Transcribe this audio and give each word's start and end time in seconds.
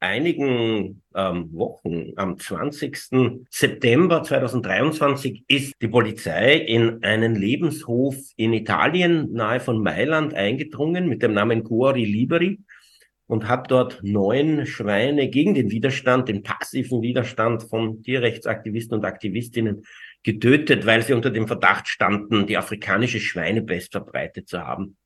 einigen 0.00 1.02
ähm, 1.14 1.52
Wochen, 1.52 2.12
am 2.16 2.38
20. 2.38 3.44
September 3.50 4.22
2023, 4.22 5.44
ist 5.46 5.74
die 5.80 5.88
Polizei 5.88 6.54
in 6.54 7.02
einen 7.04 7.34
Lebenshof 7.34 8.16
in 8.36 8.52
Italien 8.52 9.32
nahe 9.32 9.60
von 9.60 9.82
Mailand 9.82 10.34
eingedrungen 10.34 11.08
mit 11.08 11.22
dem 11.22 11.34
Namen 11.34 11.62
Cuori 11.64 12.04
Liberi 12.04 12.58
und 13.26 13.46
hat 13.46 13.70
dort 13.70 14.00
neun 14.02 14.66
Schweine 14.66 15.28
gegen 15.28 15.54
den 15.54 15.70
Widerstand, 15.70 16.28
den 16.28 16.42
passiven 16.42 17.02
Widerstand 17.02 17.62
von 17.62 18.02
Tierrechtsaktivisten 18.02 18.98
und 18.98 19.04
Aktivistinnen 19.04 19.84
getötet, 20.24 20.84
weil 20.86 21.02
sie 21.02 21.12
unter 21.12 21.30
dem 21.30 21.46
Verdacht 21.46 21.86
standen, 21.86 22.46
die 22.46 22.56
afrikanische 22.56 23.20
Schweinepest 23.20 23.92
verbreitet 23.92 24.48
zu 24.48 24.60
haben. 24.60 24.96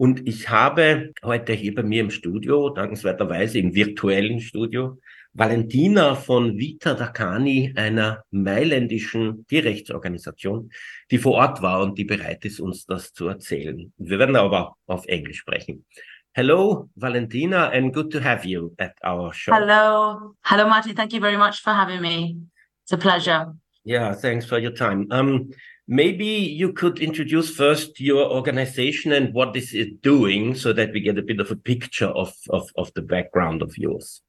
Und 0.00 0.26
ich 0.26 0.48
habe 0.48 1.12
heute 1.22 1.52
hier 1.52 1.74
bei 1.74 1.82
mir 1.82 2.00
im 2.00 2.10
Studio, 2.10 2.70
dankenswerterweise 2.70 3.58
im 3.58 3.74
virtuellen 3.74 4.40
Studio, 4.40 4.98
Valentina 5.34 6.14
von 6.14 6.56
Vita 6.56 6.94
Dacani, 6.94 7.74
einer 7.76 8.24
mailändischen 8.30 9.46
Tierrechtsorganisation, 9.46 10.70
die 11.10 11.18
vor 11.18 11.34
Ort 11.34 11.60
war 11.60 11.82
und 11.82 11.98
die 11.98 12.06
bereit 12.06 12.46
ist, 12.46 12.60
uns 12.60 12.86
das 12.86 13.12
zu 13.12 13.28
erzählen. 13.28 13.92
Wir 13.98 14.18
werden 14.18 14.36
aber 14.36 14.74
auf 14.86 15.04
Englisch 15.04 15.40
sprechen. 15.40 15.84
Hello, 16.32 16.88
Valentina, 16.94 17.68
and 17.68 17.92
good 17.92 18.10
to 18.10 18.24
have 18.24 18.48
you 18.48 18.72
at 18.78 18.94
our 19.04 19.34
show. 19.34 19.52
Hello. 19.52 20.34
Hello, 20.44 20.66
Marty. 20.66 20.94
Thank 20.94 21.12
you 21.12 21.20
very 21.20 21.36
much 21.36 21.60
for 21.60 21.74
having 21.74 22.00
me. 22.00 22.38
It's 22.84 22.92
a 22.94 22.96
pleasure. 22.96 23.54
Yeah, 23.84 24.14
thanks 24.14 24.46
for 24.46 24.58
your 24.58 24.72
time. 24.72 25.08
Um, 25.10 25.50
maybe 25.90 26.24
you 26.24 26.72
could 26.72 27.00
introduce 27.00 27.54
first 27.54 28.00
your 28.00 28.30
organization 28.30 29.10
and 29.10 29.34
what 29.34 29.56
is 29.56 29.74
it 29.74 30.00
doing 30.02 30.54
so 30.54 30.72
that 30.72 30.92
we 30.92 31.00
get 31.00 31.18
a 31.18 31.22
bit 31.22 31.40
of 31.40 31.50
a 31.50 31.56
picture 31.56 32.06
of, 32.06 32.32
of, 32.50 32.70
of 32.76 32.94
the 32.94 33.02
background 33.02 33.60
of 33.60 33.76
yours. 33.76 34.22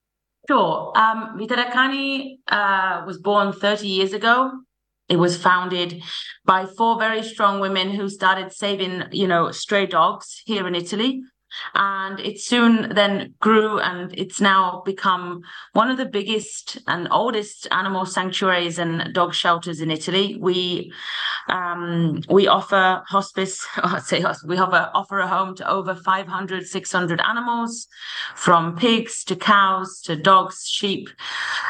Sure. 0.48 0.92
Um, 0.98 1.38
Vita 1.38 1.56
da 1.56 1.72
Cani 1.72 2.40
uh, 2.48 3.04
was 3.06 3.20
born 3.20 3.54
30 3.54 3.88
years 3.88 4.12
ago. 4.12 4.52
It 5.08 5.18
was 5.18 5.38
founded 5.38 6.02
by 6.46 6.66
four 6.66 6.98
very 6.98 7.22
strong 7.22 7.60
women 7.60 7.92
who 7.92 8.10
started 8.10 8.52
saving, 8.52 9.04
you 9.12 9.28
know, 9.28 9.52
stray 9.52 9.86
dogs 9.86 10.42
here 10.46 10.68
in 10.68 10.74
Italy 10.74 11.22
and 11.74 12.20
it 12.20 12.40
soon 12.40 12.94
then 12.96 13.34
grew 13.40 13.80
and 13.80 14.14
it's 14.18 14.42
now 14.42 14.82
become 14.86 15.42
one 15.74 15.90
of 15.90 15.98
the 15.98 16.06
biggest 16.06 16.80
and 16.88 17.08
oldest 17.12 17.68
animal 17.72 18.06
sanctuaries 18.06 18.80
and 18.80 19.14
dog 19.14 19.34
shelters 19.34 19.82
in 19.82 19.92
Italy. 19.92 20.38
We 20.40 20.92
um, 21.50 22.22
we 22.30 22.48
offer 22.48 23.04
hospice, 23.08 23.66
I'd 23.78 24.04
say 24.04 24.24
we 24.46 24.58
offer 24.58 24.90
offer 24.94 25.20
a 25.20 25.28
home 25.28 25.56
to 25.56 25.70
over 25.70 25.96
500, 25.96 26.68
600 26.68 27.22
animals, 27.22 27.88
from 28.36 28.78
pigs 28.78 29.24
to 29.26 29.36
cows 29.36 30.02
to 30.06 30.16
dogs, 30.16 30.68
sheep. 30.68 31.10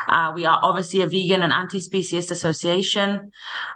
Uh, 0.07 0.31
we 0.35 0.45
are 0.45 0.59
obviously 0.61 1.01
a 1.01 1.07
vegan 1.07 1.41
and 1.41 1.53
anti-speciest 1.53 2.31
association, 2.31 3.31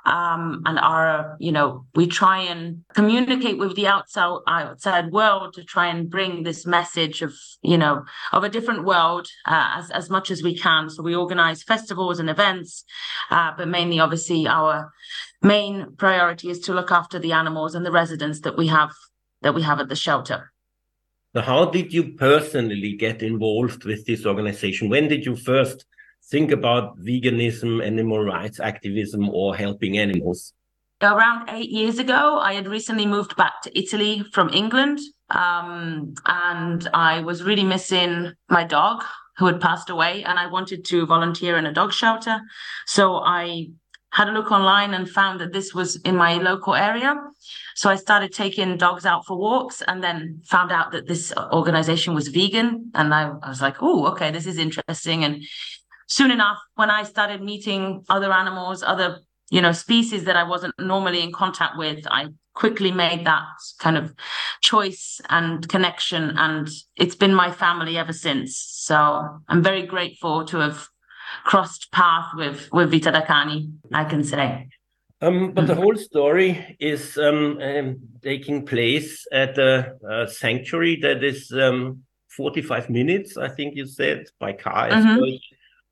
um, 0.05 0.61
and 0.65 0.79
our 0.79 1.35
you 1.39 1.51
know 1.51 1.85
we 1.95 2.07
try 2.07 2.39
and 2.39 2.83
communicate 2.93 3.57
with 3.57 3.75
the 3.75 3.87
outside 3.87 4.39
outside 4.47 5.11
world 5.11 5.53
to 5.53 5.63
try 5.63 5.87
and 5.87 5.94
and 5.95 6.09
bring 6.09 6.43
this 6.43 6.65
message 6.65 7.21
of 7.21 7.33
you 7.61 7.77
know 7.77 8.03
of 8.31 8.43
a 8.43 8.49
different 8.49 8.85
world 8.85 9.27
uh, 9.45 9.73
as 9.77 9.91
as 9.91 10.09
much 10.09 10.31
as 10.31 10.43
we 10.43 10.57
can. 10.57 10.89
So 10.89 11.03
we 11.03 11.15
organize 11.15 11.63
festivals 11.63 12.19
and 12.19 12.29
events, 12.29 12.83
uh, 13.31 13.51
but 13.57 13.67
mainly, 13.67 13.99
obviously, 13.99 14.47
our 14.47 14.91
main 15.41 15.95
priority 15.97 16.49
is 16.49 16.59
to 16.61 16.73
look 16.73 16.91
after 16.91 17.19
the 17.19 17.31
animals 17.31 17.75
and 17.75 17.85
the 17.85 17.91
residents 17.91 18.41
that 18.41 18.57
we 18.57 18.67
have 18.67 18.91
that 19.41 19.55
we 19.55 19.61
have 19.61 19.79
at 19.79 19.89
the 19.89 19.95
shelter. 19.95 20.51
So 21.35 21.41
how 21.41 21.65
did 21.65 21.91
you 21.91 22.13
personally 22.13 22.93
get 22.93 23.21
involved 23.21 23.83
with 23.83 24.05
this 24.05 24.25
organization? 24.25 24.89
When 24.89 25.09
did 25.09 25.25
you 25.25 25.35
first 25.35 25.85
think 26.31 26.51
about 26.51 26.97
veganism, 26.99 27.85
animal 27.85 28.23
rights 28.23 28.59
activism, 28.59 29.29
or 29.29 29.55
helping 29.55 29.97
animals? 29.97 30.53
Around 31.01 31.49
eight 31.49 31.69
years 31.69 31.99
ago, 31.99 32.39
I 32.39 32.53
had 32.53 32.67
recently 32.67 33.05
moved 33.05 33.35
back 33.35 33.61
to 33.63 33.77
Italy 33.77 34.23
from 34.31 34.49
England. 34.49 34.99
Um, 35.29 36.13
and 36.25 36.87
I 36.93 37.21
was 37.21 37.43
really 37.43 37.63
missing 37.63 38.33
my 38.49 38.63
dog 38.63 39.03
who 39.37 39.47
had 39.47 39.59
passed 39.59 39.89
away, 39.89 40.23
and 40.23 40.39
I 40.39 40.47
wanted 40.47 40.85
to 40.85 41.05
volunteer 41.05 41.57
in 41.57 41.65
a 41.65 41.73
dog 41.73 41.91
shelter. 41.91 42.39
So 42.85 43.15
I 43.15 43.67
had 44.15 44.29
a 44.29 44.31
look 44.31 44.49
online 44.49 44.93
and 44.93 45.09
found 45.09 45.41
that 45.41 45.51
this 45.51 45.73
was 45.73 45.97
in 45.97 46.15
my 46.15 46.35
local 46.35 46.73
area. 46.73 47.13
So 47.75 47.89
I 47.89 47.97
started 47.97 48.31
taking 48.31 48.77
dogs 48.77 49.05
out 49.05 49.25
for 49.25 49.37
walks 49.37 49.81
and 49.85 50.01
then 50.01 50.41
found 50.45 50.71
out 50.71 50.93
that 50.93 51.07
this 51.07 51.33
organization 51.51 52.13
was 52.13 52.29
vegan. 52.29 52.91
And 52.95 53.13
I, 53.13 53.31
I 53.43 53.49
was 53.49 53.61
like, 53.61 53.75
oh, 53.81 54.07
okay, 54.11 54.31
this 54.31 54.45
is 54.45 54.57
interesting. 54.57 55.25
And 55.25 55.43
soon 56.07 56.31
enough, 56.31 56.57
when 56.75 56.89
I 56.89 57.03
started 57.03 57.41
meeting 57.41 58.05
other 58.07 58.31
animals, 58.31 58.83
other 58.83 59.19
you 59.51 59.61
know 59.61 59.73
species 59.73 60.23
that 60.23 60.37
I 60.37 60.43
wasn't 60.43 60.73
normally 60.79 61.21
in 61.21 61.33
contact 61.33 61.77
with, 61.77 62.07
I 62.09 62.27
quickly 62.55 62.91
made 62.91 63.25
that 63.25 63.43
kind 63.79 63.97
of 63.97 64.13
choice 64.61 65.21
and 65.29 65.67
connection 65.69 66.33
and 66.37 66.69
it's 66.95 67.15
been 67.15 67.33
my 67.33 67.51
family 67.51 67.97
ever 67.97 68.13
since. 68.13 68.57
So 68.57 68.95
i'm 69.47 69.61
very 69.61 69.85
grateful 69.85 70.45
to 70.45 70.57
have 70.57 70.87
crossed 71.43 71.91
path 71.91 72.29
with 72.35 72.69
with 72.71 72.91
Vita 72.91 73.11
da 73.11 73.21
Cani 73.21 73.69
i 73.93 74.03
can 74.03 74.23
say. 74.23 74.67
Um, 75.21 75.53
but 75.53 75.67
the 75.67 75.75
whole 75.75 75.95
story 75.95 76.75
is 76.79 77.17
um, 77.17 77.59
um, 77.61 77.99
taking 78.21 78.65
place 78.65 79.25
at 79.31 79.57
a, 79.57 79.95
a 80.07 80.27
sanctuary 80.27 80.97
that 81.01 81.23
is 81.23 81.51
um, 81.51 82.03
45 82.27 82.89
minutes, 82.89 83.37
I 83.37 83.47
think 83.47 83.75
you 83.75 83.87
said, 83.87 84.25
by 84.39 84.51
car. 84.53 84.89
Mm 84.89 85.05
-hmm 85.05 85.39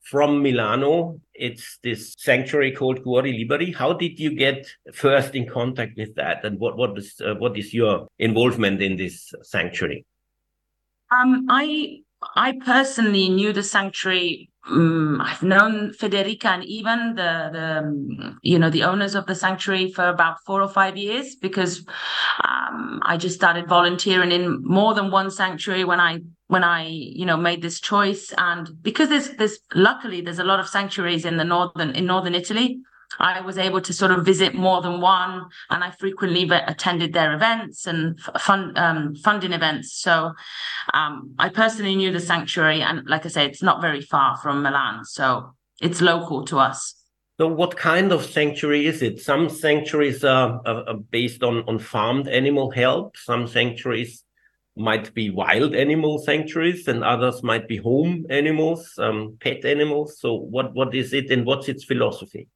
from 0.04 0.44
Milano. 0.44 1.20
It's 1.34 1.80
this 1.84 2.16
sanctuary 2.18 2.72
called 2.72 3.04
Cuori 3.04 3.34
Liberi. 3.34 3.76
How 3.76 3.94
did 3.94 4.20
you 4.20 4.36
get 4.36 4.68
first 4.94 5.36
in 5.36 5.48
contact 5.48 5.98
with 5.98 6.16
that, 6.16 6.46
and 6.46 6.60
what 6.60 6.78
what 6.78 6.98
is 6.98 7.20
uh, 7.26 7.36
what 7.36 7.58
is 7.58 7.74
your 7.74 8.08
involvement 8.20 8.82
in 8.82 8.98
this 8.98 9.34
sanctuary? 9.42 10.06
Um, 11.12 11.46
I 11.50 12.02
I 12.36 12.60
personally 12.64 13.30
knew 13.30 13.54
the 13.54 13.64
sanctuary. 13.64 14.50
Um, 14.66 15.20
I've 15.20 15.44
known 15.44 15.92
Federica 15.92 16.46
and 16.46 16.64
even 16.64 17.16
the 17.16 17.50
the 17.52 17.78
um, 17.80 18.40
you 18.44 18.60
know 18.60 18.70
the 18.70 18.84
owners 18.84 19.16
of 19.16 19.26
the 19.26 19.36
sanctuary 19.36 19.92
for 19.92 20.08
about 20.08 20.38
four 20.46 20.62
or 20.62 20.70
five 20.70 20.96
years 20.96 21.36
because 21.36 21.86
um, 22.44 23.02
I 23.04 23.18
just 23.18 23.36
started 23.36 23.68
volunteering 23.68 24.32
in 24.32 24.62
more 24.64 24.94
than 24.94 25.12
one 25.12 25.32
sanctuary 25.32 25.84
when 25.84 26.00
I 26.00 26.22
when 26.54 26.64
I, 26.64 26.86
you 26.86 27.26
know, 27.26 27.36
made 27.36 27.64
this 27.64 27.80
choice. 27.80 28.32
And 28.38 28.70
because 28.84 29.10
there's 29.10 29.30
there's 29.40 29.58
luckily 29.74 30.22
there's 30.22 30.44
a 30.46 30.50
lot 30.52 30.60
of 30.60 30.68
sanctuaries 30.68 31.26
in 31.26 31.38
the 31.38 31.44
northern 31.44 31.90
in 32.00 32.06
northern 32.06 32.36
Italy. 32.36 32.80
I 33.20 33.42
was 33.42 33.58
able 33.58 33.82
to 33.82 33.94
sort 33.94 34.12
of 34.12 34.26
visit 34.26 34.54
more 34.56 34.82
than 34.82 35.02
one, 35.02 35.34
and 35.72 35.84
I 35.84 35.90
frequently 35.92 36.50
attended 36.50 37.14
their 37.14 37.34
events 37.34 37.88
and 37.88 38.20
fund 38.40 38.78
um, 38.78 39.16
funding 39.16 39.54
events. 39.54 39.94
So 39.94 40.34
um, 40.94 41.34
I 41.40 41.50
personally 41.50 41.96
knew 41.96 42.12
the 42.12 42.20
sanctuary, 42.20 42.82
and 42.82 43.08
like 43.08 43.26
I 43.26 43.30
say, 43.30 43.46
it's 43.46 43.64
not 43.64 43.82
very 43.82 44.02
far 44.02 44.38
from 44.38 44.64
Milan, 44.64 45.06
so 45.06 45.54
it's 45.82 46.02
local 46.02 46.46
to 46.46 46.60
us. 46.60 46.96
So, 47.40 47.48
what 47.48 47.78
kind 47.78 48.12
of 48.12 48.26
sanctuary 48.26 48.86
is 48.86 49.02
it? 49.02 49.20
Some 49.20 49.50
sanctuaries 49.50 50.24
are, 50.24 50.62
are, 50.68 50.90
are 50.90 51.02
based 51.18 51.42
on 51.42 51.64
on 51.68 51.80
farmed 51.80 52.28
animal 52.28 52.70
help. 52.70 53.18
Some 53.18 53.48
sanctuaries 53.48 54.24
might 54.76 55.14
be 55.14 55.30
wild 55.30 55.76
animal 55.76 56.18
sanctuaries 56.18 56.88
and 56.88 57.04
others 57.04 57.44
might 57.44 57.68
be 57.68 57.78
home 57.78 58.26
animals, 58.30 58.94
um, 58.98 59.38
pet 59.40 59.64
animals. 59.66 60.20
So 60.20 60.34
what, 60.34 60.74
what 60.74 60.96
is 60.96 61.14
it 61.14 61.30
and 61.30 61.46
what's 61.46 61.70
its 61.70 61.84
philosophy? 61.84 62.48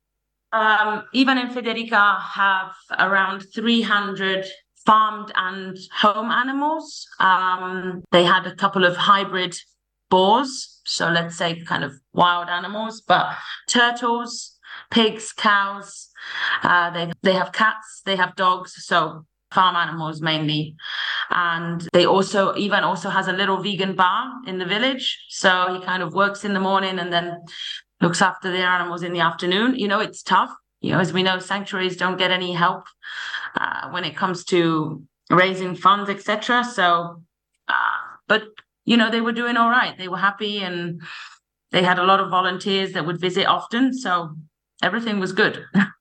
Um, 0.52 1.04
Ivan 1.14 1.38
and 1.38 1.52
Federica 1.52 2.20
have 2.22 2.74
around 2.98 3.46
300 3.54 4.46
farmed 4.86 5.32
and 5.36 5.78
home 5.94 6.32
animals. 6.32 7.06
Um, 7.20 8.04
they 8.12 8.24
had 8.24 8.48
a 8.48 8.56
couple 8.56 8.86
of 8.86 8.96
hybrid 8.96 9.56
boars, 10.10 10.82
so 10.86 11.10
let's 11.10 11.38
say 11.38 11.62
kind 11.64 11.84
of 11.84 11.92
wild 12.14 12.48
animals, 12.48 13.02
but 13.02 13.36
turtles, 13.68 14.58
pigs, 14.90 15.34
cows. 15.34 16.10
Uh, 16.64 16.90
they 16.92 17.12
they 17.22 17.34
have 17.34 17.52
cats, 17.52 18.02
they 18.06 18.16
have 18.16 18.36
dogs. 18.36 18.74
So 18.86 19.26
farm 19.52 19.76
animals 19.76 20.22
mainly. 20.22 20.76
And 21.30 21.88
they 21.94 22.06
also, 22.06 22.54
Ivan 22.54 22.84
also 22.84 23.10
has 23.10 23.28
a 23.28 23.34
little 23.34 23.62
vegan 23.62 23.96
bar 23.96 24.32
in 24.46 24.58
the 24.58 24.66
village. 24.66 25.18
So 25.30 25.74
he 25.74 25.86
kind 25.86 26.04
of 26.04 26.14
works 26.14 26.44
in 26.44 26.54
the 26.54 26.60
morning 26.60 27.00
and 27.00 27.12
then 27.12 27.38
looks 28.02 28.22
after 28.22 28.52
their 28.52 28.68
animals 28.68 29.04
in 29.04 29.14
the 29.14 29.20
afternoon. 29.20 29.76
You 29.76 29.88
know, 29.88 30.00
it's 30.00 30.22
tough. 30.22 30.52
You 30.82 30.92
know, 30.92 31.00
as 31.00 31.12
we 31.12 31.24
know, 31.24 31.40
sanctuaries 31.40 31.98
don't 31.98 32.18
get 32.18 32.32
any 32.32 32.54
help 32.54 32.84
uh, 33.60 33.90
when 33.90 34.04
it 34.04 34.16
comes 34.16 34.44
to 34.46 35.02
raising 35.30 35.76
funds, 35.76 36.10
etc. 36.10 36.64
So, 36.64 37.24
uh, 37.68 37.98
but 38.28 38.44
you 38.86 38.96
know, 38.96 39.10
they 39.10 39.22
were 39.22 39.32
doing 39.32 39.58
all 39.58 39.70
right. 39.70 39.98
They 39.98 40.08
were 40.08 40.18
happy, 40.18 40.60
and 40.60 41.02
they 41.72 41.84
had 41.84 42.00
a 42.00 42.06
lot 42.06 42.20
of 42.20 42.30
volunteers 42.30 42.94
that 42.94 43.06
would 43.06 43.20
visit 43.20 43.48
often. 43.48 43.94
So 43.94 44.36
everything 44.84 45.20
was 45.20 45.32
good. 45.32 45.66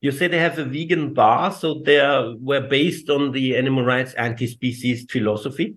You 0.00 0.12
say 0.12 0.28
they 0.28 0.38
have 0.38 0.58
a 0.58 0.64
vegan 0.64 1.12
bar, 1.12 1.52
so 1.52 1.82
they 1.84 2.00
were 2.40 2.66
based 2.66 3.10
on 3.10 3.32
the 3.32 3.56
animal 3.56 3.84
rights 3.84 4.14
anti-species 4.14 5.06
philosophy. 5.10 5.76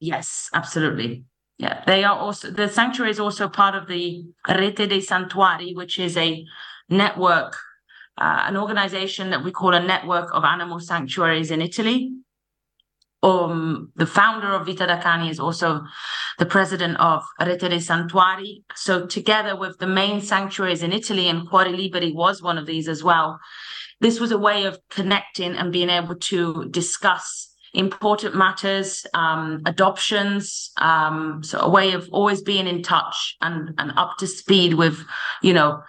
Yes, 0.00 0.48
absolutely. 0.52 1.24
Yeah, 1.58 1.84
they 1.86 2.02
are 2.02 2.18
also 2.18 2.50
the 2.50 2.68
sanctuary 2.68 3.12
is 3.12 3.20
also 3.20 3.48
part 3.48 3.76
of 3.76 3.86
the 3.86 4.24
Rete 4.48 4.88
dei 4.88 4.98
Santuari, 4.98 5.74
which 5.74 6.00
is 6.00 6.16
a 6.16 6.44
network, 6.88 7.56
uh, 8.18 8.42
an 8.48 8.56
organization 8.56 9.30
that 9.30 9.44
we 9.44 9.52
call 9.52 9.72
a 9.72 9.80
network 9.80 10.34
of 10.34 10.42
animal 10.42 10.80
sanctuaries 10.80 11.52
in 11.52 11.62
Italy. 11.62 12.10
Um, 13.24 13.90
the 13.96 14.06
founder 14.06 14.52
of 14.52 14.66
Vita 14.66 14.86
da 14.86 15.00
Cani 15.00 15.30
is 15.30 15.40
also 15.40 15.80
the 16.38 16.44
president 16.44 16.98
of 17.00 17.24
Rete 17.40 17.70
dei 17.70 17.78
Santuari. 17.78 18.62
So 18.74 19.06
together 19.06 19.56
with 19.56 19.78
the 19.78 19.86
main 19.86 20.20
sanctuaries 20.20 20.82
in 20.82 20.92
Italy, 20.92 21.28
and 21.28 21.48
Cuori 21.48 21.74
Liberi 21.74 22.14
was 22.14 22.42
one 22.42 22.58
of 22.58 22.66
these 22.66 22.86
as 22.86 23.02
well. 23.02 23.40
This 24.00 24.20
was 24.20 24.30
a 24.30 24.38
way 24.38 24.64
of 24.64 24.78
connecting 24.90 25.54
and 25.56 25.72
being 25.72 25.88
able 25.88 26.16
to 26.16 26.68
discuss 26.68 27.50
important 27.72 28.36
matters, 28.36 29.06
um, 29.14 29.62
adoptions. 29.64 30.70
Um, 30.76 31.42
so 31.42 31.60
a 31.60 31.68
way 31.68 31.92
of 31.92 32.06
always 32.12 32.42
being 32.42 32.66
in 32.66 32.82
touch 32.82 33.36
and, 33.40 33.70
and 33.78 33.90
up 33.96 34.18
to 34.18 34.26
speed 34.26 34.74
with, 34.74 35.02
you 35.42 35.54
know, 35.54 35.82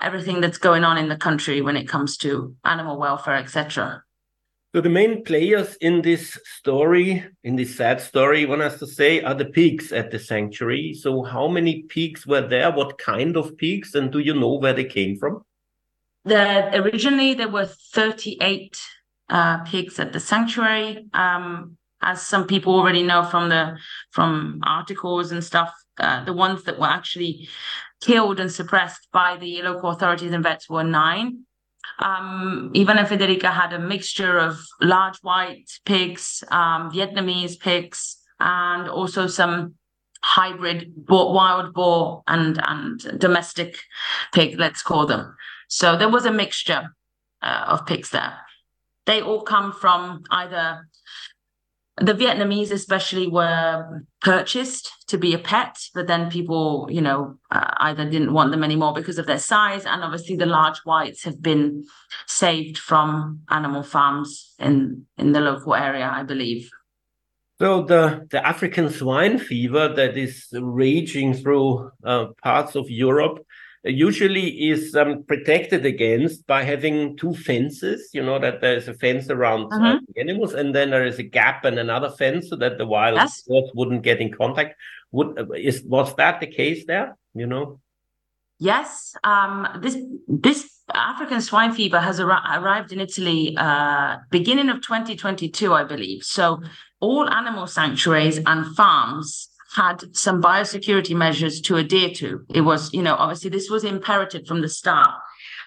everything 0.00 0.40
that's 0.40 0.58
going 0.58 0.84
on 0.84 0.98
in 0.98 1.08
the 1.08 1.16
country 1.16 1.60
when 1.62 1.76
it 1.76 1.88
comes 1.88 2.16
to 2.18 2.54
animal 2.64 2.96
welfare, 2.96 3.36
etc. 3.36 4.02
So 4.76 4.82
the 4.82 4.90
main 4.90 5.24
players 5.24 5.74
in 5.76 6.02
this 6.02 6.38
story, 6.44 7.24
in 7.42 7.56
this 7.56 7.76
sad 7.76 7.98
story, 7.98 8.44
one 8.44 8.60
has 8.60 8.78
to 8.80 8.86
say, 8.86 9.22
are 9.22 9.32
the 9.32 9.46
pigs 9.46 9.90
at 9.90 10.10
the 10.10 10.18
sanctuary. 10.18 10.92
So 10.92 11.22
how 11.22 11.48
many 11.48 11.84
pigs 11.84 12.26
were 12.26 12.46
there? 12.46 12.70
What 12.70 12.98
kind 12.98 13.38
of 13.38 13.56
pigs? 13.56 13.94
And 13.94 14.12
do 14.12 14.18
you 14.18 14.34
know 14.34 14.52
where 14.52 14.74
they 14.74 14.84
came 14.84 15.16
from? 15.16 15.40
The, 16.26 16.78
originally, 16.78 17.32
there 17.32 17.48
were 17.48 17.64
38 17.64 18.78
uh, 19.30 19.64
pigs 19.64 19.98
at 19.98 20.12
the 20.12 20.20
sanctuary. 20.20 21.08
Um, 21.14 21.78
as 22.02 22.20
some 22.20 22.46
people 22.46 22.74
already 22.74 23.02
know 23.02 23.24
from 23.24 23.48
the 23.48 23.78
from 24.10 24.60
articles 24.62 25.32
and 25.32 25.42
stuff, 25.42 25.72
uh, 25.98 26.22
the 26.26 26.34
ones 26.34 26.64
that 26.64 26.78
were 26.78 26.86
actually 26.86 27.48
killed 28.02 28.40
and 28.40 28.52
suppressed 28.52 29.08
by 29.10 29.38
the 29.38 29.62
local 29.62 29.88
authorities 29.88 30.32
and 30.32 30.42
vets 30.42 30.68
were 30.68 30.84
nine. 30.84 31.45
Um, 31.98 32.70
and 32.74 33.08
Federica 33.08 33.52
had 33.52 33.72
a 33.72 33.78
mixture 33.78 34.38
of 34.38 34.58
large 34.80 35.18
white 35.18 35.70
pigs, 35.84 36.44
um, 36.50 36.90
Vietnamese 36.90 37.58
pigs, 37.58 38.18
and 38.38 38.88
also 38.88 39.26
some 39.26 39.74
hybrid 40.22 40.92
wild 41.08 41.72
boar 41.72 42.22
and 42.26 42.60
and 42.66 43.18
domestic 43.18 43.78
pig, 44.32 44.58
let's 44.58 44.82
call 44.82 45.06
them. 45.06 45.34
So 45.68 45.96
there 45.96 46.08
was 46.08 46.26
a 46.26 46.32
mixture 46.32 46.94
uh, 47.42 47.64
of 47.68 47.86
pigs 47.86 48.10
there. 48.10 48.34
They 49.06 49.22
all 49.22 49.42
come 49.42 49.72
from 49.72 50.24
either 50.30 50.88
the 51.98 52.12
Vietnamese, 52.12 52.70
especially, 52.72 53.26
were 53.26 54.02
purchased 54.20 54.90
to 55.08 55.16
be 55.16 55.32
a 55.32 55.38
pet, 55.38 55.78
but 55.94 56.06
then 56.06 56.30
people, 56.30 56.88
you 56.90 57.00
know, 57.00 57.38
uh, 57.50 57.70
either 57.78 58.04
didn't 58.08 58.34
want 58.34 58.50
them 58.50 58.62
anymore 58.62 58.92
because 58.92 59.18
of 59.18 59.26
their 59.26 59.38
size, 59.38 59.86
and 59.86 60.04
obviously 60.04 60.36
the 60.36 60.46
large 60.46 60.78
whites 60.84 61.24
have 61.24 61.40
been 61.40 61.84
saved 62.26 62.76
from 62.76 63.40
animal 63.48 63.82
farms 63.82 64.54
in 64.58 65.06
in 65.16 65.32
the 65.32 65.40
local 65.40 65.74
area, 65.74 66.10
I 66.12 66.22
believe. 66.22 66.68
So 67.58 67.82
the 67.82 68.26
the 68.30 68.46
African 68.46 68.90
swine 68.90 69.38
fever 69.38 69.88
that 69.88 70.18
is 70.18 70.48
raging 70.52 71.32
through 71.32 71.90
uh, 72.04 72.26
parts 72.42 72.74
of 72.74 72.90
Europe 72.90 73.38
usually 73.84 74.70
is 74.70 74.94
um, 74.94 75.22
protected 75.24 75.86
against 75.86 76.46
by 76.46 76.62
having 76.62 77.16
two 77.16 77.34
fences. 77.34 78.10
You 78.12 78.22
know 78.22 78.38
that 78.38 78.60
there 78.60 78.76
is 78.76 78.88
a 78.88 78.94
fence 78.94 79.30
around 79.30 79.72
uh, 79.72 79.76
mm-hmm. 79.76 79.84
uh, 79.84 79.98
the 80.14 80.20
animals, 80.20 80.54
and 80.54 80.74
then 80.74 80.90
there 80.90 81.06
is 81.06 81.18
a 81.18 81.22
gap 81.22 81.64
and 81.64 81.78
another 81.78 82.10
fence 82.10 82.50
so 82.50 82.56
that 82.56 82.78
the 82.78 82.86
wild 82.86 83.16
yes. 83.16 83.44
wouldn't 83.46 84.02
get 84.02 84.20
in 84.20 84.32
contact. 84.32 84.74
Would 85.12 85.38
uh, 85.38 85.52
is 85.52 85.82
was 85.82 86.14
that 86.16 86.40
the 86.40 86.46
case 86.46 86.84
there? 86.86 87.16
You 87.34 87.46
know. 87.46 87.80
Yes, 88.58 89.14
um, 89.22 89.68
this 89.82 89.98
this 90.26 90.80
African 90.94 91.42
swine 91.42 91.72
fever 91.72 92.00
has 92.00 92.18
ar- 92.20 92.60
arrived 92.60 92.92
in 92.92 93.00
Italy 93.00 93.54
uh, 93.58 94.16
beginning 94.30 94.70
of 94.70 94.80
2022, 94.80 95.74
I 95.74 95.84
believe. 95.84 96.22
So 96.22 96.62
all 97.00 97.28
animal 97.28 97.66
sanctuaries 97.66 98.38
and 98.46 98.74
farms 98.74 99.50
had 99.76 100.16
some 100.16 100.42
biosecurity 100.42 101.14
measures 101.14 101.60
to 101.60 101.76
adhere 101.76 102.10
to. 102.14 102.44
It 102.54 102.62
was, 102.62 102.92
you 102.94 103.02
know, 103.02 103.14
obviously 103.14 103.50
this 103.50 103.68
was 103.70 103.84
imperative 103.84 104.46
from 104.46 104.62
the 104.62 104.68
start. 104.68 105.10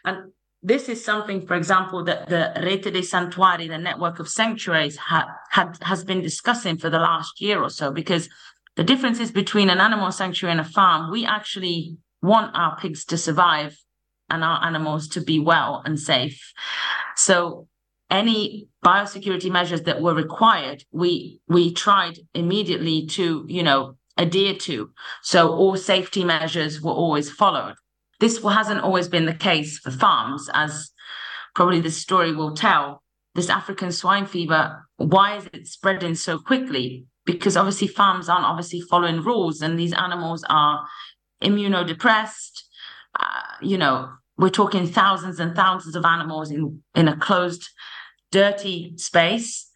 And 0.03 0.31
this 0.63 0.89
is 0.89 1.03
something, 1.03 1.45
for 1.45 1.55
example, 1.55 2.03
that 2.05 2.27
the 2.27 2.51
Rete 2.61 2.91
dei 2.91 3.01
Santuari, 3.01 3.67
the 3.67 3.77
network 3.77 4.19
of 4.19 4.27
sanctuaries, 4.27 4.97
ha- 4.97 5.29
had 5.51 5.77
has 5.83 6.03
been 6.03 6.21
discussing 6.21 6.77
for 6.77 6.89
the 6.89 6.99
last 6.99 7.39
year 7.39 7.61
or 7.61 7.69
so, 7.69 7.91
because 7.91 8.27
the 8.75 8.83
differences 8.83 9.31
between 9.31 9.69
an 9.69 9.79
animal 9.79 10.11
sanctuary 10.11 10.51
and 10.51 10.61
a 10.61 10.69
farm, 10.69 11.11
we 11.11 11.25
actually 11.25 11.97
want 12.21 12.55
our 12.55 12.77
pigs 12.77 13.05
to 13.05 13.17
survive 13.17 13.77
and 14.29 14.43
our 14.43 14.63
animals 14.65 15.07
to 15.09 15.21
be 15.21 15.39
well 15.39 15.81
and 15.85 15.99
safe. 15.99 16.53
So 17.15 17.67
any 18.09 18.67
biosecurity 18.83 19.51
measures 19.51 19.83
that 19.83 20.01
were 20.01 20.15
required, 20.15 20.83
we 20.91 21.39
we 21.47 21.73
tried 21.73 22.19
immediately 22.33 23.05
to, 23.07 23.45
you 23.47 23.63
know, 23.63 23.95
adhere 24.19 24.53
to. 24.53 24.91
So 25.23 25.49
all 25.49 25.77
safety 25.77 26.23
measures 26.23 26.81
were 26.81 26.91
always 26.91 27.31
followed. 27.31 27.75
This 28.19 28.43
hasn't 28.43 28.81
always 28.81 29.07
been 29.07 29.25
the 29.25 29.33
case 29.33 29.79
for 29.79 29.91
farms, 29.91 30.49
as 30.53 30.91
probably 31.55 31.79
the 31.79 31.89
story 31.89 32.35
will 32.35 32.53
tell. 32.53 33.01
This 33.33 33.49
African 33.49 33.91
swine 33.91 34.25
fever, 34.25 34.85
why 34.97 35.37
is 35.37 35.45
it 35.53 35.67
spreading 35.67 36.15
so 36.15 36.37
quickly? 36.37 37.05
Because 37.25 37.55
obviously 37.55 37.87
farms 37.87 38.27
aren't 38.27 38.45
obviously 38.45 38.81
following 38.81 39.23
rules, 39.23 39.61
and 39.61 39.79
these 39.79 39.93
animals 39.93 40.43
are 40.49 40.85
immunodepressed. 41.41 42.63
Uh, 43.17 43.41
you 43.61 43.77
know, 43.77 44.09
we're 44.37 44.49
talking 44.49 44.85
thousands 44.85 45.39
and 45.39 45.55
thousands 45.55 45.95
of 45.95 46.03
animals 46.05 46.51
in 46.51 46.81
in 46.95 47.07
a 47.07 47.15
closed, 47.15 47.69
dirty 48.31 48.93
space 48.97 49.68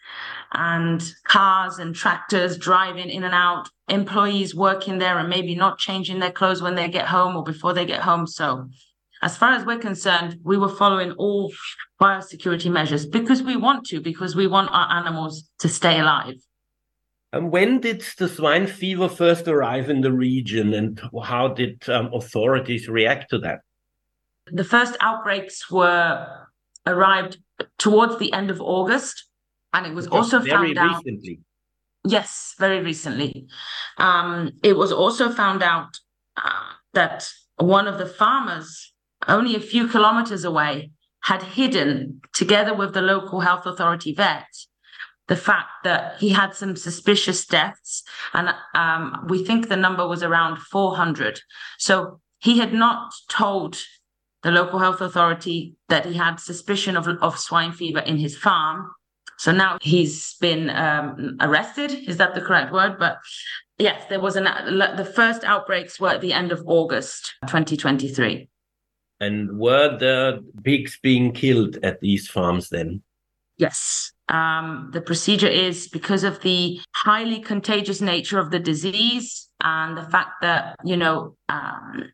and 0.53 1.03
cars 1.25 1.79
and 1.79 1.95
tractors 1.95 2.57
driving 2.57 3.09
in 3.09 3.23
and 3.23 3.33
out, 3.33 3.69
employees 3.89 4.55
working 4.55 4.99
there 4.99 5.17
and 5.17 5.29
maybe 5.29 5.55
not 5.55 5.79
changing 5.79 6.19
their 6.19 6.31
clothes 6.31 6.61
when 6.61 6.75
they 6.75 6.87
get 6.87 7.07
home 7.07 7.35
or 7.35 7.43
before 7.43 7.73
they 7.73 7.85
get 7.85 8.01
home. 8.01 8.27
So, 8.27 8.69
as 9.21 9.37
far 9.37 9.53
as 9.53 9.65
we're 9.65 9.79
concerned, 9.79 10.39
we 10.43 10.57
were 10.57 10.69
following 10.69 11.11
all 11.13 11.51
biosecurity 12.01 12.71
measures 12.71 13.05
because 13.05 13.41
we 13.41 13.55
want 13.55 13.85
to, 13.87 14.01
because 14.01 14.35
we 14.35 14.47
want 14.47 14.69
our 14.71 14.91
animals 14.91 15.49
to 15.59 15.69
stay 15.69 15.99
alive. 15.99 16.35
And 17.31 17.51
when 17.51 17.79
did 17.79 18.05
the 18.17 18.27
swine 18.27 18.67
fever 18.67 19.09
first 19.09 19.47
arrive 19.47 19.89
in 19.89 20.01
the 20.01 20.11
region, 20.11 20.73
and 20.73 21.01
how 21.23 21.47
did 21.47 21.89
um, 21.89 22.11
authorities 22.13 22.87
react 22.87 23.31
to 23.31 23.39
that? 23.39 23.61
The 24.51 24.63
first 24.63 24.95
outbreaks 24.99 25.71
were 25.71 26.27
arrived 26.85 27.37
towards 27.79 28.19
the 28.19 28.31
end 28.33 28.51
of 28.51 28.61
August 28.61 29.25
and 29.73 29.85
it 29.85 29.93
was 29.93 30.05
Just 30.05 30.15
also 30.15 30.39
very 30.39 30.73
found 30.73 31.05
recently. 31.05 31.39
out. 31.39 32.11
Yes, 32.11 32.55
very 32.59 32.81
recently. 32.81 33.47
Um, 33.97 34.51
it 34.61 34.75
was 34.77 34.91
also 34.91 35.29
found 35.31 35.63
out 35.63 35.99
uh, 36.37 36.73
that 36.93 37.29
one 37.57 37.87
of 37.87 37.97
the 37.97 38.05
farmers, 38.05 38.93
only 39.27 39.55
a 39.55 39.59
few 39.59 39.87
kilometers 39.87 40.43
away, 40.43 40.91
had 41.21 41.41
hidden, 41.41 42.21
together 42.33 42.73
with 42.73 42.93
the 42.93 43.01
local 43.01 43.39
health 43.39 43.65
authority 43.65 44.13
vet, 44.13 44.45
the 45.29 45.37
fact 45.37 45.69
that 45.85 46.17
he 46.19 46.29
had 46.29 46.53
some 46.53 46.75
suspicious 46.75 47.45
deaths. 47.45 48.03
And 48.33 48.53
um, 48.75 49.25
we 49.29 49.43
think 49.45 49.69
the 49.69 49.77
number 49.77 50.05
was 50.05 50.21
around 50.21 50.57
400. 50.57 51.39
So 51.77 52.19
he 52.39 52.59
had 52.59 52.73
not 52.73 53.13
told 53.29 53.79
the 54.41 54.51
local 54.51 54.79
health 54.79 54.99
authority 54.99 55.77
that 55.87 56.05
he 56.05 56.15
had 56.15 56.41
suspicion 56.41 56.97
of, 56.97 57.07
of 57.07 57.39
swine 57.39 57.71
fever 57.71 57.99
in 57.99 58.17
his 58.17 58.37
farm. 58.37 58.91
So 59.43 59.51
now 59.51 59.77
he's 59.81 60.35
been 60.39 60.69
um, 60.69 61.35
arrested. 61.41 62.07
Is 62.07 62.15
that 62.15 62.33
the 62.33 62.39
correct 62.39 62.71
word? 62.71 62.97
But 62.97 63.17
yes, 63.77 64.05
there 64.07 64.21
was 64.21 64.37
an 64.37 64.45
the 64.45 65.03
first 65.03 65.43
outbreaks 65.43 65.99
were 65.99 66.11
at 66.11 66.21
the 66.21 66.31
end 66.31 66.53
of 66.53 66.63
August 66.65 67.33
2023. 67.47 68.47
And 69.19 69.59
were 69.59 69.97
the 69.97 70.41
pigs 70.63 70.97
being 71.03 71.33
killed 71.33 71.77
at 71.83 71.99
these 71.99 72.25
farms 72.25 72.69
then? 72.69 73.01
Yes. 73.57 74.13
Um, 74.29 74.91
the 74.93 75.01
procedure 75.01 75.49
is 75.67 75.89
because 75.89 76.23
of 76.23 76.39
the 76.39 76.79
highly 76.95 77.41
contagious 77.41 77.99
nature 77.99 78.39
of 78.39 78.49
the 78.49 78.59
disease 78.59 79.49
and 79.61 79.97
the 79.97 80.09
fact 80.09 80.41
that, 80.41 80.77
you 80.85 80.95
know, 80.95 81.35
um, 81.49 82.13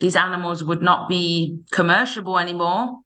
these 0.00 0.16
animals 0.16 0.64
would 0.64 0.82
not 0.82 1.08
be 1.08 1.60
commercial 1.70 2.40
anymore. 2.40 2.98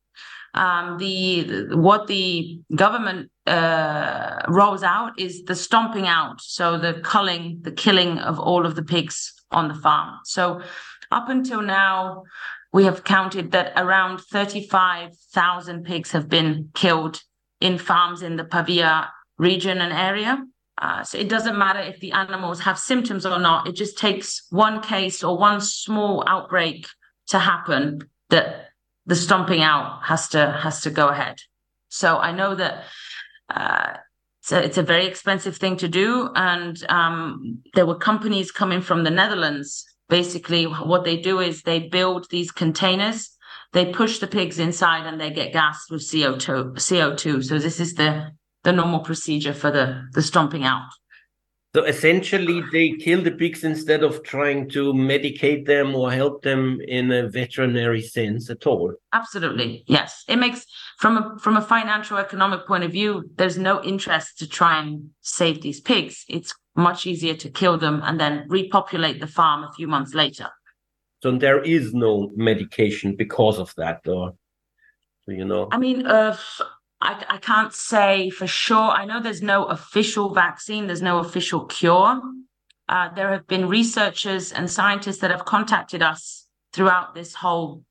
Um, 0.54 0.96
the 0.98 1.68
what 1.76 2.08
the 2.08 2.58
government 2.74 3.30
uh, 3.50 4.42
rolls 4.48 4.82
out 4.82 5.18
is 5.18 5.42
the 5.44 5.56
stomping 5.56 6.06
out, 6.06 6.40
so 6.40 6.78
the 6.78 7.00
culling, 7.02 7.58
the 7.62 7.72
killing 7.72 8.18
of 8.18 8.38
all 8.38 8.64
of 8.64 8.76
the 8.76 8.82
pigs 8.82 9.34
on 9.50 9.68
the 9.68 9.74
farm. 9.74 10.20
So 10.24 10.60
up 11.10 11.28
until 11.28 11.60
now, 11.60 12.22
we 12.72 12.84
have 12.84 13.02
counted 13.02 13.50
that 13.50 13.72
around 13.76 14.20
35,000 14.20 15.84
pigs 15.84 16.12
have 16.12 16.28
been 16.28 16.70
killed 16.74 17.22
in 17.60 17.78
farms 17.78 18.22
in 18.22 18.36
the 18.36 18.44
Pavia 18.44 19.10
region 19.38 19.78
and 19.78 19.92
area. 19.92 20.44
Uh, 20.80 21.02
so 21.02 21.18
it 21.18 21.28
doesn't 21.28 21.58
matter 21.58 21.80
if 21.80 21.98
the 22.00 22.12
animals 22.12 22.60
have 22.60 22.78
symptoms 22.78 23.26
or 23.26 23.38
not. 23.38 23.66
It 23.66 23.72
just 23.72 23.98
takes 23.98 24.46
one 24.50 24.80
case 24.80 25.24
or 25.24 25.36
one 25.36 25.60
small 25.60 26.24
outbreak 26.26 26.86
to 27.28 27.38
happen 27.38 28.08
that 28.30 28.68
the 29.06 29.16
stomping 29.16 29.62
out 29.62 30.04
has 30.04 30.28
to 30.28 30.52
has 30.52 30.82
to 30.82 30.90
go 30.90 31.08
ahead. 31.08 31.38
So 31.88 32.18
I 32.18 32.32
know 32.32 32.54
that 32.54 32.84
uh, 33.54 33.94
it's, 34.42 34.52
a, 34.52 34.64
it's 34.64 34.78
a 34.78 34.82
very 34.82 35.06
expensive 35.06 35.56
thing 35.56 35.76
to 35.78 35.88
do, 35.88 36.30
and 36.34 36.82
um, 36.88 37.58
there 37.74 37.86
were 37.86 37.96
companies 37.96 38.50
coming 38.50 38.80
from 38.80 39.04
the 39.04 39.10
Netherlands. 39.10 39.84
Basically, 40.08 40.64
what 40.64 41.04
they 41.04 41.16
do 41.16 41.40
is 41.40 41.62
they 41.62 41.88
build 41.88 42.26
these 42.30 42.50
containers. 42.50 43.30
They 43.72 43.92
push 43.92 44.18
the 44.18 44.26
pigs 44.26 44.58
inside, 44.58 45.06
and 45.06 45.20
they 45.20 45.30
get 45.30 45.52
gassed 45.52 45.90
with 45.90 46.10
CO 46.10 46.36
two. 46.36 46.74
CO 46.76 47.14
two. 47.14 47.42
So 47.42 47.58
this 47.58 47.80
is 47.80 47.94
the 47.94 48.32
the 48.62 48.72
normal 48.72 49.00
procedure 49.00 49.54
for 49.54 49.70
the 49.70 50.02
the 50.12 50.22
stomping 50.22 50.64
out. 50.64 50.88
So 51.72 51.84
essentially, 51.84 52.64
they 52.72 52.90
kill 52.92 53.22
the 53.22 53.30
pigs 53.30 53.62
instead 53.62 54.02
of 54.02 54.24
trying 54.24 54.68
to 54.70 54.92
medicate 54.92 55.66
them 55.66 55.94
or 55.94 56.10
help 56.10 56.42
them 56.42 56.80
in 56.88 57.12
a 57.12 57.28
veterinary 57.28 58.02
sense 58.02 58.50
at 58.50 58.66
all. 58.66 58.92
Absolutely, 59.12 59.84
yes. 59.86 60.24
It 60.26 60.36
makes 60.36 60.66
from 60.98 61.16
a 61.16 61.38
from 61.38 61.56
a 61.56 61.62
financial 61.62 62.18
economic 62.18 62.66
point 62.66 62.82
of 62.82 62.90
view, 62.90 63.30
there's 63.36 63.56
no 63.56 63.80
interest 63.84 64.36
to 64.38 64.48
try 64.48 64.80
and 64.80 65.10
save 65.20 65.62
these 65.62 65.80
pigs. 65.80 66.24
It's 66.28 66.52
much 66.74 67.06
easier 67.06 67.34
to 67.34 67.48
kill 67.48 67.78
them 67.78 68.00
and 68.04 68.18
then 68.18 68.46
repopulate 68.48 69.20
the 69.20 69.28
farm 69.28 69.62
a 69.62 69.72
few 69.72 69.86
months 69.86 70.12
later. 70.12 70.48
So 71.22 71.36
there 71.36 71.62
is 71.62 71.94
no 71.94 72.32
medication 72.34 73.14
because 73.14 73.60
of 73.60 73.72
that, 73.76 74.08
or 74.08 74.32
you 75.28 75.44
know? 75.44 75.68
I 75.70 75.78
mean, 75.78 76.06
uh, 76.06 76.36
I, 77.00 77.24
I 77.28 77.38
can't 77.38 77.72
say 77.72 78.30
for 78.30 78.46
sure. 78.46 78.90
I 78.90 79.04
know 79.04 79.20
there's 79.20 79.42
no 79.42 79.64
official 79.64 80.34
vaccine, 80.34 80.86
there's 80.86 81.02
no 81.02 81.18
official 81.18 81.64
cure. 81.64 82.20
Uh, 82.88 83.12
there 83.14 83.30
have 83.30 83.46
been 83.46 83.68
researchers 83.68 84.52
and 84.52 84.70
scientists 84.70 85.18
that 85.18 85.30
have 85.30 85.44
contacted 85.44 86.02
us 86.02 86.46
throughout 86.72 87.14
this 87.14 87.34
whole 87.34 87.84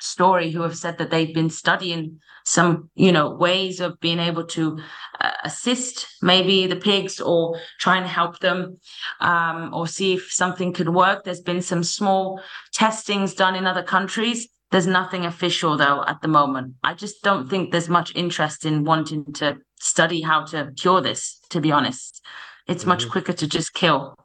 story 0.00 0.50
who 0.50 0.62
have 0.62 0.76
said 0.76 0.98
that 0.98 1.10
they've 1.10 1.34
been 1.34 1.50
studying 1.50 2.18
some 2.44 2.88
you 2.94 3.12
know 3.12 3.30
ways 3.30 3.80
of 3.80 4.00
being 4.00 4.18
able 4.18 4.44
to 4.44 4.78
uh, 5.20 5.30
assist 5.44 6.06
maybe 6.22 6.66
the 6.66 6.76
pigs 6.76 7.20
or 7.20 7.60
try 7.78 7.98
and 7.98 8.06
help 8.06 8.38
them 8.38 8.78
um, 9.20 9.70
or 9.74 9.86
see 9.86 10.14
if 10.14 10.32
something 10.32 10.72
could 10.72 10.88
work 10.88 11.22
there's 11.22 11.42
been 11.42 11.60
some 11.60 11.84
small 11.84 12.40
testings 12.72 13.34
done 13.34 13.54
in 13.54 13.66
other 13.66 13.82
countries 13.82 14.48
there's 14.70 14.86
nothing 14.86 15.24
official 15.24 15.76
though 15.76 16.04
at 16.06 16.22
the 16.22 16.28
moment. 16.28 16.74
I 16.82 16.94
just 16.94 17.22
don't 17.22 17.48
think 17.48 17.72
there's 17.72 17.88
much 17.88 18.14
interest 18.14 18.64
in 18.64 18.84
wanting 18.84 19.32
to 19.34 19.58
study 19.80 20.20
how 20.20 20.44
to 20.46 20.72
cure 20.76 21.00
this, 21.00 21.40
to 21.50 21.60
be 21.60 21.72
honest. 21.72 22.24
It's 22.68 22.86
much 22.86 23.02
mm-hmm. 23.02 23.10
quicker 23.10 23.32
to 23.32 23.46
just 23.48 23.74
kill. 23.74 24.16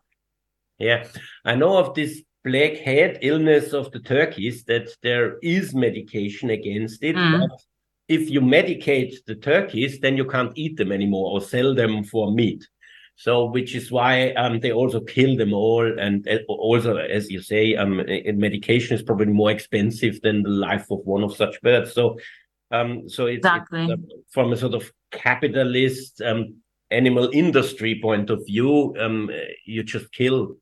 Yeah. 0.77 1.07
I 1.45 1.55
know 1.55 1.77
of 1.77 1.95
this 1.95 2.21
black 2.43 2.77
head 2.77 3.17
illness 3.21 3.73
of 3.73 3.91
the 3.91 3.99
turkeys 3.99 4.63
that 4.65 4.89
there 5.01 5.39
is 5.41 5.73
medication 5.73 6.51
against 6.51 7.03
it. 7.03 7.15
Mm. 7.15 7.39
But 7.39 7.59
if 8.07 8.29
you 8.29 8.39
medicate 8.39 9.15
the 9.25 9.35
turkeys, 9.35 9.99
then 9.99 10.15
you 10.15 10.25
can't 10.25 10.51
eat 10.55 10.77
them 10.77 10.91
anymore 10.91 11.31
or 11.31 11.41
sell 11.41 11.73
them 11.73 12.03
for 12.03 12.31
meat. 12.31 12.67
So, 13.17 13.45
which 13.45 13.75
is 13.75 13.91
why 13.91 14.31
um, 14.33 14.59
they 14.59 14.71
also 14.71 14.99
kill 14.99 15.37
them 15.37 15.53
all. 15.53 15.85
And 15.99 16.27
uh, 16.27 16.39
also, 16.49 16.97
as 16.97 17.29
you 17.29 17.41
say, 17.41 17.75
um, 17.75 18.01
medication 18.35 18.95
is 18.95 19.03
probably 19.03 19.27
more 19.27 19.51
expensive 19.51 20.19
than 20.21 20.43
the 20.43 20.49
life 20.49 20.91
of 20.91 20.99
one 21.05 21.23
of 21.23 21.35
such 21.35 21.61
birds. 21.61 21.93
So, 21.93 22.17
um, 22.71 23.07
so 23.07 23.27
it's, 23.27 23.37
exactly. 23.37 23.91
uh, 23.91 23.95
from 24.31 24.51
a 24.51 24.57
sort 24.57 24.73
of 24.73 24.91
capitalist 25.11 26.21
um, 26.21 26.55
animal 26.91 27.29
industry 27.31 27.99
point 28.01 28.29
of 28.29 28.45
view, 28.45 28.93
um, 28.99 29.29
you 29.65 29.83
just 29.83 30.11
kill 30.11 30.57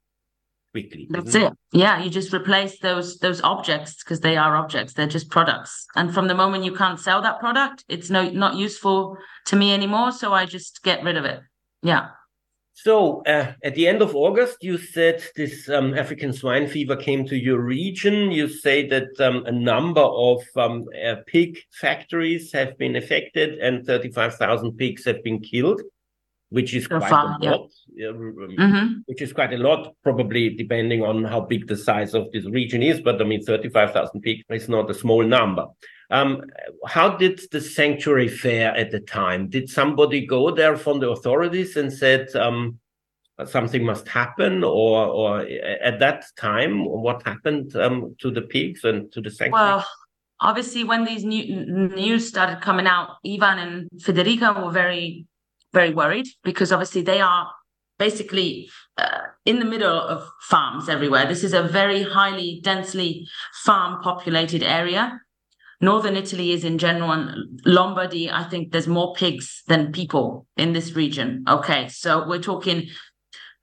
quickly. 0.74 1.08
That's 1.10 1.36
it. 1.36 1.54
Yeah, 1.72 2.04
you 2.04 2.10
just 2.10 2.34
replace 2.34 2.80
those 2.80 3.20
those 3.20 3.42
objects 3.42 4.04
because 4.04 4.20
they 4.20 4.38
are 4.38 4.56
objects. 4.56 4.94
They're 4.94 5.08
just 5.08 5.30
products. 5.30 5.86
And 5.96 6.14
from 6.14 6.28
the 6.28 6.36
moment 6.36 6.66
you 6.66 6.76
can't 6.76 7.00
sell 7.00 7.22
that 7.22 7.40
product, 7.40 7.86
it's 7.88 8.10
no 8.10 8.30
not 8.30 8.56
useful 8.56 9.18
to 9.46 9.56
me 9.56 9.74
anymore. 9.74 10.12
So 10.12 10.34
I 10.34 10.46
just 10.46 10.84
get 10.84 11.04
rid 11.04 11.18
of 11.18 11.26
it. 11.26 11.42
Yeah. 11.82 12.10
So 12.74 13.22
uh, 13.26 13.54
at 13.64 13.76
the 13.76 13.88
end 13.88 14.02
of 14.02 14.16
August, 14.16 14.58
you 14.62 14.78
said 14.78 15.24
this 15.36 15.70
um, 15.70 15.94
African 15.94 16.34
swine 16.34 16.68
fever 16.68 16.96
came 16.96 17.26
to 17.28 17.38
your 17.38 17.60
region. 17.60 18.32
You 18.32 18.48
say 18.48 18.88
that 18.88 19.20
um, 19.20 19.46
a 19.46 19.52
number 19.52 20.02
of 20.02 20.42
um, 20.56 20.86
uh, 21.06 21.16
pig 21.28 21.60
factories 21.72 22.52
have 22.52 22.78
been 22.78 22.96
affected 22.96 23.60
and 23.60 23.86
35,000 23.86 24.76
pigs 24.76 25.06
have 25.06 25.24
been 25.24 25.40
killed, 25.40 25.82
which 26.50 26.74
is 26.74 26.86
so 26.86 26.98
quite 26.98 27.10
far, 27.10 27.38
a 27.40 27.46
lot. 27.46 27.70
Yeah. 27.94 28.10
Um, 28.10 28.36
mm-hmm. 28.60 28.88
Which 29.06 29.22
is 29.22 29.34
quite 29.34 29.54
a 29.54 29.58
lot, 29.58 29.94
probably 30.02 30.50
depending 30.50 31.04
on 31.04 31.24
how 31.24 31.42
big 31.42 31.68
the 31.68 31.78
size 31.78 32.16
of 32.16 32.32
this 32.32 32.46
region 32.46 32.82
is. 32.82 33.02
But 33.02 33.22
I 33.22 33.24
mean, 33.24 33.44
35,000 33.44 34.20
pigs 34.22 34.44
is 34.50 34.68
not 34.68 34.90
a 34.90 34.96
small 34.96 35.24
number. 35.24 35.68
Um, 36.14 36.44
how 36.86 37.18
did 37.18 37.42
the 37.52 37.60
sanctuary 37.60 38.28
fare 38.28 38.76
at 38.78 38.92
the 38.92 39.00
time? 39.00 39.50
Did 39.50 39.68
somebody 39.68 40.28
go 40.28 40.52
there 40.52 40.78
from 40.78 41.00
the 41.00 41.10
authorities 41.10 41.76
and 41.76 41.92
said 41.92 42.34
um, 42.36 42.78
something 43.46 43.84
must 43.84 44.08
happen, 44.08 44.64
or 44.64 45.08
or 45.08 45.40
at 45.82 46.00
that 46.00 46.26
time, 46.38 46.86
what 46.86 47.26
happened 47.26 47.76
um, 47.76 48.16
to 48.20 48.30
the 48.30 48.44
pigs 48.44 48.84
and 48.84 49.12
to 49.12 49.22
the 49.22 49.32
sanctuary? 49.32 49.66
Well, 49.66 49.88
obviously, 50.40 50.84
when 50.84 51.04
these 51.04 51.24
new, 51.24 51.90
news 51.96 52.28
started 52.28 52.62
coming 52.62 52.86
out, 52.86 53.18
Ivan 53.26 53.58
and 53.58 53.90
Federica 54.00 54.64
were 54.64 54.72
very 54.72 55.26
very 55.74 55.92
worried 55.92 56.28
because 56.44 56.72
obviously 56.72 57.02
they 57.02 57.22
are 57.22 57.52
basically 57.98 58.70
uh, 59.00 59.22
in 59.46 59.58
the 59.58 59.66
middle 59.66 60.00
of 60.00 60.30
farms 60.42 60.90
everywhere. 60.90 61.26
This 61.26 61.44
is 61.44 61.54
a 61.54 61.64
very 61.64 62.04
highly 62.04 62.62
densely 62.64 63.26
farm 63.66 64.00
populated 64.04 64.62
area 64.62 65.20
northern 65.84 66.16
Italy 66.16 66.52
is 66.52 66.64
in 66.64 66.78
general, 66.78 67.12
Lombardy, 67.66 68.32
I 68.32 68.44
think 68.46 68.72
there's 68.72 68.88
more 68.88 69.14
pigs 69.14 69.64
than 69.68 69.92
people 69.92 70.48
in 70.58 70.74
this 70.74 70.94
region. 70.96 71.44
Okay, 71.48 71.90
so 71.90 72.28
we're 72.28 72.42
talking 72.42 72.88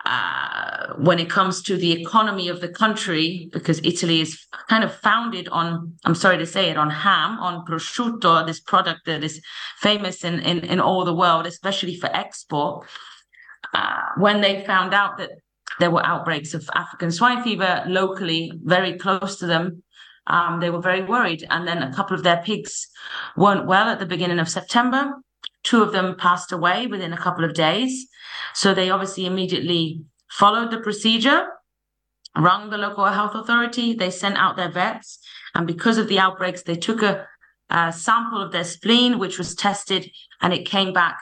uh, 0.05 0.95
when 0.99 1.19
it 1.19 1.29
comes 1.29 1.63
to 1.63 1.77
the 1.77 1.93
economy 1.93 2.49
of 2.49 2.61
the 2.61 2.69
country, 2.69 3.49
because 3.53 3.81
Italy 3.85 4.21
is 4.21 4.47
kind 4.69 4.85
of 4.85 4.95
founded 4.95 5.49
on, 5.49 5.95
I'm 6.05 6.15
sorry 6.15 6.39
to 6.39 6.47
say 6.47 6.71
it, 6.71 6.77
on 6.77 6.91
ham, 6.91 7.39
on 7.39 7.67
prosciutto, 7.67 8.47
this 8.47 8.61
product 8.61 9.01
that 9.07 9.23
is 9.23 9.43
famous 9.79 10.25
in, 10.25 10.41
in, 10.41 10.61
in 10.61 10.81
all 10.81 11.05
the 11.05 11.15
world, 11.15 11.47
especially 11.47 11.97
for 11.97 12.15
export. 12.15 12.87
Uh, 13.75 14.01
when 14.17 14.41
they 14.41 14.65
found 14.65 14.95
out 14.95 15.19
that 15.19 15.31
there 15.81 15.91
were 15.91 16.05
outbreaks 16.05 16.55
of 16.55 16.69
African 16.75 17.11
swine 17.11 17.43
fever 17.43 17.85
locally, 17.87 18.53
very 18.65 18.99
close 18.99 19.39
to 19.39 19.47
them, 19.47 19.83
um, 20.31 20.61
they 20.61 20.71
were 20.71 20.81
very 20.81 21.03
worried. 21.03 21.45
And 21.51 21.67
then 21.67 21.83
a 21.83 21.93
couple 21.93 22.17
of 22.17 22.23
their 22.23 22.43
pigs 22.45 22.87
weren't 23.37 23.67
well 23.67 23.89
at 23.89 23.99
the 23.99 24.07
beginning 24.07 24.39
of 24.39 24.49
September. 24.49 25.13
Two 25.65 25.83
of 25.83 25.93
them 25.93 26.17
passed 26.17 26.53
away 26.53 26.87
within 26.87 27.13
a 27.13 27.19
couple 27.19 27.45
of 27.45 27.55
days. 27.55 28.07
So 28.55 28.73
they 28.73 28.91
obviously 28.91 29.27
immediately 29.27 30.03
followed 30.31 30.71
the 30.71 30.79
procedure, 30.79 31.47
rang 32.37 32.71
the 32.71 32.79
local 32.79 33.05
health 33.07 33.35
authority. 33.35 33.93
They 33.93 34.11
sent 34.11 34.37
out 34.37 34.57
their 34.57 34.71
vets. 34.71 35.19
And 35.55 35.67
because 35.67 35.99
of 35.99 36.09
the 36.09 36.21
outbreaks, 36.21 36.63
they 36.63 36.77
took 36.77 37.03
a, 37.03 37.27
a 37.69 37.93
sample 37.93 38.41
of 38.41 38.53
their 38.53 38.65
spleen, 38.65 39.19
which 39.19 39.37
was 39.37 39.55
tested, 39.55 40.11
and 40.41 40.53
it 40.53 40.65
came 40.65 40.93
back 40.93 41.19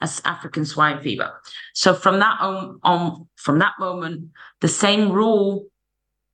as 0.00 0.22
African 0.24 0.64
swine 0.64 1.00
fever. 1.00 1.32
So 1.74 1.94
from 1.94 2.20
that 2.20 2.40
on, 2.40 2.78
on 2.82 3.28
from 3.36 3.58
that 3.58 3.74
moment, 3.78 4.30
the 4.60 4.68
same 4.68 5.12
rule 5.12 5.66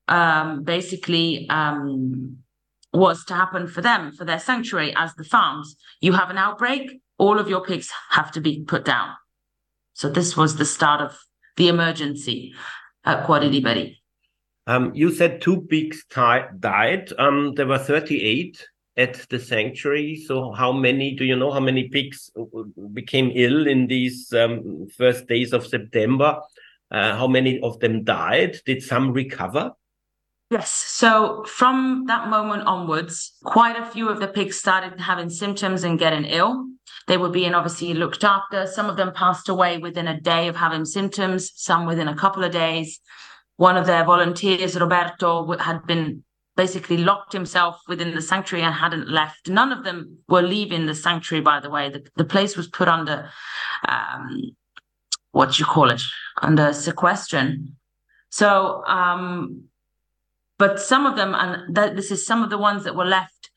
um, 0.09 0.63
basically 0.65 1.49
um, 1.51 2.39
was 2.93 3.25
to 3.27 3.35
happen 3.35 3.67
for 3.67 3.81
them, 3.81 4.13
for 4.13 4.25
their 4.25 4.39
sanctuary 4.39 4.95
as 4.97 5.15
the 5.15 5.25
farms. 5.25 5.77
You 6.01 6.13
have 6.13 6.31
an 6.31 6.39
outbreak, 6.39 7.01
all 7.19 7.39
of 7.39 7.49
your 7.49 7.63
pigs 7.63 7.91
have 8.11 8.33
to 8.33 8.41
be 8.41 8.65
put 8.65 8.85
down. 8.85 9.15
So 9.93 10.09
this 10.09 10.37
was 10.37 10.57
the 10.57 10.65
start 10.65 11.01
of 11.01 11.19
the 11.57 11.69
emergency 11.69 12.55
at 13.05 13.27
Cuori 13.27 13.51
Liberi. 13.51 13.97
Um, 14.67 14.93
you 14.95 15.13
said 15.13 15.41
two 15.41 15.63
pigs 15.63 16.05
died. 16.11 17.13
Um, 17.19 17.55
there 17.55 17.67
were 17.67 17.79
38 17.79 18.65
at 18.97 19.29
the 19.31 19.39
sanctuary. 19.39 20.17
So 20.17 20.53
how 20.53 20.73
many, 20.73 21.15
do 21.15 21.25
you 21.25 21.37
know 21.37 21.51
how 21.51 21.61
many 21.61 21.89
pigs 21.89 22.31
became 22.93 23.33
ill 23.35 23.67
in 23.67 23.87
these 23.87 24.33
um, 24.33 24.89
first 24.97 25.27
days 25.27 25.53
of 25.53 25.67
September? 25.67 26.41
Uh, 26.91 27.17
how 27.17 27.27
many 27.27 27.61
of 27.61 27.79
them 27.81 28.05
died? 28.05 28.59
Did 28.67 28.83
some 28.83 29.13
recover? 29.13 29.73
Yes. 30.51 30.71
So 30.73 31.45
from 31.45 32.05
that 32.07 32.29
moment 32.29 32.67
onwards, 32.67 33.35
quite 33.45 33.77
a 33.77 33.85
few 33.85 34.09
of 34.09 34.19
the 34.19 34.29
pigs 34.29 34.57
started 34.57 34.99
having 34.99 35.29
symptoms 35.29 35.85
and 35.85 35.99
getting 35.99 36.25
ill. 36.25 36.67
They 37.07 37.19
were 37.19 37.29
being 37.29 37.55
obviously 37.55 37.93
looked 37.93 38.25
after. 38.25 38.67
Some 38.67 38.89
of 38.89 38.97
them 38.97 39.13
passed 39.13 39.51
away 39.51 39.77
within 39.77 40.09
a 40.09 40.19
day 40.19 40.49
of 40.49 40.57
having 40.57 40.87
symptoms, 40.87 41.53
some 41.55 41.85
within 41.85 42.09
a 42.09 42.17
couple 42.17 42.45
of 42.45 42.53
days. 42.53 43.01
One 43.57 43.77
of 43.77 43.87
their 43.87 44.05
volunteers, 44.05 44.79
Roberto, 44.79 45.53
had 45.59 45.87
been 45.87 46.25
basically 46.57 46.97
locked 46.97 47.33
himself 47.33 47.81
within 47.87 48.15
the 48.15 48.23
sanctuary 48.23 48.65
and 48.65 48.75
hadn't 48.75 49.09
left. 49.09 49.49
None 49.49 49.71
of 49.71 49.85
them 49.85 50.19
were 50.29 50.43
leaving 50.43 50.87
the 50.87 50.95
sanctuary, 50.95 51.43
by 51.43 51.61
the 51.61 51.71
way. 51.71 51.91
The, 51.91 52.07
the 52.17 52.25
place 52.25 52.57
was 52.57 52.69
put 52.69 52.89
under, 52.89 53.31
um, 53.87 54.57
what 55.33 55.53
do 55.53 55.61
you 55.61 55.67
call 55.67 55.91
it, 55.91 56.03
under 56.41 56.73
sequestration. 56.73 57.77
So, 58.31 58.85
um, 58.87 59.68
but 60.59 60.81
some 60.81 61.07
of 61.07 61.17
them, 61.17 61.35
and 61.35 61.75
th- 61.75 61.95
this 61.95 62.11
is 62.11 62.27
some 62.27 62.43
of 62.43 62.51
the 62.51 62.59
ones 62.59 62.85
that 62.85 62.97
were 62.97 63.05
left 63.05 63.51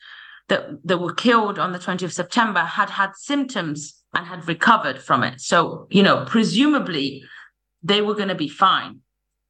that, 0.49 0.85
that 0.85 0.99
were 0.99 1.13
killed 1.13 1.59
on 1.59 1.71
the 1.71 1.79
20th 1.79 2.03
of 2.03 2.13
September, 2.13 2.61
had 2.61 2.89
had 2.89 3.11
symptoms 3.15 4.01
and 4.13 4.27
had 4.27 4.47
recovered 4.47 5.01
from 5.01 5.23
it. 5.23 5.39
So, 5.41 5.87
you 5.89 6.03
know, 6.03 6.25
presumably 6.27 7.23
they 7.81 8.01
were 8.01 8.15
going 8.15 8.27
to 8.27 8.35
be 8.35 8.49
fine 8.49 9.01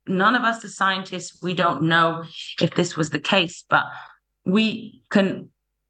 none 0.08 0.36
of 0.36 0.44
us 0.44 0.64
as 0.64 0.76
scientists, 0.76 1.42
we 1.42 1.54
don't 1.54 1.84
know 1.84 2.24
if 2.62 2.74
this 2.76 2.98
was 2.98 3.10
the 3.10 3.20
case, 3.20 3.64
but 3.70 3.86
we 4.46 5.04
can, 5.10 5.50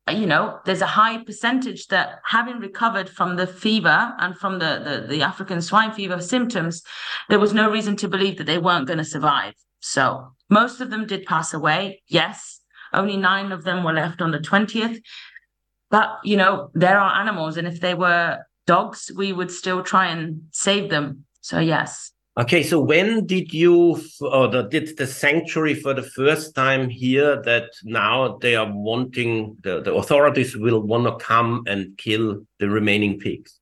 you 0.10 0.26
know, 0.26 0.60
there's 0.66 0.82
a 0.82 0.88
high 0.88 1.24
percentage 1.24 1.88
that 1.88 2.20
having 2.26 2.60
recovered 2.60 3.10
from 3.10 3.36
the 3.36 3.48
fever 3.48 4.14
and 4.20 4.38
from 4.38 4.60
the, 4.60 5.02
the, 5.02 5.08
the 5.08 5.22
African 5.22 5.62
swine 5.62 5.92
fever 5.92 6.22
symptoms, 6.22 6.84
there 7.30 7.40
was 7.40 7.54
no 7.54 7.70
reason 7.70 7.96
to 7.98 8.08
believe 8.08 8.38
that 8.38 8.46
they 8.46 8.58
weren't 8.58 8.88
going 8.88 8.98
to 8.98 9.06
survive. 9.06 9.54
So 9.82 10.34
most 10.50 10.80
of 10.80 10.90
them 10.90 11.06
did 11.06 11.26
pass 11.26 11.54
away. 11.54 12.02
Yes. 12.08 12.62
Only 12.94 13.18
nine 13.18 13.52
of 13.52 13.64
them 13.64 13.84
were 13.84 13.94
left 13.94 14.22
on 14.22 14.32
the 14.32 14.40
20th. 14.40 15.00
But, 15.90 16.20
you 16.24 16.38
know, 16.38 16.70
there 16.74 17.00
are 17.00 17.20
animals. 17.20 17.58
And 17.58 17.68
if 17.68 17.82
they 17.82 17.94
were 17.94 18.40
dogs, 18.66 19.12
we 19.16 19.34
would 19.34 19.52
still 19.52 19.84
try 19.84 20.08
and 20.08 20.44
save 20.52 20.90
them. 20.90 21.26
So, 21.42 21.60
yes. 21.60 22.12
Okay, 22.40 22.64
so 22.64 22.80
when 22.80 23.26
did 23.26 23.54
you 23.54 24.02
or 24.22 24.48
the, 24.48 24.64
did 24.64 24.98
the 24.98 25.06
sanctuary 25.06 25.74
for 25.74 25.94
the 25.94 26.02
first 26.02 26.56
time 26.56 26.90
hear 26.90 27.42
that 27.42 27.66
now 27.84 28.38
they 28.38 28.56
are 28.56 28.72
wanting 28.72 29.58
the, 29.64 29.82
the 29.82 29.94
authorities 29.94 30.56
will 30.56 30.82
want 30.82 31.04
to 31.06 31.26
come 31.26 31.64
and 31.68 31.98
kill 31.98 32.42
the 32.60 32.70
remaining 32.70 33.20
pigs? 33.20 33.60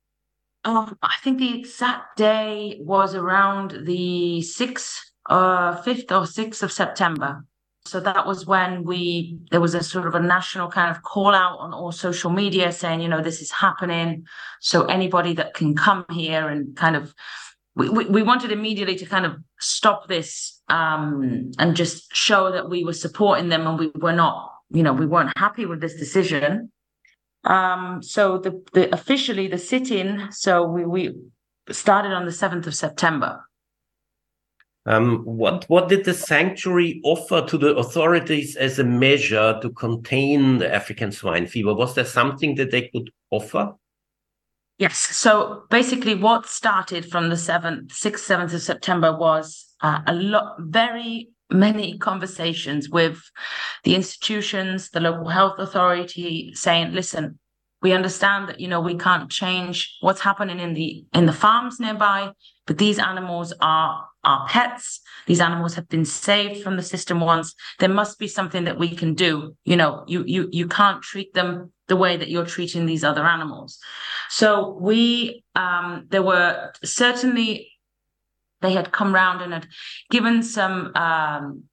Um, 0.64 0.96
I 1.02 1.16
think 1.22 1.38
the 1.38 1.58
exact 1.58 2.16
day 2.16 2.78
was 2.80 3.14
around 3.16 3.86
the 3.86 4.42
sixth, 4.42 5.09
uh, 5.30 5.80
fifth 5.82 6.12
or 6.12 6.26
sixth 6.26 6.62
of 6.62 6.72
September. 6.72 7.44
So 7.86 7.98
that 8.00 8.26
was 8.26 8.46
when 8.46 8.84
we 8.84 9.38
there 9.50 9.60
was 9.60 9.74
a 9.74 9.82
sort 9.82 10.06
of 10.06 10.14
a 10.14 10.20
national 10.20 10.68
kind 10.68 10.94
of 10.94 11.02
call 11.02 11.34
out 11.34 11.58
on 11.60 11.72
all 11.72 11.92
social 11.92 12.30
media 12.30 12.72
saying, 12.72 13.00
you 13.00 13.08
know, 13.08 13.22
this 13.22 13.40
is 13.40 13.50
happening. 13.50 14.26
So 14.60 14.84
anybody 14.84 15.32
that 15.34 15.54
can 15.54 15.74
come 15.74 16.04
here 16.10 16.48
and 16.48 16.76
kind 16.76 16.94
of 16.94 17.14
we, 17.76 17.88
we, 17.88 18.22
wanted 18.22 18.50
immediately 18.50 18.96
to 18.96 19.06
kind 19.06 19.24
of 19.24 19.36
stop 19.60 20.08
this 20.08 20.60
um, 20.68 21.52
and 21.58 21.76
just 21.76 22.14
show 22.14 22.50
that 22.50 22.68
we 22.68 22.84
were 22.84 22.92
supporting 22.92 23.48
them 23.48 23.66
and 23.66 23.78
we 23.78 23.90
were 23.94 24.12
not, 24.12 24.52
you 24.70 24.82
know, 24.82 24.92
we 24.92 25.06
weren't 25.06 25.32
happy 25.38 25.64
with 25.66 25.80
this 25.80 25.94
decision. 25.94 26.72
Um, 27.44 28.02
so 28.02 28.38
the, 28.38 28.62
the 28.74 28.92
officially 28.92 29.46
the 29.46 29.56
sit-in, 29.56 30.28
so 30.32 30.66
we, 30.66 30.84
we 30.84 31.14
started 31.70 32.12
on 32.12 32.26
the 32.26 32.32
7th 32.32 32.66
of 32.66 32.74
September. 32.74 33.40
Um, 34.90 35.22
what 35.24 35.66
what 35.68 35.88
did 35.88 36.04
the 36.04 36.14
sanctuary 36.14 37.00
offer 37.04 37.42
to 37.46 37.56
the 37.56 37.76
authorities 37.76 38.56
as 38.56 38.80
a 38.80 38.84
measure 38.84 39.56
to 39.62 39.70
contain 39.70 40.58
the 40.58 40.74
African 40.74 41.12
swine 41.12 41.46
fever? 41.46 41.72
Was 41.72 41.94
there 41.94 42.04
something 42.04 42.56
that 42.56 42.72
they 42.72 42.88
could 42.88 43.10
offer? 43.30 43.74
Yes. 44.78 44.98
So 44.98 45.62
basically, 45.70 46.16
what 46.16 46.46
started 46.46 47.08
from 47.08 47.28
the 47.28 47.36
7th, 47.36 47.92
6th, 47.92 48.26
7th 48.26 48.54
of 48.54 48.62
September 48.62 49.16
was 49.16 49.66
uh, 49.80 50.00
a 50.08 50.14
lot, 50.14 50.56
very 50.58 51.28
many 51.50 51.96
conversations 51.98 52.88
with 52.88 53.22
the 53.84 53.94
institutions, 53.94 54.90
the 54.90 55.00
local 55.00 55.28
health 55.28 55.58
authority 55.58 56.50
saying, 56.54 56.94
listen, 56.94 57.38
we 57.82 57.92
understand 57.92 58.48
that, 58.48 58.60
you 58.60 58.68
know, 58.68 58.80
we 58.80 58.96
can't 58.96 59.30
change 59.30 59.96
what's 60.00 60.20
happening 60.20 60.58
in 60.58 60.74
the 60.74 61.04
in 61.14 61.26
the 61.26 61.32
farms 61.32 61.78
nearby, 61.78 62.32
but 62.70 62.78
these 62.78 63.00
animals 63.00 63.52
are 63.60 64.06
our 64.22 64.46
pets. 64.46 65.00
These 65.26 65.40
animals 65.40 65.74
have 65.74 65.88
been 65.88 66.04
saved 66.04 66.62
from 66.62 66.76
the 66.76 66.84
system 66.84 67.18
once. 67.18 67.52
There 67.80 67.88
must 67.88 68.16
be 68.16 68.28
something 68.28 68.62
that 68.62 68.78
we 68.78 68.94
can 68.94 69.14
do. 69.14 69.56
You 69.64 69.76
know, 69.76 70.04
you 70.06 70.22
you 70.24 70.48
you 70.52 70.68
can't 70.68 71.02
treat 71.02 71.34
them 71.34 71.72
the 71.88 71.96
way 71.96 72.16
that 72.16 72.30
you're 72.30 72.46
treating 72.46 72.86
these 72.86 73.02
other 73.02 73.24
animals. 73.24 73.80
So 74.28 74.78
we 74.80 75.42
um, 75.56 76.06
there 76.10 76.22
were 76.22 76.70
certainly 76.84 77.72
they 78.60 78.72
had 78.72 78.92
come 78.92 79.12
round 79.12 79.42
and 79.42 79.52
had 79.52 79.66
given 80.08 80.44
some 80.44 80.94
um, 80.94 81.64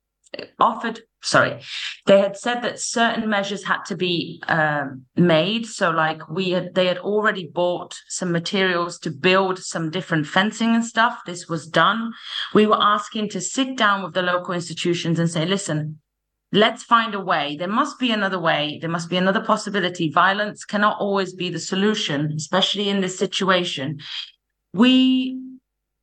offered 0.59 1.01
sorry. 1.27 1.61
They 2.05 2.19
had 2.19 2.37
said 2.37 2.61
that 2.61 2.79
certain 2.79 3.29
measures 3.29 3.63
had 3.65 3.83
to 3.85 3.95
be 3.95 4.41
um, 4.47 5.05
made. 5.15 5.65
So 5.65 5.91
like 5.91 6.27
we 6.29 6.51
had 6.51 6.73
they 6.73 6.87
had 6.87 6.97
already 6.97 7.47
bought 7.53 7.95
some 8.07 8.31
materials 8.31 8.97
to 8.99 9.11
build 9.11 9.59
some 9.59 9.91
different 9.91 10.27
fencing 10.27 10.73
and 10.73 10.85
stuff. 10.85 11.19
This 11.25 11.47
was 11.47 11.67
done. 11.67 12.13
We 12.53 12.65
were 12.65 12.81
asking 12.81 13.29
to 13.29 13.41
sit 13.41 13.77
down 13.77 14.03
with 14.03 14.13
the 14.13 14.21
local 14.21 14.53
institutions 14.53 15.19
and 15.19 15.29
say 15.29 15.45
listen 15.45 15.99
let's 16.53 16.81
find 16.81 17.13
a 17.13 17.19
way. 17.19 17.57
There 17.59 17.67
must 17.67 17.99
be 17.99 18.09
another 18.09 18.39
way. 18.39 18.77
There 18.79 18.89
must 18.89 19.09
be 19.09 19.17
another 19.17 19.43
possibility. 19.43 20.09
Violence 20.09 20.63
cannot 20.63 20.97
always 20.97 21.33
be 21.33 21.49
the 21.49 21.59
solution 21.59 22.31
especially 22.37 22.87
in 22.87 23.01
this 23.01 23.19
situation. 23.19 23.99
We 24.73 25.41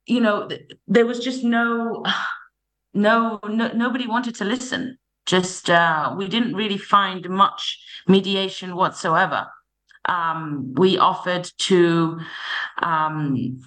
you 0.06 0.20
know 0.20 0.48
there 0.87 1.06
was 1.06 1.20
just 1.20 1.44
no 1.44 2.04
no, 2.94 3.40
no 3.48 3.68
nobody 3.72 4.06
wanted 4.06 4.34
to 4.37 4.44
listen 4.44 4.98
just 5.26 5.70
uh, 5.70 6.14
we 6.16 6.28
didn't 6.28 6.54
really 6.54 6.78
find 6.78 7.28
much 7.28 7.78
mediation 8.06 8.76
whatsoever. 8.76 9.46
Um, 10.06 10.74
we 10.76 10.98
offered 10.98 11.50
to 11.60 12.20
um, 12.82 13.58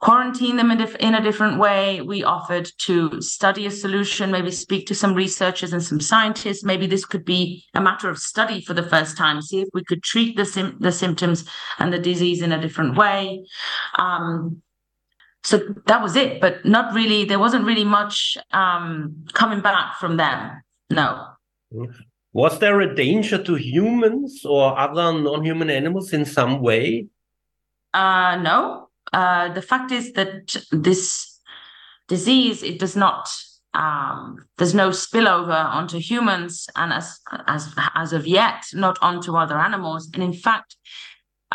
quarantine 0.00 0.56
them 0.56 0.70
in, 0.70 0.80
in, 1.00 1.14
a 1.14 1.22
different 1.22 1.58
way. 1.58 2.00
We 2.00 2.24
offered 2.24 2.68
to 2.78 3.20
study 3.22 3.66
a 3.66 3.70
solution, 3.70 4.30
maybe 4.30 4.50
speak 4.50 4.86
to 4.88 4.94
some 4.94 5.14
researchers 5.14 5.72
and 5.72 5.82
some 5.82 6.00
scientists. 6.00 6.64
Maybe 6.64 6.86
this 6.86 7.04
could 7.04 7.24
be 7.24 7.64
a 7.74 7.80
matter 7.80 8.10
of 8.10 8.18
study 8.18 8.60
for 8.60 8.74
the 8.74 8.82
first 8.82 9.16
time, 9.16 9.40
see 9.40 9.60
if 9.60 9.68
we 9.72 9.84
could 9.84 10.02
treat 10.02 10.36
the, 10.36 10.44
sim- 10.44 10.76
the 10.80 10.92
symptoms 10.92 11.48
and 11.78 11.92
the 11.92 11.98
disease 11.98 12.42
in 12.42 12.52
a 12.52 12.60
different 12.60 12.96
way. 12.96 13.44
Um, 13.98 14.62
so 15.46 15.54
that 15.86 16.02
was 16.02 16.14
it 16.16 16.40
but 16.40 16.64
not 16.64 16.92
really 16.92 17.24
there 17.24 17.38
wasn't 17.38 17.64
really 17.64 17.84
much 17.84 18.36
um, 18.52 19.14
coming 19.32 19.60
back 19.60 19.96
from 20.00 20.16
them 20.16 20.38
no. 20.90 21.26
Was 22.32 22.58
there 22.58 22.80
a 22.80 22.94
danger 22.94 23.42
to 23.42 23.54
humans 23.54 24.44
or 24.44 24.78
other 24.78 25.12
non-human 25.12 25.70
animals 25.70 26.12
in 26.12 26.24
some 26.24 26.60
way? 26.60 27.06
Uh, 27.94 28.36
no. 28.36 28.88
Uh, 29.12 29.52
the 29.52 29.62
fact 29.62 29.90
is 29.90 30.12
that 30.12 30.54
this 30.70 31.40
disease 32.08 32.62
it 32.62 32.78
does 32.78 32.94
not 32.94 33.28
um, 33.74 34.44
there's 34.56 34.74
no 34.74 34.88
spillover 34.88 35.64
onto 35.66 35.98
humans 35.98 36.66
and 36.76 36.92
as 36.92 37.18
as 37.46 37.74
as 37.94 38.12
of 38.12 38.26
yet 38.26 38.64
not 38.72 38.98
onto 39.02 39.36
other 39.36 39.58
animals. 39.58 40.08
And 40.14 40.22
in 40.22 40.32
fact 40.32 40.76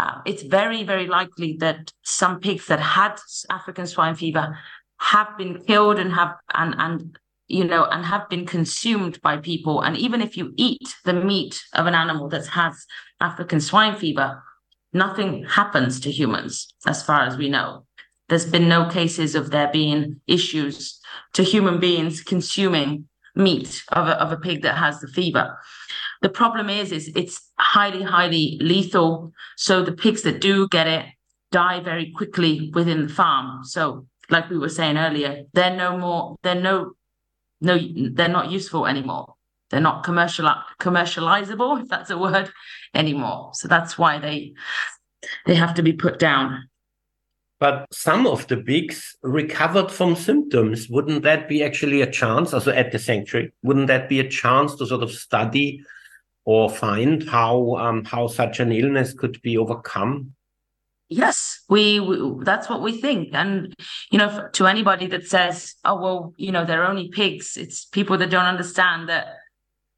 uh, 0.02 0.20
it's 0.26 0.42
very, 0.42 0.84
very 0.84 1.06
likely 1.06 1.58
that 1.60 1.92
some 2.04 2.40
pigs 2.40 2.66
that 2.68 2.80
had 2.80 3.16
African 3.52 3.86
swine 3.86 4.16
fever 4.16 4.58
have 5.00 5.38
been 5.38 5.64
killed 5.64 6.00
and 6.00 6.12
have 6.12 6.34
and 6.56 6.74
and 6.80 7.20
you 7.48 7.64
know 7.64 7.86
and 7.86 8.04
have 8.06 8.28
been 8.28 8.46
consumed 8.46 9.22
by 9.22 9.38
people. 9.38 9.82
And 9.82 9.96
even 9.98 10.20
if 10.22 10.36
you 10.38 10.54
eat 10.58 10.88
the 11.06 11.14
meat 11.14 11.62
of 11.74 11.86
an 11.86 11.94
animal 11.94 12.30
that 12.30 12.48
has 12.48 12.74
African 13.20 13.62
swine 13.62 13.96
fever, 13.96 14.42
nothing 14.92 15.46
happens 15.46 16.00
to 16.00 16.12
humans, 16.12 16.74
as 16.88 17.04
far 17.04 17.22
as 17.22 17.38
we 17.38 17.50
know. 17.50 17.86
There's 18.28 18.50
been 18.50 18.70
no 18.70 18.90
cases 18.90 19.36
of 19.36 19.52
there 19.52 19.72
being 19.72 20.20
issues 20.26 21.00
to 21.34 21.44
human 21.44 21.80
beings 21.80 22.24
consuming 22.24 23.08
meat 23.36 23.84
of 23.90 24.08
a, 24.08 24.20
of 24.24 24.32
a 24.32 24.38
pig 24.38 24.64
that 24.64 24.78
has 24.78 25.00
the 25.00 25.08
fever. 25.08 25.58
The 26.22 26.30
problem 26.30 26.70
is, 26.70 26.92
is 26.92 27.12
it's 27.16 27.52
highly, 27.58 28.04
highly 28.04 28.58
lethal. 28.62 29.32
So 29.58 29.84
the 29.84 29.92
pigs 29.92 30.22
that 30.22 30.40
do 30.40 30.68
get 30.68 30.88
it 30.88 31.06
die 31.52 31.80
very 31.80 32.12
quickly 32.12 32.72
within 32.74 33.08
the 33.08 33.14
farm. 33.14 33.64
So, 33.64 34.06
like 34.30 34.50
we 34.50 34.58
were 34.58 34.70
saying 34.70 34.98
earlier, 34.98 35.44
they're 35.54 35.76
no 35.76 35.98
more, 35.98 36.38
they're 36.44 36.56
no, 36.56 36.94
no, 37.60 37.78
they're 38.14 38.30
not 38.30 38.52
useful 38.52 38.86
anymore. 38.86 39.36
They're 39.72 39.82
not 39.82 40.04
commercial 40.04 40.54
commercializable, 40.80 41.82
if 41.82 41.88
that's 41.88 42.10
a 42.10 42.18
word, 42.18 42.52
anymore. 42.94 43.52
So 43.54 43.68
that's 43.68 43.98
why 43.98 44.20
they 44.20 44.54
they 45.46 45.56
have 45.56 45.74
to 45.76 45.84
be 45.84 45.94
put 45.94 46.20
down. 46.20 46.68
But 47.60 47.86
some 47.94 48.26
of 48.26 48.48
the 48.48 48.58
pigs 48.58 49.16
recovered 49.22 49.92
from 49.92 50.16
symptoms. 50.16 50.90
Wouldn't 50.90 51.22
that 51.24 51.48
be 51.48 51.64
actually 51.64 52.02
a 52.02 52.10
chance? 52.10 52.54
Also 52.54 52.72
at 52.72 52.92
the 52.92 52.98
sanctuary, 52.98 53.54
wouldn't 53.62 53.88
that 53.88 54.10
be 54.10 54.20
a 54.20 54.28
chance 54.28 54.76
to 54.76 54.86
sort 54.86 55.04
of 55.04 55.12
study 55.12 55.84
or 56.46 56.70
find 56.70 57.28
how 57.30 57.76
um, 57.76 58.04
how 58.06 58.28
such 58.28 58.60
an 58.60 58.72
illness 58.72 59.14
could 59.14 59.42
be 59.42 59.58
overcome? 59.58 60.34
Yes, 61.08 61.64
we, 61.68 62.00
we, 62.00 62.44
that's 62.46 62.70
what 62.70 62.82
we 62.82 62.94
think. 63.02 63.30
And 63.34 63.76
you 64.12 64.18
know, 64.18 64.48
to 64.54 64.66
anybody 64.66 65.08
that 65.08 65.28
says, 65.28 65.76
"Oh 65.84 66.02
well, 66.02 66.34
you 66.38 66.52
know, 66.52 66.66
they're 66.66 66.88
only 66.88 67.10
pigs," 67.10 67.58
it's 67.58 67.86
people 67.86 68.18
that 68.18 68.30
don't 68.30 68.46
understand 68.46 69.10
that. 69.10 69.28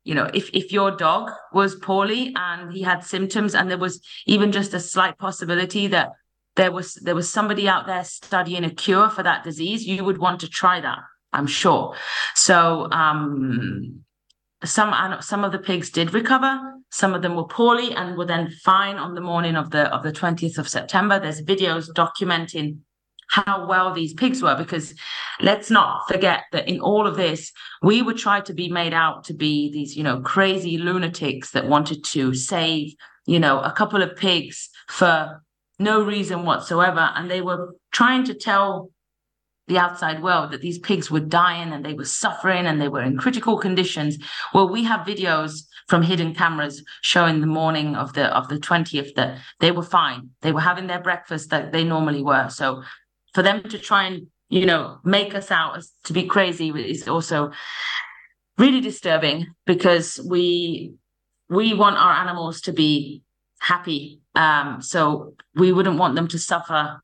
You 0.04 0.16
know, 0.16 0.30
if 0.34 0.50
if 0.54 0.74
your 0.74 0.92
dog 0.92 1.32
was 1.54 1.76
poorly 1.76 2.34
and 2.36 2.74
he 2.74 2.82
had 2.82 3.04
symptoms, 3.06 3.56
and 3.56 3.70
there 3.70 3.78
was 3.78 4.02
even 4.26 4.52
just 4.52 4.74
a 4.74 4.80
slight 4.80 5.18
possibility 5.18 5.88
that 5.88 6.12
there 6.56 6.72
was 6.72 6.96
there 6.96 7.16
was 7.16 7.32
somebody 7.32 7.68
out 7.68 7.86
there 7.86 8.04
studying 8.04 8.64
a 8.64 8.70
cure 8.70 9.10
for 9.10 9.24
that 9.24 9.44
disease, 9.44 9.86
you 9.86 10.04
would 10.04 10.18
want 10.18 10.40
to 10.42 10.50
try 10.50 10.82
that. 10.82 11.00
I'm 11.32 11.48
sure. 11.48 11.96
So 12.36 12.90
um, 12.92 14.03
some 14.66 14.94
some 15.22 15.44
of 15.44 15.52
the 15.52 15.60
pigs 15.60 15.90
did 15.90 16.14
recover. 16.14 16.60
Some 16.92 17.14
of 17.14 17.22
them 17.22 17.36
were 17.36 17.48
poorly 17.48 17.94
and 17.94 18.18
were 18.18 18.26
then 18.26 18.52
fine 18.64 18.98
on 18.98 19.16
the 19.16 19.22
morning 19.22 19.56
of 19.56 19.72
the 19.72 19.94
of 19.94 20.04
the 20.04 20.12
20th 20.12 20.58
of 20.58 20.70
September. 20.70 21.20
There's 21.20 21.42
videos 21.42 21.90
documenting 21.92 22.80
how 23.30 23.66
well 23.68 23.94
these 23.94 24.14
pigs 24.14 24.44
were 24.44 24.56
because 24.56 24.94
let's 25.42 25.72
not 25.72 26.08
forget 26.08 26.44
that 26.52 26.68
in 26.68 26.80
all 26.80 27.08
of 27.08 27.16
this 27.16 27.52
we 27.82 28.02
were 28.02 28.14
tried 28.14 28.46
to 28.46 28.54
be 28.54 28.70
made 28.70 28.94
out 28.94 29.24
to 29.24 29.34
be 29.34 29.72
these 29.72 29.96
you 29.98 30.04
know 30.04 30.22
crazy 30.22 30.78
lunatics 30.78 31.52
that 31.52 31.68
wanted 31.68 32.04
to 32.04 32.34
save 32.36 32.94
you 33.26 33.40
know 33.40 33.60
a 33.62 33.72
couple 33.72 34.04
of 34.04 34.16
pigs 34.16 34.70
for 34.88 35.42
no 35.80 36.04
reason 36.04 36.46
whatsoever 36.46 37.10
and 37.16 37.32
they 37.32 37.42
were 37.42 37.76
trying 37.92 38.24
to 38.24 38.34
tell 38.36 38.92
the 39.68 39.78
outside 39.78 40.22
world 40.22 40.52
that 40.52 40.62
these 40.62 40.80
pigs 40.80 41.10
were 41.10 41.20
dying 41.20 41.72
and 41.72 41.86
they 41.86 41.94
were 41.94 42.06
suffering 42.06 42.66
and 42.66 42.82
they 42.82 42.90
were 42.90 43.02
in 43.02 43.18
critical 43.18 43.58
conditions. 43.58 44.18
Well, 44.54 44.70
we 44.70 44.84
have 44.84 45.08
videos 45.08 45.62
from 45.88 46.02
hidden 46.02 46.34
cameras 46.34 46.84
showing 47.02 47.40
the 47.42 47.48
morning 47.48 47.96
of 47.96 48.14
the 48.14 48.26
of 48.36 48.48
the 48.50 48.58
20th 48.58 49.14
that 49.16 49.40
they 49.60 49.72
were 49.72 49.84
fine. 49.84 50.30
They 50.42 50.52
were 50.52 50.62
having 50.62 50.88
their 50.88 51.02
breakfast 51.02 51.50
that 51.50 51.72
they 51.72 51.84
normally 51.84 52.22
were. 52.22 52.50
So 52.50 52.84
for 53.34 53.42
them 53.42 53.64
to 53.64 53.78
try 53.78 54.06
and, 54.06 54.28
you 54.50 54.66
know, 54.66 55.00
make 55.04 55.34
us 55.34 55.52
out 55.52 55.78
as 55.78 55.92
to 56.06 56.14
be 56.14 56.26
crazy 56.26 56.70
is 56.70 57.08
also 57.08 57.52
really 58.58 58.82
disturbing 58.82 59.48
because 59.66 60.20
we 60.30 60.94
we 61.50 61.74
want 61.74 61.98
our 61.98 62.14
animals 62.14 62.62
to 62.62 62.74
be 62.74 63.24
happy. 63.60 64.22
Um, 64.36 64.82
so 64.82 65.36
we 65.56 65.72
wouldn't 65.72 66.00
want 66.00 66.16
them 66.16 66.28
to 66.30 66.40
suffer 66.40 67.00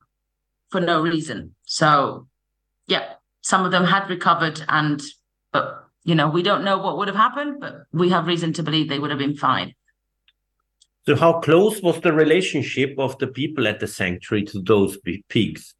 for 0.70 0.80
no 0.80 1.00
reason. 1.02 1.54
So 1.64 2.26
yeah, 2.90 3.14
some 3.42 3.64
of 3.64 3.70
them 3.70 3.84
had 3.84 4.10
recovered 4.10 4.62
and 4.68 5.00
but 5.52 5.84
you 6.04 6.14
know, 6.14 6.28
we 6.28 6.42
don't 6.42 6.64
know 6.64 6.78
what 6.78 6.96
would 6.96 7.08
have 7.08 7.16
happened, 7.16 7.60
but 7.60 7.82
we 7.92 8.08
have 8.10 8.26
reason 8.26 8.52
to 8.54 8.62
believe 8.62 8.88
they 8.88 8.98
would 8.98 9.10
have 9.10 9.18
been 9.18 9.36
fine. 9.36 9.74
So 11.06 11.16
how 11.16 11.40
close 11.40 11.82
was 11.82 12.00
the 12.00 12.12
relationship 12.12 12.94
of 12.98 13.18
the 13.18 13.26
people 13.26 13.66
at 13.66 13.80
the 13.80 13.86
sanctuary 13.86 14.44
to 14.46 14.62
those 14.62 14.98
pigs? 15.28 15.74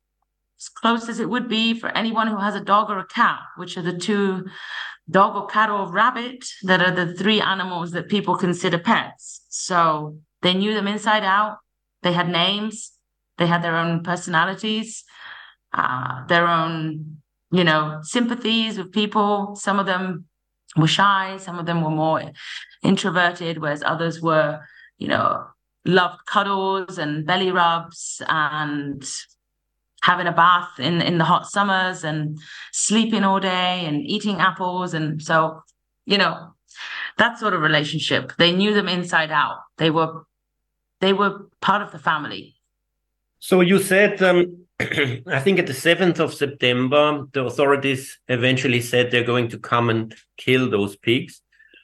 As 0.59 0.68
close 0.68 1.09
as 1.09 1.20
it 1.20 1.31
would 1.31 1.49
be 1.49 1.79
for 1.79 1.88
anyone 1.90 2.27
who 2.27 2.37
has 2.37 2.55
a 2.55 2.61
dog 2.61 2.90
or 2.90 2.99
a 2.99 3.07
cat, 3.07 3.38
which 3.57 3.77
are 3.77 3.83
the 3.83 3.96
two 3.96 4.46
dog 5.11 5.37
or 5.37 5.46
cat 5.46 5.70
or 5.70 5.90
rabbit 5.90 6.44
that 6.64 6.83
are 6.83 6.90
the 6.90 7.14
three 7.14 7.40
animals 7.40 7.92
that 7.92 8.09
people 8.09 8.37
consider 8.37 8.79
pets. 8.79 9.42
So 9.49 10.18
they 10.42 10.55
knew 10.55 10.75
them 10.75 10.87
inside 10.87 11.25
out. 11.25 11.59
They 12.03 12.12
had 12.12 12.29
names. 12.29 12.92
They 13.38 13.46
had 13.46 13.62
their 13.62 13.77
own 13.77 14.03
personalities 14.03 15.05
uh, 15.72 16.26
their 16.26 16.46
own, 16.46 17.18
you 17.50 17.64
know, 17.64 18.00
sympathies 18.02 18.78
with 18.78 18.92
people. 18.92 19.54
Some 19.56 19.78
of 19.78 19.87
them 19.87 20.26
were 20.76 20.87
shy, 20.87 21.37
some 21.38 21.59
of 21.59 21.66
them 21.66 21.83
were 21.83 21.90
more 21.90 22.22
introverted, 22.83 23.59
whereas 23.59 23.83
others 23.85 24.20
were, 24.20 24.61
you 24.98 25.09
know, 25.09 25.46
loved 25.85 26.26
cuddles 26.26 26.98
and 26.98 27.26
belly 27.26 27.50
rubs 27.50 28.22
and 28.28 29.09
having 30.02 30.26
a 30.26 30.33
bath 30.33 30.78
in 30.78 31.00
in 31.02 31.18
the 31.18 31.24
hot 31.24 31.46
summers 31.46 32.04
and 32.04 32.38
sleeping 32.72 33.24
all 33.24 33.40
day 33.40 33.85
and 33.85 34.06
eating 34.06 34.37
apples. 34.40 34.94
And 34.94 35.22
so 35.22 35.62
you 36.06 36.18
know 36.18 36.54
that 37.18 37.38
sort 37.38 37.54
of 37.54 37.61
relationship 37.61 38.33
they 38.38 38.52
knew 38.52 38.74
them 38.74 38.88
inside 38.88 39.30
out. 39.30 39.59
They 39.78 39.90
were 39.90 40.24
they 41.00 41.12
were 41.12 41.46
part 41.61 41.83
of 41.83 41.92
the 41.92 41.98
family. 41.98 42.56
So 43.38 43.62
you 43.62 43.78
said 43.78 44.22
um, 44.22 44.66
I 44.80 45.40
think 45.40 45.58
at 45.58 45.66
the 45.66 45.74
7th 45.74 46.20
of 46.20 46.32
September, 46.32 47.26
the 47.32 47.44
authorities 47.44 48.18
eventually 48.28 48.80
said 48.80 49.10
they're 49.10 49.24
going 49.24 49.48
to 49.48 49.58
come 49.58 49.90
and 49.90 50.14
kill 50.36 50.70
those 50.70 50.96
pigs. 50.96 51.42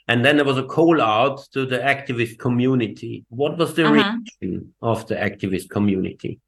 And 0.08 0.24
then 0.24 0.36
there 0.36 0.44
was 0.44 0.56
a 0.56 0.64
call 0.64 1.02
out 1.02 1.46
to 1.52 1.66
the 1.66 1.78
activist 1.78 2.38
community. 2.38 3.24
What 3.28 3.58
was 3.58 3.74
the 3.74 3.84
uh-huh. 3.84 3.94
reaction 3.94 4.74
of 4.80 5.06
the 5.08 5.16
activist 5.16 5.68
community? 5.68 6.40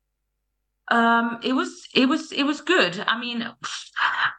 Um, 0.90 1.38
it 1.42 1.52
was 1.52 1.86
it 1.94 2.08
was 2.08 2.32
it 2.32 2.44
was 2.44 2.62
good. 2.62 3.04
I 3.06 3.18
mean, 3.18 3.42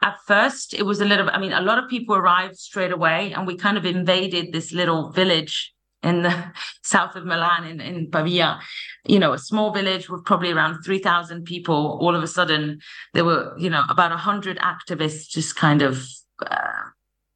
at 0.02 0.16
first 0.26 0.74
it 0.74 0.84
was 0.84 1.00
a 1.00 1.04
little. 1.04 1.30
I 1.30 1.38
mean, 1.38 1.52
a 1.52 1.60
lot 1.60 1.78
of 1.78 1.88
people 1.88 2.16
arrived 2.16 2.56
straight 2.56 2.90
away, 2.90 3.32
and 3.32 3.46
we 3.46 3.56
kind 3.56 3.76
of 3.78 3.86
invaded 3.86 4.52
this 4.52 4.72
little 4.72 5.10
village 5.10 5.72
in 6.02 6.22
the 6.22 6.52
south 6.82 7.16
of 7.16 7.24
Milan 7.24 7.64
in, 7.64 7.80
in 7.80 8.10
Pavia, 8.10 8.60
you 9.06 9.18
know, 9.18 9.32
a 9.32 9.38
small 9.38 9.72
village 9.72 10.08
with 10.08 10.24
probably 10.24 10.50
around 10.50 10.82
3,000 10.82 11.44
people. 11.44 11.98
All 12.00 12.14
of 12.14 12.22
a 12.22 12.28
sudden, 12.28 12.80
there 13.14 13.24
were, 13.24 13.54
you 13.58 13.70
know, 13.70 13.82
about 13.88 14.10
100 14.10 14.58
activists 14.58 15.28
just 15.28 15.56
kind 15.56 15.82
of 15.82 16.06
uh, 16.46 16.84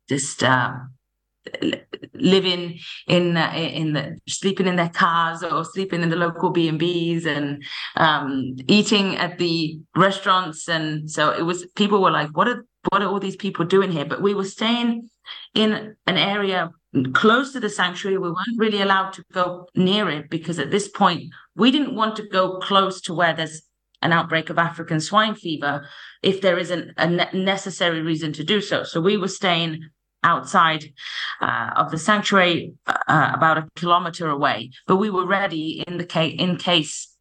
just 0.08 0.42
uh, 0.42 0.72
living 2.14 2.78
in 3.06 3.36
uh, 3.36 3.52
in 3.54 3.92
the 3.92 4.18
sleeping 4.26 4.66
in 4.66 4.76
their 4.76 4.88
cars 4.88 5.42
or 5.42 5.64
sleeping 5.64 6.02
in 6.02 6.10
the 6.10 6.16
local 6.16 6.50
B 6.50 6.68
and 6.68 6.78
B's 6.78 7.26
and 7.26 7.62
um, 7.96 8.56
eating 8.66 9.16
at 9.16 9.38
the 9.38 9.78
restaurants. 9.94 10.68
And 10.68 11.10
so 11.10 11.30
it 11.30 11.42
was 11.42 11.66
people 11.76 12.00
were 12.00 12.10
like, 12.10 12.36
"What 12.36 12.48
are 12.48 12.64
what 12.90 13.02
are 13.02 13.08
all 13.08 13.20
these 13.20 13.36
people 13.36 13.64
doing 13.64 13.92
here?" 13.92 14.06
But 14.06 14.22
we 14.22 14.34
were 14.34 14.44
staying 14.44 15.10
in 15.54 15.96
an 16.06 16.16
area 16.16 16.70
close 17.12 17.52
to 17.52 17.60
the 17.60 17.68
sanctuary. 17.68 18.18
We 18.18 18.28
weren't 18.28 18.58
really 18.58 18.80
allowed 18.80 19.12
to 19.14 19.24
go 19.32 19.68
near 19.74 20.08
it 20.08 20.30
because 20.30 20.58
at 20.58 20.70
this 20.70 20.88
point, 20.88 21.32
we 21.56 21.70
didn't 21.70 21.94
want 21.94 22.16
to 22.16 22.28
go 22.28 22.58
close 22.58 23.00
to 23.02 23.14
where 23.14 23.34
there's 23.34 23.62
an 24.02 24.12
outbreak 24.12 24.50
of 24.50 24.58
African 24.58 25.00
swine 25.00 25.34
fever 25.34 25.86
if 26.22 26.40
there 26.40 26.58
isn't 26.58 26.92
a 26.96 27.34
necessary 27.34 28.02
reason 28.02 28.32
to 28.34 28.44
do 28.44 28.60
so. 28.60 28.84
So 28.84 29.00
we 29.00 29.16
were 29.16 29.28
staying 29.28 29.88
outside 30.22 30.84
uh, 31.40 31.70
of 31.76 31.90
the 31.90 31.98
sanctuary, 31.98 32.74
uh, 32.86 33.32
about 33.34 33.58
a 33.58 33.68
kilometer 33.76 34.28
away. 34.28 34.70
But 34.86 34.96
we 34.96 35.10
were 35.10 35.26
ready 35.26 35.84
in 35.86 35.98
the 35.98 36.06
case 36.06 36.34
in 36.38 36.56
case 36.56 37.14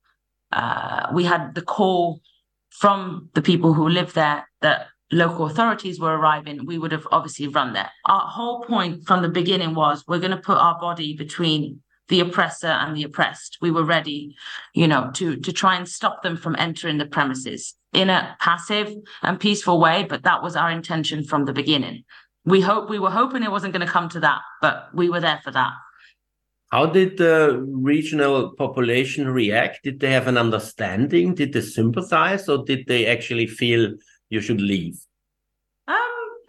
uh, 0.51 1.07
we 1.13 1.23
had 1.23 1.55
the 1.55 1.61
call 1.61 2.21
from 2.69 3.29
the 3.33 3.41
people 3.41 3.73
who 3.73 3.87
live 3.87 4.13
there 4.13 4.47
that 4.61 4.87
local 5.13 5.45
authorities 5.45 5.99
were 5.99 6.17
arriving, 6.17 6.65
we 6.65 6.77
would 6.77 6.91
have 6.91 7.07
obviously 7.11 7.47
run 7.47 7.73
there. 7.73 7.89
Our 8.05 8.27
whole 8.27 8.63
point 8.63 9.05
from 9.07 9.21
the 9.21 9.29
beginning 9.29 9.75
was 9.75 10.03
we're 10.07 10.19
going 10.19 10.31
to 10.31 10.37
put 10.37 10.57
our 10.57 10.79
body 10.79 11.15
between 11.15 11.81
the 12.09 12.19
oppressor 12.19 12.67
and 12.67 12.95
the 12.95 13.03
oppressed. 13.03 13.57
We 13.61 13.71
were 13.71 13.85
ready, 13.85 14.35
you 14.73 14.87
know, 14.87 15.11
to 15.15 15.37
to 15.37 15.53
try 15.53 15.75
and 15.75 15.87
stop 15.87 16.21
them 16.21 16.35
from 16.37 16.55
entering 16.57 16.97
the 16.97 17.05
premises 17.05 17.75
in 17.93 18.09
a 18.09 18.35
passive 18.39 18.93
and 19.21 19.39
peaceful 19.39 19.79
way. 19.79 20.05
But 20.07 20.23
that 20.23 20.43
was 20.43 20.55
our 20.55 20.69
intention 20.69 21.23
from 21.23 21.45
the 21.45 21.53
beginning. 21.53 22.03
We 22.45 22.59
hope 22.59 22.89
we 22.89 22.99
were 22.99 23.09
hoping 23.09 23.43
it 23.43 23.51
wasn't 23.51 23.73
going 23.73 23.85
to 23.85 23.91
come 23.91 24.09
to 24.09 24.19
that, 24.19 24.41
but 24.61 24.89
we 24.93 25.09
were 25.09 25.21
there 25.21 25.39
for 25.43 25.51
that. 25.51 25.71
How 26.71 26.87
did 26.87 27.17
the 27.17 27.63
regional 27.69 28.51
population 28.55 29.29
react? 29.29 29.83
Did 29.83 29.99
they 29.99 30.11
have 30.11 30.27
an 30.27 30.37
understanding? 30.37 31.35
Did 31.35 31.53
they 31.53 31.61
sympathize, 31.61 32.49
or 32.49 32.65
did 32.65 32.87
they 32.87 33.05
actually 33.05 33.45
feel 33.45 33.93
you 34.33 34.41
should 34.41 34.59
leave? 34.59 34.97
Um, 35.87 35.97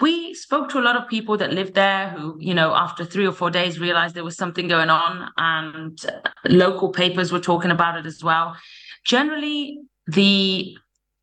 we 0.01 0.35
spoke 0.35 0.71
to 0.71 0.79
a 0.79 0.87
lot 0.89 0.97
of 0.97 1.09
people 1.09 1.37
that 1.37 1.53
lived 1.53 1.75
there 1.75 2.09
who, 2.11 2.37
you 2.41 2.55
know, 2.55 2.75
after 2.75 3.05
three 3.05 3.27
or 3.27 3.33
four 3.33 3.51
days 3.51 3.79
realized 3.79 4.15
there 4.15 4.25
was 4.25 4.37
something 4.37 4.69
going 4.69 4.91
on, 4.91 5.31
and 5.37 5.99
local 6.47 6.89
papers 6.91 7.31
were 7.31 7.41
talking 7.41 7.71
about 7.71 7.99
it 7.99 8.07
as 8.07 8.25
well. 8.25 8.57
Generally, 9.05 9.79
the 10.07 10.77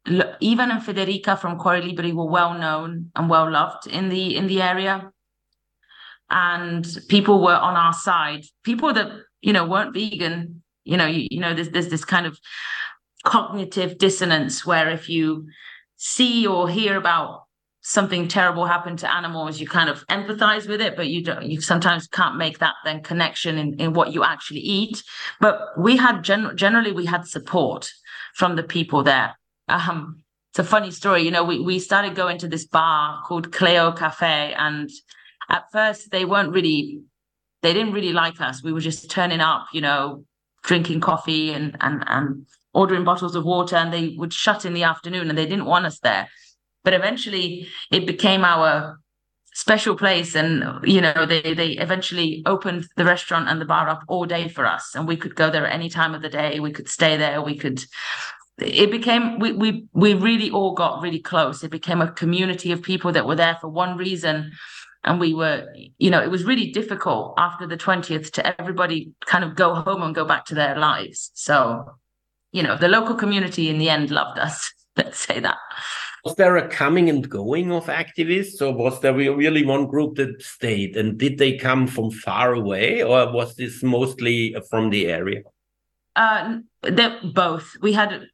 Ivan 0.06 0.72
and 0.72 0.82
Federica 0.82 1.38
from 1.38 1.60
Cuori 1.60 1.82
Liberi 1.84 2.14
were 2.14 2.30
well 2.30 2.54
known 2.58 3.12
and 3.16 3.30
well 3.30 3.50
loved 3.50 3.88
in 3.88 4.10
the 4.10 4.36
in 4.36 4.48
the 4.48 4.62
area, 4.62 5.12
and 6.30 6.86
people 7.10 7.42
were 7.44 7.56
on 7.56 7.76
our 7.76 7.94
side. 7.94 8.44
People 8.64 8.94
that 8.94 9.10
you 9.42 9.54
know 9.54 9.66
weren't 9.66 9.94
vegan, 9.94 10.62
you 10.84 10.98
know, 10.98 11.08
you, 11.08 11.28
you 11.32 11.40
know, 11.40 11.54
there's 11.54 11.70
there's 11.70 11.90
this 11.90 12.06
kind 12.06 12.26
of 12.26 12.40
cognitive 13.24 13.98
dissonance 13.98 14.66
where 14.66 14.90
if 14.90 15.08
you 15.08 15.48
see 16.04 16.48
or 16.48 16.68
hear 16.68 16.98
about 16.98 17.44
something 17.82 18.28
terrible 18.28 18.66
happen 18.66 18.98
to 18.98 19.14
animals 19.14 19.60
you 19.60 19.68
kind 19.68 19.88
of 19.88 20.06
empathize 20.08 20.68
with 20.68 20.82
it 20.82 20.96
but 20.96 21.08
you 21.08 21.24
don't 21.24 21.46
you 21.46 21.62
sometimes 21.62 22.08
can't 22.08 22.38
make 22.38 22.58
that 22.58 22.74
then 22.84 23.04
connection 23.04 23.60
in, 23.60 23.80
in 23.80 23.94
what 23.94 24.12
you 24.12 24.24
actually 24.24 24.62
eat. 24.62 25.04
But 25.40 25.60
we 25.78 25.98
had 25.98 26.24
gen- 26.24 26.58
generally 26.58 26.92
we 26.92 27.06
had 27.06 27.28
support 27.28 27.92
from 28.34 28.56
the 28.56 28.64
people 28.64 29.04
there. 29.04 29.38
Um 29.68 30.24
it's 30.50 30.58
a 30.60 30.64
funny 30.64 30.90
story 30.90 31.22
you 31.22 31.30
know 31.30 31.44
we, 31.44 31.60
we 31.60 31.78
started 31.78 32.16
going 32.16 32.40
to 32.40 32.48
this 32.48 32.66
bar 32.66 33.22
called 33.24 33.52
cleo 33.52 33.92
cafe 33.92 34.56
and 34.58 34.90
at 35.50 35.66
first 35.72 36.10
they 36.10 36.26
weren't 36.26 36.52
really 36.52 37.04
they 37.62 37.74
didn't 37.74 37.94
really 37.94 38.14
like 38.14 38.42
us. 38.42 38.64
We 38.64 38.74
were 38.74 38.88
just 38.90 39.12
turning 39.12 39.40
up 39.40 39.68
you 39.72 39.82
know 39.82 40.26
drinking 40.64 41.02
coffee 41.02 41.52
and 41.52 41.78
and 41.80 42.04
and 42.08 42.46
ordering 42.74 43.04
bottles 43.04 43.36
of 43.36 43.44
water 43.44 43.76
and 43.76 43.92
they 43.94 44.16
would 44.18 44.34
shut 44.34 44.66
in 44.66 44.74
the 44.74 44.84
afternoon 44.84 45.30
and 45.30 45.38
they 45.38 45.46
didn't 45.46 45.66
want 45.66 45.86
us 45.86 46.00
there. 46.00 46.30
But 46.84 46.94
eventually 46.94 47.68
it 47.92 48.08
became 48.08 48.44
our 48.44 48.98
special 49.54 49.98
place 49.98 50.34
and 50.34 50.64
you 50.86 51.02
know 51.02 51.26
they 51.26 51.54
they 51.54 51.72
eventually 51.72 52.42
opened 52.46 52.88
the 52.96 53.04
restaurant 53.04 53.50
and 53.50 53.60
the 53.60 53.66
bar 53.66 53.90
up 53.90 54.04
all 54.08 54.26
day 54.26 54.48
for 54.48 54.66
us. 54.66 54.96
And 54.96 55.08
we 55.08 55.18
could 55.18 55.36
go 55.36 55.50
there 55.50 55.66
at 55.66 55.74
any 55.74 55.90
time 55.90 56.16
of 56.16 56.22
the 56.22 56.30
day. 56.30 56.60
We 56.60 56.72
could 56.72 56.88
stay 56.88 57.18
there. 57.18 57.42
We 57.42 57.58
could 57.58 57.84
it 58.58 58.92
became 58.92 59.40
we 59.40 59.52
we 59.52 59.86
we 59.94 60.14
really 60.14 60.50
all 60.50 60.74
got 60.74 61.02
really 61.02 61.20
close. 61.20 61.64
It 61.64 61.72
became 61.72 62.02
a 62.02 62.12
community 62.12 62.72
of 62.72 62.82
people 62.82 63.12
that 63.12 63.26
were 63.26 63.36
there 63.36 63.58
for 63.60 63.68
one 63.68 63.98
reason. 63.98 64.52
And 65.04 65.20
we 65.20 65.34
were 65.34 65.68
you 65.98 66.10
know 66.10 66.22
it 66.22 66.32
was 66.32 66.46
really 66.46 66.72
difficult 66.72 67.34
after 67.38 67.68
the 67.68 67.78
20th 67.78 68.32
to 68.34 68.62
everybody 68.62 69.12
kind 69.26 69.44
of 69.44 69.56
go 69.56 69.76
home 69.76 70.02
and 70.04 70.16
go 70.16 70.26
back 70.26 70.46
to 70.46 70.56
their 70.56 70.78
lives. 70.78 71.32
So 71.34 71.86
you 72.52 72.64
know 72.64 72.78
the 72.78 72.88
local 72.88 73.16
community 73.16 73.70
in 73.70 73.78
the 73.78 73.90
end 73.90 74.12
loved 74.12 74.40
us 74.40 74.74
let's 74.98 75.20
say 75.20 75.40
that 75.40 75.58
was 76.24 76.36
there 76.36 76.56
a 76.58 76.68
coming 76.68 77.10
and 77.10 77.28
going 77.28 77.72
of 77.72 77.88
activists, 77.88 78.62
or 78.62 78.74
was 78.74 79.02
there 79.02 79.14
really 79.14 79.66
one 79.66 79.88
group 79.88 80.18
that 80.18 80.40
stayed? 80.40 80.96
And 80.96 81.18
did 81.18 81.40
they 81.40 81.58
come 81.58 81.88
from 81.88 82.12
far 82.12 82.54
away, 82.54 83.02
or 83.02 83.32
was 83.34 83.56
this 83.56 83.82
mostly 83.82 84.56
from 84.70 84.92
the 84.92 85.08
area? 85.08 85.42
Uh, 86.16 86.60
both. 87.34 87.72
We 87.82 87.94
had 87.94 88.28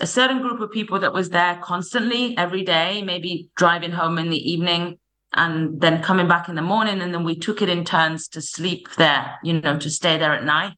a 0.00 0.06
certain 0.06 0.40
group 0.40 0.60
of 0.60 0.72
people 0.72 0.98
that 1.00 1.12
was 1.12 1.30
there 1.30 1.60
constantly 1.62 2.36
every 2.38 2.62
day, 2.62 3.02
maybe 3.02 3.50
driving 3.56 3.92
home 3.92 4.18
in 4.18 4.30
the 4.30 4.50
evening 4.50 4.98
and 5.34 5.80
then 5.80 6.02
coming 6.02 6.28
back 6.28 6.48
in 6.48 6.54
the 6.54 6.62
morning. 6.62 7.00
And 7.00 7.12
then 7.12 7.24
we 7.24 7.36
took 7.36 7.60
it 7.60 7.68
in 7.68 7.84
turns 7.84 8.28
to 8.28 8.40
sleep 8.40 8.88
there, 8.96 9.38
you 9.42 9.60
know, 9.60 9.78
to 9.78 9.90
stay 9.90 10.16
there 10.16 10.32
at 10.32 10.44
night. 10.44 10.74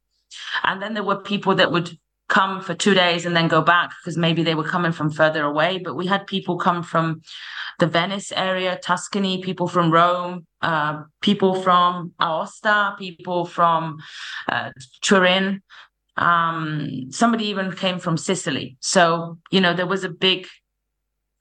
And 0.65 0.83
then 0.83 0.95
there 0.95 1.05
were 1.05 1.21
people 1.21 1.55
that 1.57 1.71
would 1.71 1.97
come 2.29 2.61
for 2.61 2.75
two 2.75 2.95
days 2.95 3.25
and 3.25 3.37
then 3.37 3.49
go 3.49 3.63
back 3.63 3.91
because 4.01 4.17
maybe 4.17 4.43
they 4.43 4.55
were 4.55 4.65
coming 4.65 4.93
from 4.93 5.11
further 5.11 5.45
away. 5.45 5.79
But 5.79 5.95
we 5.95 6.07
had 6.07 6.27
people 6.27 6.59
come 6.59 6.83
from 6.83 7.23
the 7.79 7.87
Venice 7.87 8.33
area, 8.33 8.79
Tuscany, 8.83 9.43
people 9.43 9.69
from 9.69 9.93
Rome, 9.93 10.47
uh, 10.63 11.03
people 11.21 11.63
from 11.63 12.13
Aosta, 12.21 12.99
people 12.99 13.45
from 13.45 13.99
uh, 14.49 14.71
Turin. 15.03 15.63
Um, 16.17 17.09
somebody 17.11 17.47
even 17.47 17.73
came 17.73 17.99
from 17.99 18.17
Sicily. 18.17 18.77
So 18.81 19.39
you 19.51 19.61
know 19.61 19.75
there 19.75 19.87
was 19.87 20.05
a 20.05 20.09
big, 20.09 20.47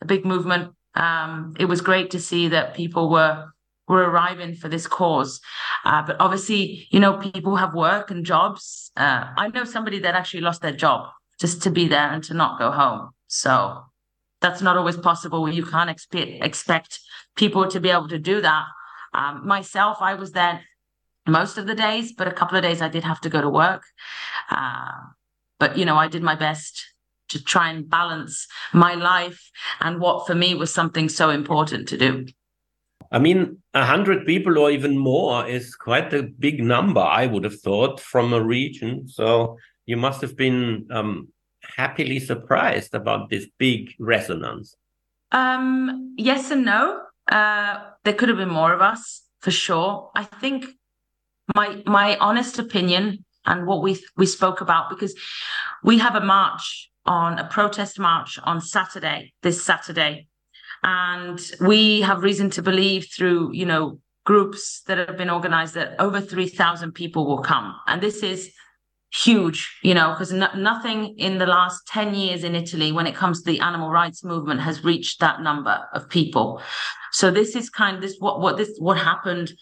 a 0.01 0.05
big 0.05 0.25
movement. 0.25 0.73
Um, 0.93 1.55
it 1.59 1.65
was 1.65 1.81
great 1.81 2.11
to 2.11 2.19
see 2.19 2.49
that 2.49 2.75
people 2.75 3.09
were 3.09 3.47
were 3.87 4.09
arriving 4.09 4.55
for 4.55 4.67
this 4.67 4.87
cause. 4.87 5.39
Uh, 5.83 6.03
but 6.05 6.17
obviously, 6.19 6.87
you 6.89 6.99
know, 6.99 7.17
people 7.17 7.55
have 7.55 7.73
work 7.73 8.11
and 8.11 8.25
jobs. 8.25 8.91
Uh, 8.97 9.27
I 9.37 9.49
know 9.49 9.63
somebody 9.63 9.99
that 9.99 10.15
actually 10.15 10.41
lost 10.41 10.61
their 10.61 10.71
job 10.71 11.09
just 11.39 11.61
to 11.63 11.69
be 11.69 11.87
there 11.87 12.09
and 12.09 12.23
to 12.23 12.33
not 12.33 12.59
go 12.59 12.71
home. 12.71 13.09
So 13.27 13.83
that's 14.41 14.61
not 14.61 14.77
always 14.77 14.97
possible. 14.97 15.47
You 15.49 15.65
can't 15.65 15.89
expect 15.89 16.43
expect 16.43 16.99
people 17.35 17.67
to 17.67 17.79
be 17.79 17.89
able 17.89 18.07
to 18.09 18.19
do 18.19 18.41
that. 18.41 18.65
Um, 19.13 19.47
myself, 19.47 19.97
I 20.01 20.15
was 20.15 20.31
there 20.31 20.61
most 21.27 21.57
of 21.57 21.67
the 21.67 21.75
days, 21.75 22.13
but 22.13 22.27
a 22.27 22.31
couple 22.31 22.57
of 22.57 22.63
days 22.63 22.81
I 22.81 22.89
did 22.89 23.03
have 23.03 23.21
to 23.21 23.29
go 23.29 23.41
to 23.41 23.49
work. 23.49 23.83
Uh, 24.49 24.91
but 25.59 25.77
you 25.77 25.85
know, 25.85 25.95
I 25.95 26.07
did 26.07 26.21
my 26.21 26.35
best 26.35 26.83
to 27.29 27.43
try 27.43 27.69
and 27.69 27.89
balance 27.89 28.47
my 28.71 28.93
life 28.93 29.49
and 29.79 29.99
what 29.99 30.27
for 30.27 30.35
me 30.35 30.53
was 30.53 30.71
something 30.73 31.09
so 31.09 31.29
important 31.29 31.87
to 31.89 31.97
do. 31.97 32.25
I 33.15 33.19
mean, 33.19 33.59
a 33.73 33.85
hundred 33.85 34.25
people 34.25 34.57
or 34.59 34.69
even 34.69 34.97
more 34.97 35.47
is 35.47 35.73
quite 35.73 36.13
a 36.13 36.23
big 36.23 36.61
number. 36.61 36.99
I 36.99 37.27
would 37.27 37.45
have 37.45 37.61
thought 37.61 38.01
from 38.01 38.33
a 38.33 38.43
region. 38.43 39.07
So 39.07 39.57
you 39.85 39.95
must 39.95 40.19
have 40.19 40.35
been 40.35 40.85
um, 40.91 41.29
happily 41.77 42.19
surprised 42.19 42.93
about 42.93 43.29
this 43.29 43.47
big 43.57 43.93
resonance. 43.99 44.75
Um, 45.31 46.13
yes 46.17 46.51
and 46.51 46.65
no. 46.65 47.03
Uh, 47.31 47.85
there 48.03 48.13
could 48.13 48.27
have 48.27 48.37
been 48.37 48.49
more 48.49 48.73
of 48.73 48.81
us 48.81 49.23
for 49.39 49.51
sure. 49.51 50.11
I 50.13 50.25
think 50.25 50.65
my 51.55 51.81
my 51.85 52.17
honest 52.17 52.59
opinion 52.59 53.23
and 53.45 53.65
what 53.65 53.81
we 53.81 53.97
we 54.17 54.25
spoke 54.25 54.59
about 54.59 54.89
because 54.89 55.15
we 55.85 55.99
have 55.99 56.15
a 56.15 56.25
march 56.25 56.91
on 57.05 57.39
a 57.39 57.47
protest 57.47 57.97
march 57.97 58.37
on 58.43 58.59
Saturday, 58.59 59.31
this 59.41 59.63
Saturday, 59.63 60.27
and 60.85 61.39
we 61.59 62.01
have 62.01 62.21
reason 62.21 62.51
to 62.51 62.61
believe 62.61 63.07
through, 63.11 63.51
you 63.53 63.65
know, 63.65 63.99
groups 64.23 64.83
that 64.85 64.99
have 64.99 65.17
been 65.17 65.31
organized 65.31 65.73
that 65.73 65.99
over 65.99 66.21
3,000 66.21 66.91
people 66.91 67.25
will 67.25 67.41
come. 67.41 67.75
And 67.87 68.01
this 68.01 68.21
is 68.21 68.51
huge, 69.11 69.79
you 69.81 69.95
know, 69.95 70.11
because 70.11 70.31
no, 70.31 70.47
nothing 70.55 71.17
in 71.17 71.39
the 71.39 71.47
last 71.47 71.87
10 71.87 72.13
years 72.13 72.43
in 72.43 72.53
Italy, 72.53 72.91
when 72.91 73.07
it 73.07 73.15
comes 73.15 73.41
to 73.41 73.51
the 73.51 73.61
animal 73.61 73.89
rights 73.89 74.23
movement, 74.23 74.61
has 74.61 74.83
reached 74.83 75.19
that 75.21 75.41
number 75.41 75.87
of 75.93 76.07
people. 76.07 76.61
So 77.11 77.31
this 77.31 77.55
is 77.55 77.71
kind 77.71 77.95
of 77.95 78.03
this 78.03 78.17
what 78.19 78.39
what 78.39 78.57
this 78.57 78.75
what 78.77 78.97
happened. 78.99 79.53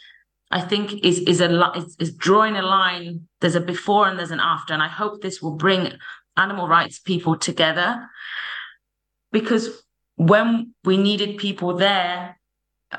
I 0.51 0.59
think 0.59 1.05
is 1.05 1.19
is 1.19 1.39
a 1.39 1.71
is, 1.77 1.95
is 1.99 2.13
drawing 2.15 2.57
a 2.57 2.63
line. 2.63 3.27
There's 3.39 3.55
a 3.55 3.61
before 3.61 4.09
and 4.09 4.19
there's 4.19 4.31
an 4.31 4.41
after, 4.41 4.73
and 4.73 4.83
I 4.83 4.89
hope 4.89 5.21
this 5.21 5.41
will 5.41 5.55
bring 5.55 5.93
animal 6.35 6.67
rights 6.67 6.99
people 6.99 7.37
together 7.37 8.09
because 9.31 9.83
when 10.15 10.73
we 10.83 10.97
needed 10.97 11.37
people 11.37 11.75
there 11.75 12.39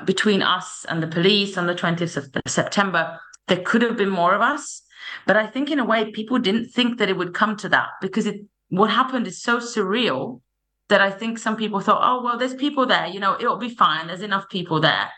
between 0.04 0.42
us 0.42 0.84
and 0.88 1.02
the 1.02 1.06
police 1.06 1.56
on 1.56 1.66
the 1.66 1.74
20th 1.74 2.16
of 2.16 2.42
September, 2.46 3.18
there 3.48 3.62
could 3.62 3.82
have 3.82 3.96
been 3.96 4.10
more 4.10 4.34
of 4.34 4.40
us. 4.40 4.82
But 5.26 5.36
I 5.36 5.46
think 5.46 5.70
in 5.70 5.78
a 5.78 5.84
way, 5.84 6.10
people 6.10 6.38
didn't 6.38 6.70
think 6.70 6.98
that 6.98 7.08
it 7.08 7.16
would 7.16 7.34
come 7.34 7.56
to 7.58 7.68
that 7.68 7.88
because 8.00 8.26
it 8.26 8.40
what 8.68 8.90
happened 8.90 9.26
is 9.26 9.40
so 9.40 9.58
surreal 9.58 10.40
that 10.88 11.00
I 11.00 11.10
think 11.10 11.38
some 11.38 11.56
people 11.56 11.80
thought, 11.80 12.02
oh, 12.02 12.22
well, 12.22 12.38
there's 12.38 12.54
people 12.54 12.86
there, 12.86 13.06
you 13.06 13.20
know, 13.20 13.36
it'll 13.38 13.56
be 13.56 13.74
fine. 13.74 14.06
There's 14.06 14.22
enough 14.22 14.48
people 14.50 14.80
there. 14.80 15.10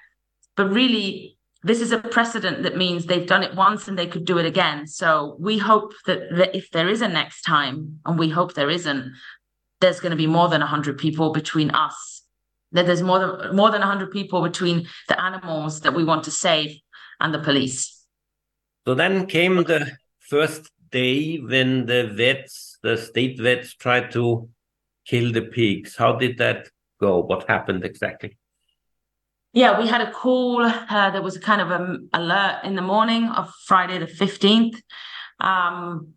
But 0.56 0.70
really, 0.70 1.36
this 1.62 1.80
is 1.80 1.90
a 1.90 1.98
precedent 1.98 2.62
that 2.62 2.76
means 2.76 3.06
they've 3.06 3.26
done 3.26 3.42
it 3.42 3.56
once 3.56 3.88
and 3.88 3.98
they 3.98 4.06
could 4.06 4.24
do 4.24 4.38
it 4.38 4.46
again. 4.46 4.86
So 4.86 5.36
we 5.40 5.58
hope 5.58 5.92
that, 6.06 6.20
that 6.36 6.54
if 6.54 6.70
there 6.70 6.88
is 6.88 7.02
a 7.02 7.08
next 7.08 7.42
time, 7.42 7.98
and 8.04 8.18
we 8.18 8.28
hope 8.28 8.54
there 8.54 8.70
isn't, 8.70 9.12
there's 9.80 10.00
going 10.00 10.10
to 10.10 10.16
be 10.16 10.26
more 10.26 10.48
than 10.48 10.60
100 10.60 10.98
people 10.98 11.32
between 11.32 11.70
us. 11.70 12.22
That 12.72 12.86
there's 12.86 13.02
more 13.02 13.18
than 13.18 13.56
more 13.56 13.70
than 13.70 13.80
100 13.80 14.10
people 14.10 14.42
between 14.42 14.86
the 15.08 15.20
animals 15.20 15.80
that 15.80 15.94
we 15.94 16.04
want 16.04 16.24
to 16.24 16.30
save 16.30 16.78
and 17.20 17.32
the 17.32 17.38
police. 17.38 18.04
So 18.86 18.94
then 18.94 19.26
came 19.26 19.56
the 19.64 19.92
first 20.18 20.70
day 20.90 21.36
when 21.36 21.86
the 21.86 22.08
vets 22.08 22.78
the 22.82 22.96
state 22.96 23.40
vets 23.40 23.74
tried 23.74 24.10
to 24.12 24.48
kill 25.06 25.32
the 25.32 25.42
pigs. 25.42 25.96
How 25.96 26.16
did 26.16 26.38
that 26.38 26.68
go? 27.00 27.20
What 27.20 27.48
happened 27.48 27.84
exactly? 27.84 28.36
Yeah 29.52 29.78
we 29.80 29.86
had 29.88 30.02
a 30.02 30.10
call 30.10 30.62
uh, 30.62 31.10
there 31.10 31.22
was 31.22 31.36
a 31.36 31.40
kind 31.40 31.62
of 31.62 31.70
an 31.70 32.08
alert 32.12 32.60
in 32.64 32.74
the 32.74 32.82
morning 32.82 33.28
of 33.28 33.50
friday 33.64 33.96
the 33.96 34.06
15th 34.06 34.76
um, 35.40 36.14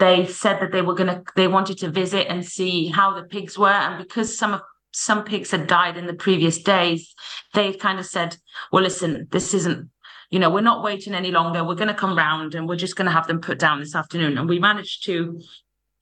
they 0.00 0.26
said 0.26 0.58
that 0.60 0.72
they 0.72 0.82
were 0.82 0.94
going 0.94 1.14
to 1.14 1.22
they 1.36 1.46
wanted 1.46 1.78
to 1.78 1.90
visit 1.90 2.26
and 2.28 2.44
see 2.44 2.88
how 2.88 3.14
the 3.14 3.22
pigs 3.22 3.56
were. 3.56 3.68
And 3.68 3.98
because 4.02 4.36
some 4.36 4.54
of 4.54 4.62
some 4.92 5.22
pigs 5.22 5.52
had 5.52 5.68
died 5.68 5.96
in 5.96 6.06
the 6.08 6.14
previous 6.14 6.60
days 6.60 7.14
they 7.54 7.72
kind 7.72 8.00
of 8.00 8.06
said 8.06 8.36
well 8.72 8.82
listen 8.82 9.28
this 9.30 9.54
isn't 9.54 9.88
you 10.30 10.40
know 10.40 10.50
we're 10.50 10.62
not 10.62 10.82
waiting 10.82 11.14
any 11.14 11.30
longer. 11.30 11.62
We're 11.62 11.76
going 11.76 11.88
to 11.88 11.94
come 11.94 12.18
round 12.18 12.56
and 12.56 12.68
we're 12.68 12.76
just 12.76 12.96
going 12.96 13.06
to 13.06 13.12
have 13.12 13.28
them 13.28 13.40
put 13.40 13.58
down 13.58 13.78
this 13.78 13.94
afternoon. 13.94 14.36
And 14.36 14.48
we 14.48 14.58
managed 14.58 15.04
to 15.04 15.40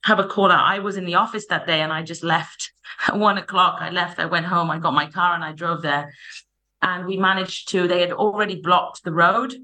have 0.05 0.19
a 0.19 0.23
call 0.23 0.49
out 0.49 0.65
i 0.65 0.79
was 0.79 0.95
in 0.95 1.05
the 1.05 1.15
office 1.15 1.45
that 1.47 1.67
day 1.67 1.81
and 1.81 1.91
i 1.91 2.01
just 2.01 2.23
left 2.23 2.71
at 3.09 3.19
one 3.19 3.37
o'clock. 3.37 3.79
I 3.81 3.89
left 3.89 4.17
i 4.17 4.25
went 4.25 4.45
home 4.45 4.71
i 4.71 4.79
got 4.79 4.93
my 4.93 5.07
car 5.07 5.35
and 5.35 5.43
i 5.43 5.51
drove 5.51 5.81
there. 5.81 6.13
And 6.81 7.05
we 7.05 7.17
managed 7.17 7.69
to 7.69 7.87
they 7.87 8.01
had 8.01 8.13
already 8.13 8.61
blocked 8.61 9.03
the 9.03 9.11
road 9.11 9.55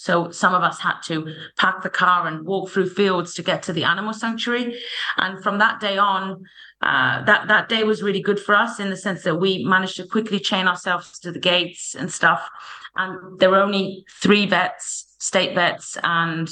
so 0.00 0.30
some 0.30 0.54
of 0.54 0.62
us 0.62 0.80
had 0.80 0.98
to 1.02 1.30
pack 1.58 1.82
the 1.82 1.90
car 1.90 2.26
and 2.26 2.46
walk 2.46 2.70
through 2.70 2.88
fields 2.88 3.34
to 3.34 3.42
get 3.42 3.62
to 3.64 3.72
the 3.74 3.84
animal 3.84 4.14
sanctuary. 4.14 4.80
And 5.18 5.42
from 5.42 5.58
that 5.58 5.78
day 5.78 5.98
on, 5.98 6.42
uh, 6.80 7.22
that 7.24 7.48
that 7.48 7.68
day 7.68 7.84
was 7.84 8.02
really 8.02 8.22
good 8.22 8.40
for 8.40 8.54
us 8.54 8.80
in 8.80 8.88
the 8.88 8.96
sense 8.96 9.24
that 9.24 9.34
we 9.34 9.62
managed 9.62 9.96
to 9.96 10.06
quickly 10.06 10.40
chain 10.40 10.66
ourselves 10.66 11.18
to 11.18 11.30
the 11.30 11.38
gates 11.38 11.94
and 11.94 12.10
stuff. 12.10 12.48
And 12.96 13.38
there 13.38 13.50
were 13.50 13.60
only 13.60 14.06
three 14.22 14.46
vets, 14.46 15.16
state 15.18 15.54
vets, 15.54 15.98
and 16.02 16.48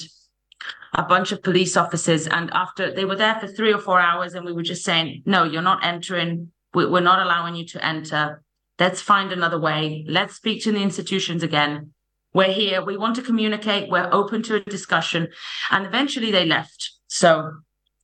a 0.93 1.05
bunch 1.05 1.33
of 1.33 1.43
police 1.43 1.75
officers. 1.75 2.27
And 2.27 2.51
after 2.53 2.95
they 2.95 3.07
were 3.07 3.17
there 3.17 3.41
for 3.41 3.47
three 3.47 3.73
or 3.73 3.81
four 3.81 3.99
hours, 3.99 4.35
and 4.35 4.45
we 4.45 4.53
were 4.53 4.63
just 4.63 4.85
saying, 4.85 5.23
"No, 5.25 5.45
you're 5.45 5.63
not 5.63 5.83
entering. 5.83 6.53
We're 6.75 7.01
not 7.01 7.25
allowing 7.25 7.57
you 7.57 7.65
to 7.69 7.83
enter. 7.83 8.43
Let's 8.79 9.01
find 9.01 9.33
another 9.33 9.59
way. 9.59 10.05
Let's 10.07 10.35
speak 10.35 10.63
to 10.65 10.73
the 10.73 10.83
institutions 10.83 11.43
again." 11.43 11.95
We're 12.35 12.53
here. 12.53 12.85
We 12.85 12.97
want 12.97 13.17
to 13.17 13.23
communicate. 13.23 13.91
We're 13.91 14.09
open 14.12 14.43
to 14.45 14.57
a 14.57 14.61
discussion. 14.61 15.29
And 15.71 15.87
eventually 15.87 16.31
they 16.31 16.45
left. 16.45 16.91
So 17.09 17.53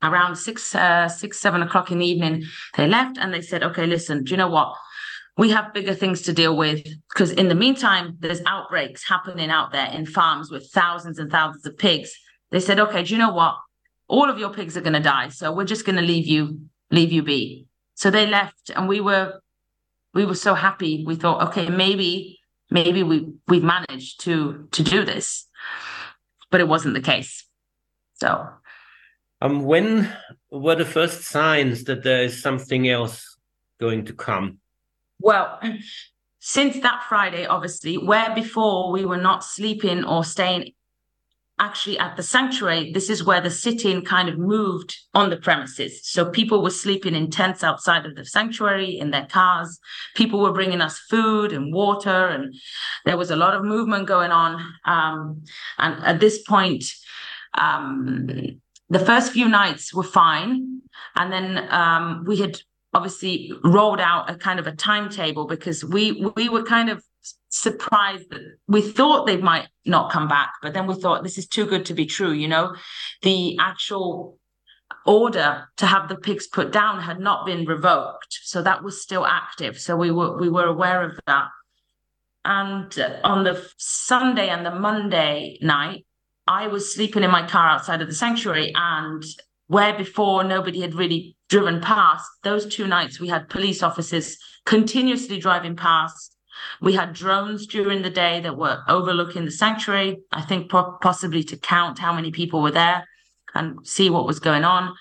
around 0.03 0.37
six, 0.37 0.75
uh, 0.75 1.09
six, 1.09 1.39
seven 1.39 1.63
o'clock 1.63 1.91
in 1.91 1.99
the 1.99 2.07
evening, 2.07 2.45
they 2.77 2.89
left 2.89 3.19
and 3.19 3.33
they 3.33 3.43
said, 3.43 3.63
okay, 3.63 3.87
listen, 3.87 4.25
do 4.25 4.31
you 4.31 4.37
know 4.37 4.49
what? 4.49 4.75
We 5.37 5.51
have 5.51 5.75
bigger 5.75 5.95
things 5.95 6.23
to 6.23 6.33
deal 6.33 6.57
with 6.57 6.85
because 7.13 7.33
in 7.33 7.49
the 7.49 7.55
meantime, 7.55 8.17
there's 8.21 8.41
outbreaks 8.47 9.07
happening 9.07 9.51
out 9.51 9.73
there 9.73 9.91
in 9.91 10.07
farms 10.07 10.51
with 10.51 10.71
thousands 10.73 11.19
and 11.19 11.31
thousands 11.31 11.67
of 11.67 11.77
pigs. 11.77 12.15
They 12.51 12.61
said, 12.61 12.79
okay, 12.79 13.03
do 13.03 13.13
you 13.13 13.19
know 13.19 13.33
what? 13.33 13.57
all 14.09 14.29
of 14.29 14.39
your 14.39 14.51
pigs 14.51 14.77
are 14.77 14.81
going 14.81 14.95
to 14.95 15.01
die. 15.01 15.29
So 15.29 15.53
we're 15.53 15.65
just 15.65 15.85
going 15.85 15.97
to 15.97 16.03
leave 16.03 16.27
you, 16.27 16.61
leave 16.91 17.13
you 17.13 17.23
be. 17.23 17.67
So 17.95 18.11
they 18.11 18.27
left 18.27 18.71
and 18.75 18.89
we 18.89 19.01
were, 19.01 19.41
we 20.13 20.25
were 20.25 20.35
so 20.35 20.55
happy. 20.55 21.05
We 21.07 21.17
thought, 21.17 21.49
okay, 21.49 21.69
maybe, 21.69 22.39
maybe 22.75 23.03
we, 23.03 23.33
we've 23.49 23.63
managed 23.63 24.21
to, 24.23 24.69
to 24.73 24.83
do 24.83 25.05
this, 25.05 25.47
but 26.51 26.61
it 26.61 26.69
wasn't 26.69 26.95
the 26.95 27.01
case. 27.01 27.47
So. 28.15 28.49
Um, 29.41 29.65
when 29.65 30.13
were 30.51 30.75
the 30.75 30.85
first 30.85 31.23
signs 31.23 31.85
that 31.85 32.03
there 32.03 32.25
is 32.25 32.43
something 32.43 32.89
else 32.89 33.39
going 33.81 34.05
to 34.07 34.13
come? 34.13 34.59
Well, 35.21 35.61
since 36.41 36.81
that 36.81 37.05
Friday, 37.09 37.47
obviously, 37.47 37.97
where 37.97 38.35
before 38.35 38.91
we 38.91 39.05
were 39.05 39.17
not 39.17 39.45
sleeping 39.45 40.05
or 40.05 40.25
staying 40.25 40.73
actually 41.59 41.99
at 41.99 42.17
the 42.17 42.23
sanctuary, 42.23 42.93
this 42.93 43.09
is 43.09 43.25
where 43.25 43.41
the 43.41 43.51
sitting 43.51 44.05
kind 44.05 44.29
of 44.29 44.39
moved 44.39 44.97
on 45.15 45.31
the 45.31 45.37
premises. 45.37 46.01
So 46.03 46.31
people 46.31 46.63
were 46.63 46.71
sleeping 46.71 47.15
in 47.15 47.31
tents 47.31 47.63
outside 47.63 48.07
of 48.07 48.17
the 48.17 48.25
sanctuary 48.25 48.99
in 48.99 49.11
their 49.11 49.27
cars. 49.27 49.79
People 50.17 50.41
were 50.41 50.53
bringing 50.53 50.81
us 50.81 50.99
food 50.99 51.53
and 51.53 51.73
water, 51.73 52.29
and 52.29 52.55
there 53.05 53.17
was 53.17 53.31
a 53.31 53.37
lot 53.37 53.55
of 53.55 53.65
movement 53.65 54.09
going 54.09 54.33
on. 54.33 54.61
Um, 54.85 55.45
and 55.79 56.03
at 56.05 56.21
this 56.21 56.43
point, 56.43 56.85
um, 57.55 58.29
the 58.89 58.99
first 58.99 59.33
few 59.33 59.49
nights 59.49 59.95
were 59.95 60.03
fine. 60.03 60.81
And 61.15 61.33
then 61.33 61.69
um, 61.71 62.25
we 62.27 62.37
had 62.37 62.61
obviously 62.93 63.53
rolled 63.65 64.01
out 64.01 64.31
a 64.31 64.35
kind 64.35 64.59
of 64.59 64.67
a 64.67 64.73
timetable 64.73 65.47
because 65.47 65.85
we 65.85 66.13
we 66.37 66.49
were 66.49 66.63
kind 66.63 66.89
of 66.89 67.05
surprised 67.49 68.31
that 68.31 68.41
we 68.67 68.83
thought 68.83 69.27
they 69.27 69.37
might 69.37 69.69
not 69.85 70.11
come 70.11 70.29
back, 70.29 70.53
but 70.63 70.75
then 70.75 70.87
we 70.87 70.95
thought 70.95 71.23
this 71.23 71.39
is 71.39 71.47
too 71.47 71.67
good 71.67 71.87
to 71.87 71.95
be 71.95 72.07
true. 72.07 72.33
You 72.33 72.49
know, 72.49 72.75
the 73.23 73.57
actual 73.61 74.39
order 75.07 75.69
to 75.77 75.87
have 75.87 76.09
the 76.09 76.17
pigs 76.17 76.47
put 76.47 76.73
down 76.73 77.01
had 77.01 77.21
not 77.21 77.47
been 77.47 77.65
revoked, 77.65 78.39
so 78.43 78.63
that 78.63 78.83
was 78.83 79.03
still 79.03 79.27
active. 79.27 79.79
So 79.79 79.97
we 79.97 80.11
were 80.11 80.37
we 80.39 80.49
were 80.49 80.67
aware 80.67 81.03
of 81.03 81.19
that. 81.27 81.49
And 82.45 82.93
on 83.25 83.45
the 83.45 83.67
Sunday 83.79 84.49
and 84.49 84.67
the 84.67 84.71
Monday 84.71 85.59
night, 85.63 86.05
I 86.47 86.67
was 86.67 86.95
sleeping 86.95 87.23
in 87.23 87.31
my 87.31 87.47
car 87.47 87.69
outside 87.69 88.03
of 88.03 88.09
the 88.09 88.15
sanctuary, 88.15 88.73
and 88.75 89.23
where 89.69 89.97
before 89.97 90.45
nobody 90.45 90.81
had 90.81 90.95
really 90.95 91.37
driven 91.49 91.81
past, 91.81 92.29
those 92.43 92.67
two 92.67 92.87
nights 92.87 93.19
we 93.19 93.29
had 93.29 93.49
police 93.49 93.83
officers 93.83 94.37
continuously 94.67 95.39
driving 95.39 95.77
past. 95.77 96.37
We 96.81 96.95
had 96.95 97.13
drones 97.13 97.67
during 97.67 98.03
the 98.03 98.11
day 98.11 98.41
that 98.41 98.57
were 98.57 98.83
overlooking 98.89 99.45
the 99.45 99.51
sanctuary, 99.51 100.21
I 100.33 100.43
think 100.43 100.71
po- 100.71 100.99
possibly 101.01 101.45
to 101.45 101.57
count 101.57 101.99
how 101.99 102.13
many 102.13 102.31
people 102.31 102.63
were 102.63 102.71
there 102.71 103.07
and 103.55 103.87
see 103.87 104.11
what 104.11 104.27
was 104.27 104.41
going 104.41 104.65
on. 104.65 104.95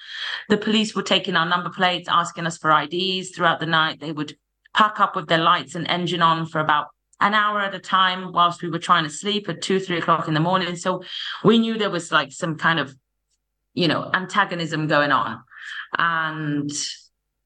The 0.49 0.57
police 0.57 0.95
were 0.95 1.03
taking 1.03 1.35
our 1.35 1.47
number 1.47 1.69
plates, 1.69 2.07
asking 2.09 2.45
us 2.45 2.57
for 2.57 2.71
IDs 2.71 3.31
throughout 3.31 3.59
the 3.59 3.65
night. 3.65 3.99
They 3.99 4.11
would 4.11 4.37
pack 4.73 4.99
up 4.99 5.15
with 5.15 5.27
their 5.27 5.39
lights 5.39 5.75
and 5.75 5.87
engine 5.87 6.21
on 6.21 6.45
for 6.45 6.59
about 6.59 6.87
an 7.19 7.33
hour 7.33 7.61
at 7.61 7.73
a 7.73 7.79
time 7.79 8.31
whilst 8.33 8.61
we 8.61 8.69
were 8.69 8.79
trying 8.79 9.03
to 9.03 9.09
sleep 9.09 9.47
at 9.47 9.61
two, 9.61 9.79
three 9.79 9.97
o'clock 9.97 10.27
in 10.27 10.33
the 10.33 10.39
morning. 10.39 10.75
So 10.75 11.03
we 11.43 11.57
knew 11.57 11.77
there 11.77 11.89
was 11.89 12.11
like 12.11 12.31
some 12.31 12.57
kind 12.57 12.79
of, 12.79 12.95
you 13.73 13.87
know, 13.87 14.09
antagonism 14.13 14.87
going 14.87 15.11
on. 15.11 15.41
And, 15.97 16.71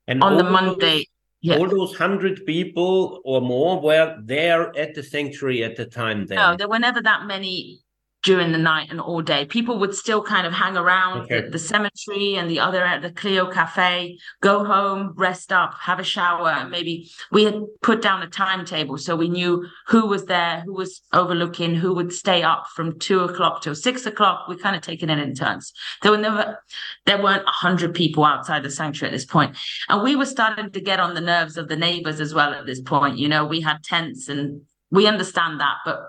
and 0.08 0.24
on 0.24 0.38
the 0.38 0.44
Monday, 0.44 1.08
yeah. 1.42 1.58
all 1.58 1.68
those 1.68 1.96
hundred 1.96 2.46
people 2.46 3.22
or 3.24 3.42
more 3.42 3.80
were 3.82 4.18
there 4.24 4.76
at 4.78 4.96
the 4.96 5.04
sanctuary 5.04 5.64
at 5.64 5.76
the 5.76 5.86
time 5.86 6.26
then? 6.26 6.38
No, 6.38 6.56
there 6.58 6.70
were 6.70 6.80
never 6.80 7.02
that 7.02 7.26
many 7.26 7.80
during 8.28 8.52
the 8.52 8.58
night 8.58 8.92
and 8.92 9.00
all 9.00 9.22
day. 9.22 9.46
People 9.46 9.80
would 9.80 9.96
still 9.96 10.22
kind 10.22 10.46
of 10.46 10.52
hang 10.52 10.76
around 10.76 11.22
okay. 11.22 11.44
the, 11.44 11.52
the, 11.52 11.60
cemetery 11.60 12.36
and 12.36 12.52
the 12.52 12.60
other 12.60 12.84
at 12.84 13.02
the 13.02 13.10
Clio 13.10 13.50
Cafe, 13.50 14.18
go 14.42 14.66
home, 14.66 15.14
rest 15.16 15.54
up, 15.54 15.74
have 15.80 15.98
a 15.98 16.04
shower. 16.04 16.68
Maybe 16.70 17.10
we 17.32 17.46
had 17.46 17.64
put 17.82 18.02
down 18.02 18.22
a 18.22 18.28
timetable 18.28 18.98
so 18.98 19.16
we 19.16 19.30
knew 19.30 19.66
who 19.88 20.08
was 20.08 20.26
there, 20.26 20.62
who 20.66 20.74
was 20.74 21.02
overlooking, 21.14 21.76
who 21.76 21.96
would 21.96 22.12
stay 22.12 22.44
up 22.44 22.66
from 22.76 23.00
two 23.00 23.22
o'clock 23.22 23.62
till 23.62 23.76
six 23.76 24.06
o'clock. 24.06 24.50
We 24.50 24.58
kind 24.58 24.76
of 24.76 24.82
taken 24.82 25.10
it 25.10 25.20
in 25.20 25.34
turns. 25.34 25.72
There 26.02 26.12
were 26.12 26.18
never, 26.18 26.62
there 27.06 27.24
weren't 27.24 27.48
a 27.48 27.58
hundred 27.66 27.94
people 27.94 28.26
outside 28.26 28.62
the 28.64 28.70
sanctuary 28.70 29.14
at 29.14 29.16
this 29.16 29.26
point, 29.26 29.56
and 29.88 30.04
we 30.04 30.18
were 30.18 30.26
starting 30.26 30.70
to 30.72 30.82
get 30.82 31.00
on 31.00 31.14
the 31.14 31.22
nerves 31.22 31.56
of 31.56 31.70
the 31.70 31.78
neighbors 31.78 32.20
as 32.20 32.34
well 32.34 32.54
at 32.54 32.66
this 32.66 32.82
point. 32.82 33.18
You 33.18 33.30
know, 33.30 33.46
we 33.46 33.62
had 33.62 33.84
tents 33.84 34.28
and 34.28 34.64
we 34.92 35.08
understand 35.08 35.62
that, 35.62 35.78
but 35.86 36.02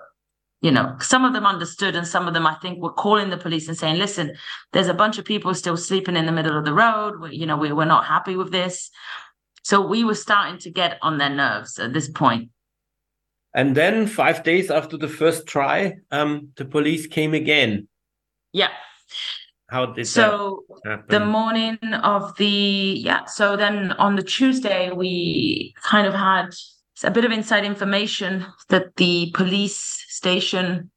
you 0.61 0.71
know, 0.71 0.95
some 0.99 1.23
of 1.23 1.33
them 1.33 1.45
understood 1.45 1.95
and 1.95 2.05
some 2.05 2.27
of 2.27 2.33
them, 2.33 2.45
I 2.45 2.55
think, 2.55 2.81
were 2.81 2.91
calling 2.91 3.29
the 3.29 3.37
police 3.37 3.67
and 3.67 3.77
saying, 3.77 3.97
listen, 3.97 4.35
there's 4.73 4.87
a 4.87 4.93
bunch 4.93 5.17
of 5.17 5.25
people 5.25 5.53
still 5.53 5.77
sleeping 5.77 6.17
in 6.17 6.25
the 6.25 6.31
middle 6.31 6.57
of 6.57 6.65
the 6.65 6.73
road. 6.73 7.21
We, 7.21 7.35
you 7.35 7.45
know, 7.45 7.55
we, 7.55 7.71
we're 7.71 7.85
not 7.85 8.05
happy 8.05 8.35
with 8.35 8.51
this. 8.51 8.89
So 9.63 9.85
we 9.85 10.03
were 10.03 10.15
starting 10.15 10.59
to 10.59 10.69
get 10.69 10.97
on 11.01 11.17
their 11.17 11.29
nerves 11.29 11.79
at 11.79 11.93
this 11.93 12.09
point. 12.09 12.49
And 13.53 13.75
then 13.75 14.05
five 14.05 14.43
days 14.43 14.69
after 14.69 14.97
the 14.97 15.07
first 15.07 15.47
try, 15.47 15.95
um, 16.11 16.49
the 16.55 16.65
police 16.65 17.07
came 17.07 17.33
again. 17.33 17.87
Yeah. 18.51 18.69
How 19.69 19.85
did 19.87 20.07
so 20.07 20.63
the 21.09 21.19
morning 21.19 21.77
of 22.03 22.35
the 22.37 22.47
yeah 22.47 23.25
so 23.25 23.55
then 23.55 23.91
on 23.93 24.15
the 24.15 24.23
tuesday 24.23 24.91
we 24.91 25.75
kind 25.83 26.07
of 26.07 26.13
had 26.15 26.49
a 27.03 27.11
bit 27.11 27.25
of 27.25 27.31
inside 27.31 27.65
information 27.65 28.45
that 28.69 28.95
the 28.95 29.31
police 29.33 30.05
station 30.07 30.91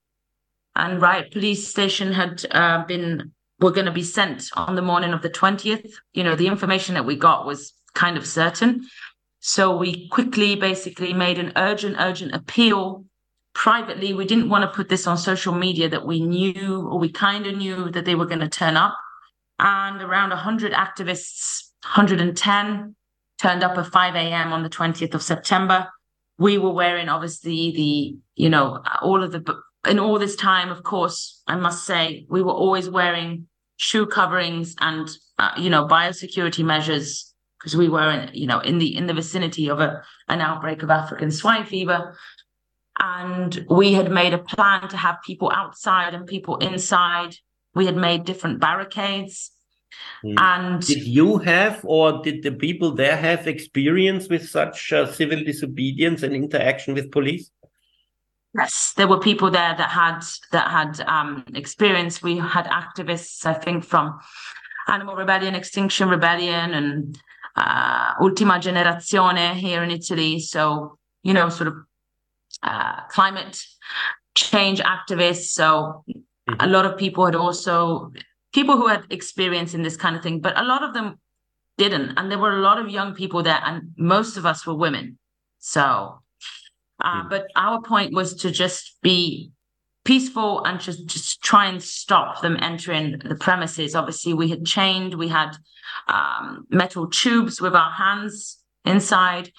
and 0.74 1.02
riot 1.02 1.32
police 1.32 1.68
station 1.68 2.12
had 2.12 2.44
uh, 2.50 2.84
been 2.86 3.32
were 3.60 3.70
going 3.70 3.86
to 3.86 3.92
be 3.92 4.02
sent 4.02 4.50
on 4.54 4.74
the 4.74 4.82
morning 4.82 5.12
of 5.12 5.22
the 5.22 5.30
20th 5.30 5.92
you 6.14 6.24
know 6.24 6.34
the 6.34 6.48
information 6.48 6.94
that 6.94 7.04
we 7.04 7.14
got 7.14 7.46
was 7.46 7.74
kind 7.94 8.16
of 8.16 8.26
certain. 8.26 8.88
So 9.40 9.76
we 9.76 10.08
quickly 10.08 10.54
basically 10.56 11.12
made 11.12 11.38
an 11.38 11.52
urgent 11.56 11.96
urgent 11.98 12.34
appeal 12.34 13.04
privately. 13.54 14.14
We 14.14 14.24
didn't 14.24 14.48
want 14.48 14.62
to 14.62 14.76
put 14.76 14.88
this 14.88 15.06
on 15.06 15.18
social 15.18 15.54
media 15.54 15.88
that 15.88 16.06
we 16.06 16.20
knew 16.20 16.88
or 16.88 16.98
we 16.98 17.10
kind 17.10 17.46
of 17.46 17.56
knew 17.56 17.90
that 17.90 18.04
they 18.04 18.14
were 18.14 18.26
going 18.26 18.40
to 18.40 18.48
turn 18.48 18.76
up. 18.76 18.96
And 19.58 20.00
around 20.00 20.30
100 20.30 20.72
activists 20.72 21.70
110 21.82 22.94
turned 23.42 23.64
up 23.64 23.76
at 23.76 23.86
5 23.86 24.14
a.m. 24.14 24.52
on 24.52 24.62
the 24.62 24.70
20th 24.70 25.14
of 25.14 25.22
September. 25.22 25.88
We 26.38 26.58
were 26.58 26.72
wearing 26.72 27.08
obviously 27.08 27.72
the, 27.72 28.16
you 28.40 28.48
know, 28.48 28.82
all 29.02 29.22
of 29.22 29.32
the, 29.32 29.42
in 29.86 29.98
all 29.98 30.18
this 30.18 30.36
time, 30.36 30.70
of 30.70 30.84
course, 30.84 31.42
I 31.48 31.56
must 31.56 31.84
say, 31.84 32.24
we 32.30 32.40
were 32.40 32.52
always 32.52 32.88
wearing 32.88 33.48
shoe 33.76 34.06
coverings 34.06 34.76
and, 34.80 35.08
uh, 35.38 35.50
you 35.58 35.70
know, 35.70 35.86
biosecurity 35.88 36.64
measures 36.64 37.34
because 37.58 37.76
we 37.76 37.88
were, 37.88 38.10
in, 38.10 38.30
you 38.32 38.46
know, 38.46 38.60
in 38.60 38.78
the 38.78 38.96
in 38.96 39.06
the 39.06 39.14
vicinity 39.14 39.68
of 39.68 39.80
a 39.80 40.02
an 40.28 40.40
outbreak 40.40 40.82
of 40.82 40.90
African 40.90 41.30
swine 41.30 41.64
fever, 41.64 42.16
and 42.98 43.66
we 43.70 43.92
had 43.92 44.10
made 44.10 44.34
a 44.34 44.38
plan 44.38 44.88
to 44.88 44.96
have 44.96 45.16
people 45.24 45.50
outside 45.54 46.14
and 46.14 46.26
people 46.26 46.56
inside. 46.56 47.36
We 47.74 47.86
had 47.86 47.96
made 47.96 48.24
different 48.24 48.60
barricades 48.60 49.52
Hmm. 50.22 50.34
And 50.38 50.82
did 50.82 51.06
you 51.06 51.38
have, 51.38 51.80
or 51.84 52.22
did 52.22 52.42
the 52.42 52.52
people 52.52 52.92
there 52.92 53.16
have 53.16 53.46
experience 53.46 54.28
with 54.28 54.48
such 54.48 54.92
uh, 54.92 55.10
civil 55.10 55.42
disobedience 55.42 56.22
and 56.22 56.34
interaction 56.34 56.94
with 56.94 57.10
police? 57.10 57.50
Yes, 58.54 58.92
there 58.96 59.08
were 59.08 59.18
people 59.18 59.50
there 59.50 59.74
that 59.76 59.90
had 59.90 60.20
that 60.52 60.70
had 60.70 61.00
um, 61.08 61.44
experience. 61.54 62.22
We 62.22 62.36
had 62.36 62.66
activists, 62.66 63.46
I 63.46 63.54
think, 63.54 63.84
from 63.84 64.20
Animal 64.88 65.16
Rebellion, 65.16 65.54
Extinction 65.54 66.10
Rebellion, 66.10 66.74
and 66.74 67.18
uh, 67.56 68.12
Ultima 68.20 68.54
Generazione 68.54 69.54
here 69.54 69.82
in 69.82 69.90
Italy. 69.90 70.38
So 70.40 70.98
you 71.22 71.32
know, 71.32 71.48
sort 71.48 71.68
of 71.68 71.74
uh, 72.62 73.00
climate 73.08 73.62
change 74.34 74.80
activists. 74.80 75.50
So 75.52 76.04
mm-hmm. 76.08 76.54
a 76.60 76.66
lot 76.66 76.84
of 76.84 76.98
people 76.98 77.24
had 77.24 77.34
also 77.34 78.12
people 78.52 78.76
who 78.76 78.86
had 78.86 79.04
experience 79.10 79.74
in 79.74 79.82
this 79.82 79.96
kind 79.96 80.16
of 80.16 80.22
thing, 80.22 80.40
but 80.40 80.58
a 80.58 80.64
lot 80.64 80.82
of 80.82 80.94
them 80.94 81.18
didn't. 81.78 82.16
And 82.16 82.30
there 82.30 82.38
were 82.38 82.56
a 82.56 82.60
lot 82.60 82.78
of 82.78 82.88
young 82.88 83.14
people 83.14 83.42
there, 83.42 83.60
and 83.64 83.92
most 83.96 84.36
of 84.36 84.46
us 84.46 84.66
were 84.66 84.74
women. 84.74 85.18
So, 85.58 86.20
uh, 87.02 87.22
mm. 87.22 87.30
but 87.30 87.46
our 87.56 87.80
point 87.82 88.12
was 88.12 88.34
to 88.36 88.50
just 88.50 88.96
be 89.02 89.50
peaceful 90.04 90.64
and 90.64 90.80
just 90.80 91.06
just 91.06 91.42
try 91.42 91.66
and 91.66 91.82
stop 91.82 92.42
them 92.42 92.56
entering 92.60 93.20
the 93.24 93.36
premises. 93.36 93.94
Obviously, 93.94 94.34
we 94.34 94.48
had 94.48 94.66
chained, 94.66 95.14
we 95.14 95.28
had 95.28 95.56
um, 96.08 96.66
metal 96.68 97.08
tubes 97.08 97.60
with 97.60 97.74
our 97.74 97.90
hands 97.90 98.58
inside. 98.84 99.50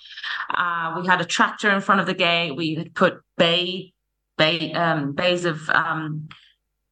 Uh, 0.54 1.00
we 1.00 1.08
had 1.08 1.22
a 1.22 1.26
tractor 1.26 1.72
in 1.72 1.82
front 1.82 2.02
of 2.02 2.08
the 2.08 2.14
gate. 2.14 2.56
We 2.56 2.76
had 2.76 2.94
put 2.94 3.22
bay 3.38 3.94
bay 4.38 4.74
um, 4.74 5.14
bays 5.14 5.46
of 5.46 5.70
um, 5.70 6.28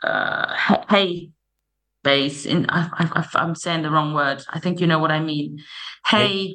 uh, 0.04 0.54
hay 0.90 1.32
base 2.04 2.46
in 2.46 2.66
I, 2.70 2.90
am 3.36 3.56
saying 3.56 3.84
the 3.84 3.92
wrong 3.92 4.14
word. 4.14 4.44
I 4.50 4.60
think 4.60 4.80
you 4.80 4.88
know 4.88 5.00
what 5.00 5.12
i 5.12 5.20
mean. 5.20 5.60
Hay 6.06 6.54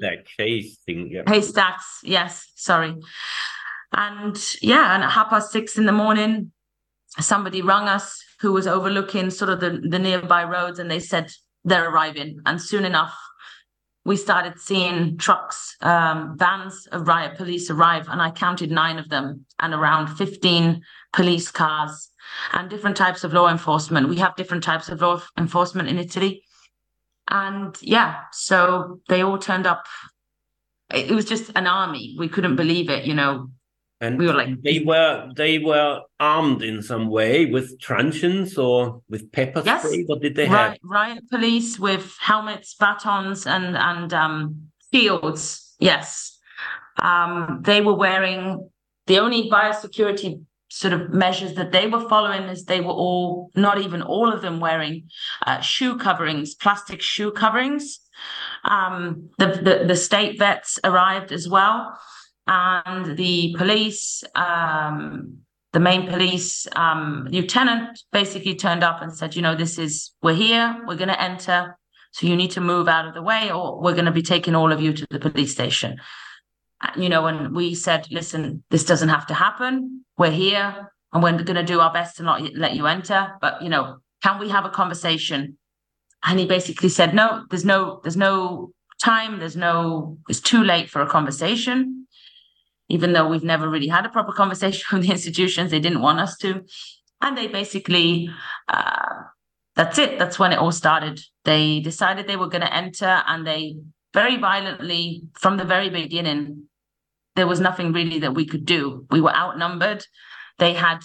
thing, 0.87 1.09
yeah. 1.11 1.23
haystacks 1.27 2.01
yes 2.03 2.47
sorry. 2.57 2.95
And 3.93 4.37
yeah 4.61 4.95
and 4.95 5.05
at 5.05 5.11
half 5.11 5.31
past 5.31 5.53
six 5.53 5.79
in 5.79 5.87
the 5.87 5.93
morning 5.93 6.53
somebody 7.21 7.63
rung 7.63 7.89
us 7.89 8.23
who 8.41 8.53
was 8.53 8.67
overlooking 8.67 9.31
sort 9.31 9.51
of 9.51 9.61
the, 9.61 9.81
the 9.89 9.99
nearby 9.99 10.45
roads 10.45 10.79
and 10.79 10.91
they 10.91 11.01
said 11.01 11.31
they're 11.65 11.91
arriving. 11.91 12.41
And 12.47 12.61
soon 12.61 12.85
enough, 12.85 13.17
we 14.05 14.17
started 14.17 14.59
seeing 14.59 15.19
trucks, 15.19 15.77
um, 15.81 16.37
vans 16.39 16.87
of 16.93 17.09
riot 17.09 17.37
police 17.37 17.71
arrive, 17.71 18.07
and 18.09 18.23
I 18.23 18.31
counted 18.31 18.71
nine 18.71 18.99
of 18.99 19.09
them, 19.09 19.45
and 19.59 19.75
around 19.75 20.17
15 20.17 20.81
police 21.13 21.51
cars 21.51 22.11
and 22.53 22.71
different 22.71 22.97
types 22.97 23.25
of 23.25 23.33
law 23.33 23.49
enforcement. 23.49 24.09
We 24.09 24.17
have 24.17 24.37
different 24.37 24.65
types 24.65 24.89
of 24.89 25.01
law 25.01 25.23
enforcement 25.39 25.89
in 25.89 25.99
Italy. 25.99 26.43
And 27.29 27.77
yeah, 27.83 28.21
so 28.33 29.01
they 29.09 29.23
all 29.23 29.39
turned 29.39 29.67
up. 29.67 29.87
It 30.95 31.11
was 31.11 31.25
just 31.25 31.51
an 31.57 31.67
army. 31.67 32.15
We 32.19 32.29
couldn't 32.29 32.57
believe 32.57 32.89
it, 32.89 33.05
you 33.05 33.15
know. 33.15 33.51
And 34.01 34.19
we 34.19 34.27
were 34.27 34.35
like 34.35 34.63
they 34.63 34.81
were 34.81 35.31
they 35.37 35.59
were 35.59 36.03
armed 36.21 36.63
in 36.63 36.83
some 36.83 37.09
way 37.09 37.47
with 37.47 37.81
truncheons 37.81 38.59
or 38.59 39.01
with 39.09 39.33
pepper 39.33 39.63
yes. 39.65 39.85
spray. 39.85 40.03
What 40.03 40.21
did 40.21 40.37
they 40.37 40.47
riot, 40.47 40.73
have? 40.73 40.79
Riot 40.83 41.31
police 41.31 41.79
with 41.79 42.15
helmets, 42.21 42.75
batons, 42.75 43.47
and 43.47 43.75
and 43.75 44.13
um, 44.13 44.69
shields. 44.93 45.75
Yes, 45.79 46.39
um, 46.99 47.63
they 47.65 47.81
were 47.81 47.95
wearing 47.95 48.69
the 49.07 49.19
only 49.19 49.49
biosecurity 49.51 50.43
sort 50.79 50.93
of 50.93 51.11
measures 51.13 51.55
that 51.55 51.73
they 51.73 51.87
were 51.87 52.09
following 52.09 52.45
is 52.45 52.65
they 52.65 52.81
were 52.81 52.99
all 53.05 53.51
not 53.55 53.79
even 53.79 54.03
all 54.03 54.33
of 54.33 54.43
them 54.43 54.61
wearing 54.61 55.09
uh, 55.47 55.61
shoe 55.61 55.97
coverings, 55.97 56.55
plastic 56.55 57.01
shoe 57.01 57.31
coverings. 57.31 58.01
Um, 58.65 59.31
the, 59.39 59.47
the 59.47 59.85
the 59.87 59.97
state 59.97 60.39
vets 60.39 60.79
arrived 60.85 61.33
as 61.33 61.49
well 61.49 61.97
and 62.47 63.17
the 63.17 63.55
police, 63.59 64.23
um, 64.35 65.39
the 65.73 65.81
main 65.81 66.09
police 66.09 66.67
um, 66.77 67.27
lieutenant, 67.31 68.03
basically 68.13 68.55
turned 68.55 68.85
up 68.85 69.03
and 69.03 69.15
said, 69.15 69.35
"You 69.35 69.43
know, 69.43 69.55
this 69.55 69.79
is 69.79 70.13
we're 70.23 70.35
here. 70.35 70.83
We're 70.87 70.97
going 70.97 71.09
to 71.09 71.21
enter. 71.21 71.77
So 72.13 72.27
you 72.27 72.37
need 72.37 72.53
to 72.53 72.61
move 72.61 72.89
out 72.89 73.07
of 73.07 73.15
the 73.15 73.23
way, 73.23 73.51
or 73.51 73.81
we're 73.83 73.93
going 73.93 74.07
to 74.07 74.11
be 74.11 74.23
taking 74.23 74.55
all 74.55 74.73
of 74.73 74.81
you 74.81 74.93
to 74.93 75.07
the 75.11 75.19
police 75.19 75.53
station." 75.53 75.99
You 76.97 77.09
know, 77.09 77.27
and 77.27 77.55
we 77.55 77.75
said, 77.75 78.07
"Listen, 78.11 78.63
this 78.71 78.85
doesn't 78.85 79.09
have 79.09 79.27
to 79.29 79.35
happen. 79.35 80.05
We're 80.19 80.31
here, 80.31 80.93
and 81.13 81.23
we're 81.23 81.33
going 81.43 81.57
to 81.57 81.63
do 81.63 81.81
our 81.81 81.93
best 81.93 82.17
to 82.17 82.23
not 82.23 82.55
let 82.55 82.75
you 82.75 82.87
enter. 82.87 83.33
But 83.41 83.63
you 83.63 83.69
know, 83.69 83.99
can 84.23 84.39
we 84.39 84.49
have 84.51 84.65
a 84.65 84.71
conversation?" 84.71 85.59
And 86.23 86.39
he 86.39 86.47
basically 86.47 86.91
said, 86.91 87.15
"No, 87.15 87.45
there's 87.51 87.65
no, 87.65 88.01
there's 88.03 88.17
no 88.17 88.73
time. 89.03 89.39
There's 89.39 89.57
no. 89.57 90.19
It's 90.29 90.41
too 90.41 90.63
late 90.63 90.91
for 90.91 91.03
a 91.03 91.09
conversation." 91.09 92.07
even 92.89 93.13
though 93.13 93.29
we've 93.29 93.45
never 93.45 93.69
really 93.69 93.89
had 93.89 94.07
a 94.07 94.11
proper 94.11 94.33
conversation 94.33 94.85
with 94.93 95.07
the 95.07 95.13
institutions, 95.13 95.71
they 95.71 95.81
didn't 95.81 96.03
want 96.03 96.21
us 96.21 96.37
to. 96.39 96.65
And 97.21 97.37
they 97.37 97.47
basically, 97.47 98.31
uh, 98.69 99.15
that's 99.75 99.99
it. 99.99 100.19
That's 100.19 100.39
when 100.39 100.53
it 100.53 100.59
all 100.59 100.73
started. 100.73 101.21
They 101.45 101.81
decided 101.81 102.27
they 102.27 102.37
were 102.37 102.49
going 102.49 102.63
to 102.63 102.75
enter 102.75 103.23
and 103.27 103.47
they 103.47 103.77
very 104.17 104.37
violently, 104.51 105.03
from 105.43 105.59
the 105.59 105.69
very 105.75 105.91
beginning, 105.91 106.41
there 107.37 107.47
was 107.53 107.61
nothing 107.61 107.93
really 107.93 108.19
that 108.21 108.35
we 108.39 108.47
could 108.47 108.65
do. 108.65 109.07
We 109.11 109.21
were 109.21 109.37
outnumbered. 109.45 110.03
They 110.63 110.73
had, 110.73 111.01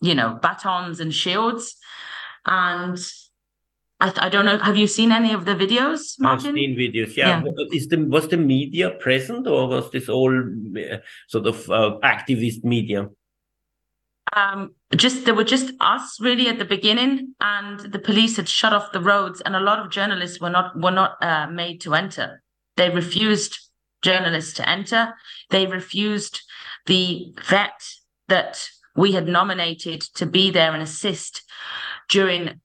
you 0.00 0.14
know, 0.14 0.38
batons 0.44 0.98
and 0.98 1.12
shields. 1.12 1.76
And 2.46 2.98
I, 4.00 4.08
I 4.26 4.28
don't 4.30 4.46
know. 4.46 4.58
Have 4.68 4.78
you 4.78 4.86
seen 4.86 5.12
any 5.12 5.32
of 5.34 5.44
the 5.44 5.54
videos, 5.54 6.00
Martin? 6.18 6.48
I've 6.48 6.54
seen 6.54 6.76
videos. 6.84 7.14
Yeah. 7.14 7.42
yeah. 7.44 7.52
Is 7.78 7.88
the 7.88 7.98
was 8.16 8.28
the 8.28 8.38
media 8.38 8.86
present, 9.04 9.46
or 9.46 9.68
was 9.68 9.90
this 9.90 10.08
all 10.08 10.34
uh, 10.34 10.96
sort 11.28 11.46
of 11.46 11.70
uh, 11.70 11.98
activist 12.02 12.64
media? 12.64 13.00
Um, 14.34 14.60
just 15.04 15.24
there 15.24 15.34
were 15.34 15.50
just 15.56 15.68
us 15.80 16.18
really 16.20 16.48
at 16.48 16.58
the 16.58 16.70
beginning, 16.76 17.34
and 17.40 17.80
the 17.80 17.98
police 18.08 18.36
had 18.36 18.48
shut 18.48 18.72
off 18.72 18.92
the 18.92 19.00
roads, 19.12 19.42
and 19.44 19.54
a 19.54 19.60
lot 19.60 19.78
of 19.78 19.90
journalists 19.90 20.40
were 20.40 20.54
not 20.58 20.66
were 20.84 20.96
not 21.02 21.12
uh, 21.20 21.46
made 21.62 21.80
to 21.82 21.94
enter. 21.94 22.42
They 22.76 22.90
refused 22.90 23.58
journalists 24.02 24.52
to 24.54 24.68
enter. 24.68 25.14
They 25.50 25.66
refused 25.66 26.42
the 26.86 27.34
vet 27.48 27.80
that 28.28 28.68
we 28.94 29.12
had 29.12 29.28
nominated 29.28 30.00
to 30.14 30.26
be 30.26 30.50
there 30.50 30.72
and 30.72 30.82
assist 30.82 31.42
during 32.08 32.60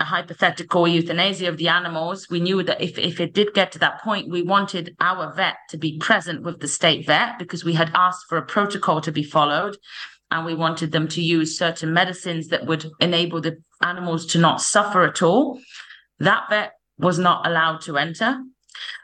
a 0.00 0.04
hypothetical 0.04 0.88
euthanasia 0.88 1.48
of 1.48 1.56
the 1.56 1.68
animals, 1.68 2.28
we 2.28 2.40
knew 2.40 2.62
that 2.64 2.80
if, 2.80 2.98
if 2.98 3.20
it 3.20 3.32
did 3.32 3.54
get 3.54 3.70
to 3.72 3.78
that 3.78 4.02
point, 4.02 4.30
we 4.30 4.42
wanted 4.42 4.94
our 5.00 5.32
vet 5.32 5.56
to 5.70 5.76
be 5.76 5.98
present 5.98 6.42
with 6.42 6.60
the 6.60 6.68
state 6.68 7.06
vet 7.06 7.38
because 7.38 7.64
we 7.64 7.74
had 7.74 7.92
asked 7.94 8.26
for 8.28 8.36
a 8.36 8.44
protocol 8.44 9.00
to 9.00 9.12
be 9.12 9.22
followed. 9.22 9.76
And 10.30 10.44
we 10.44 10.54
wanted 10.54 10.90
them 10.90 11.06
to 11.08 11.22
use 11.22 11.56
certain 11.56 11.92
medicines 11.92 12.48
that 12.48 12.66
would 12.66 12.90
enable 12.98 13.40
the 13.40 13.58
animals 13.82 14.26
to 14.26 14.38
not 14.38 14.60
suffer 14.60 15.04
at 15.04 15.22
all. 15.22 15.60
That 16.18 16.48
vet 16.50 16.72
was 16.98 17.18
not 17.18 17.46
allowed 17.46 17.82
to 17.82 17.96
enter. 17.96 18.42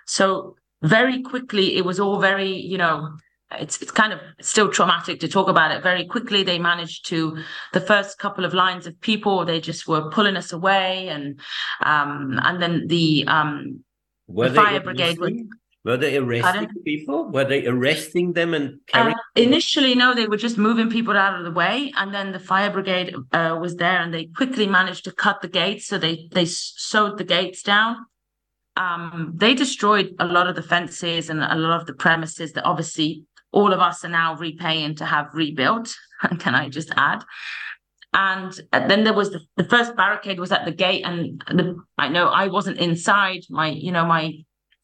So 0.06 0.56
very 0.82 1.22
quickly, 1.22 1.76
it 1.76 1.84
was 1.84 2.00
all 2.00 2.20
very, 2.20 2.52
you 2.52 2.78
know, 2.78 3.10
it's 3.52 3.82
it's 3.82 3.90
kind 3.90 4.12
of 4.12 4.20
still 4.40 4.68
traumatic 4.68 5.20
to 5.20 5.28
talk 5.28 5.48
about 5.48 5.72
it. 5.72 5.82
Very 5.82 6.04
quickly, 6.04 6.42
they 6.42 6.58
managed 6.58 7.06
to 7.06 7.38
the 7.72 7.80
first 7.80 8.18
couple 8.18 8.44
of 8.44 8.54
lines 8.54 8.86
of 8.86 9.00
people. 9.00 9.44
They 9.44 9.60
just 9.60 9.88
were 9.88 10.10
pulling 10.10 10.36
us 10.36 10.52
away, 10.52 11.08
and 11.08 11.40
um, 11.82 12.38
and 12.42 12.62
then 12.62 12.86
the 12.86 13.24
um, 13.26 13.84
were 14.28 14.48
the 14.48 14.54
fire 14.54 14.80
brigade 14.80 15.18
were. 15.18 15.30
Were 15.82 15.96
they 15.96 16.18
arresting 16.18 16.68
people? 16.84 17.30
Were 17.30 17.46
they 17.46 17.66
arresting 17.66 18.34
them 18.34 18.52
and 18.52 18.80
carrying? 18.86 19.14
Uh, 19.14 19.40
initially, 19.40 19.94
no. 19.94 20.14
They 20.14 20.26
were 20.26 20.36
just 20.36 20.58
moving 20.58 20.90
people 20.90 21.16
out 21.16 21.38
of 21.38 21.44
the 21.44 21.50
way, 21.50 21.90
and 21.96 22.14
then 22.14 22.32
the 22.32 22.38
fire 22.38 22.70
brigade 22.70 23.14
uh, 23.32 23.56
was 23.58 23.76
there, 23.76 23.98
and 23.98 24.12
they 24.12 24.26
quickly 24.26 24.66
managed 24.66 25.04
to 25.04 25.12
cut 25.12 25.40
the 25.40 25.48
gates. 25.48 25.86
So 25.86 25.96
they 25.96 26.28
they 26.32 26.44
sewed 26.44 27.16
the 27.16 27.24
gates 27.24 27.62
down. 27.62 27.96
Um, 28.76 29.32
they 29.36 29.54
destroyed 29.54 30.14
a 30.18 30.26
lot 30.26 30.46
of 30.46 30.56
the 30.56 30.62
fences 30.62 31.28
and 31.28 31.42
a 31.42 31.54
lot 31.56 31.80
of 31.80 31.86
the 31.86 31.92
premises 31.92 32.52
that 32.52 32.64
obviously 32.64 33.24
all 33.52 33.72
of 33.72 33.80
us 33.80 34.04
are 34.04 34.08
now 34.08 34.36
repaying 34.36 34.96
to 34.96 35.06
have 35.06 35.26
rebuilt. 35.34 35.94
Can 36.38 36.54
I 36.54 36.68
just 36.68 36.90
add? 36.96 37.24
And 38.12 38.58
then 38.72 39.04
there 39.04 39.12
was 39.12 39.30
the, 39.30 39.40
the 39.56 39.64
first 39.64 39.96
barricade 39.96 40.40
was 40.40 40.50
at 40.50 40.64
the 40.64 40.72
gate, 40.72 41.02
and 41.04 41.42
the, 41.46 41.76
I 41.96 42.08
know 42.08 42.26
I 42.28 42.48
wasn't 42.48 42.78
inside. 42.78 43.42
My, 43.48 43.68
you 43.68 43.92
know, 43.92 44.04
my 44.04 44.32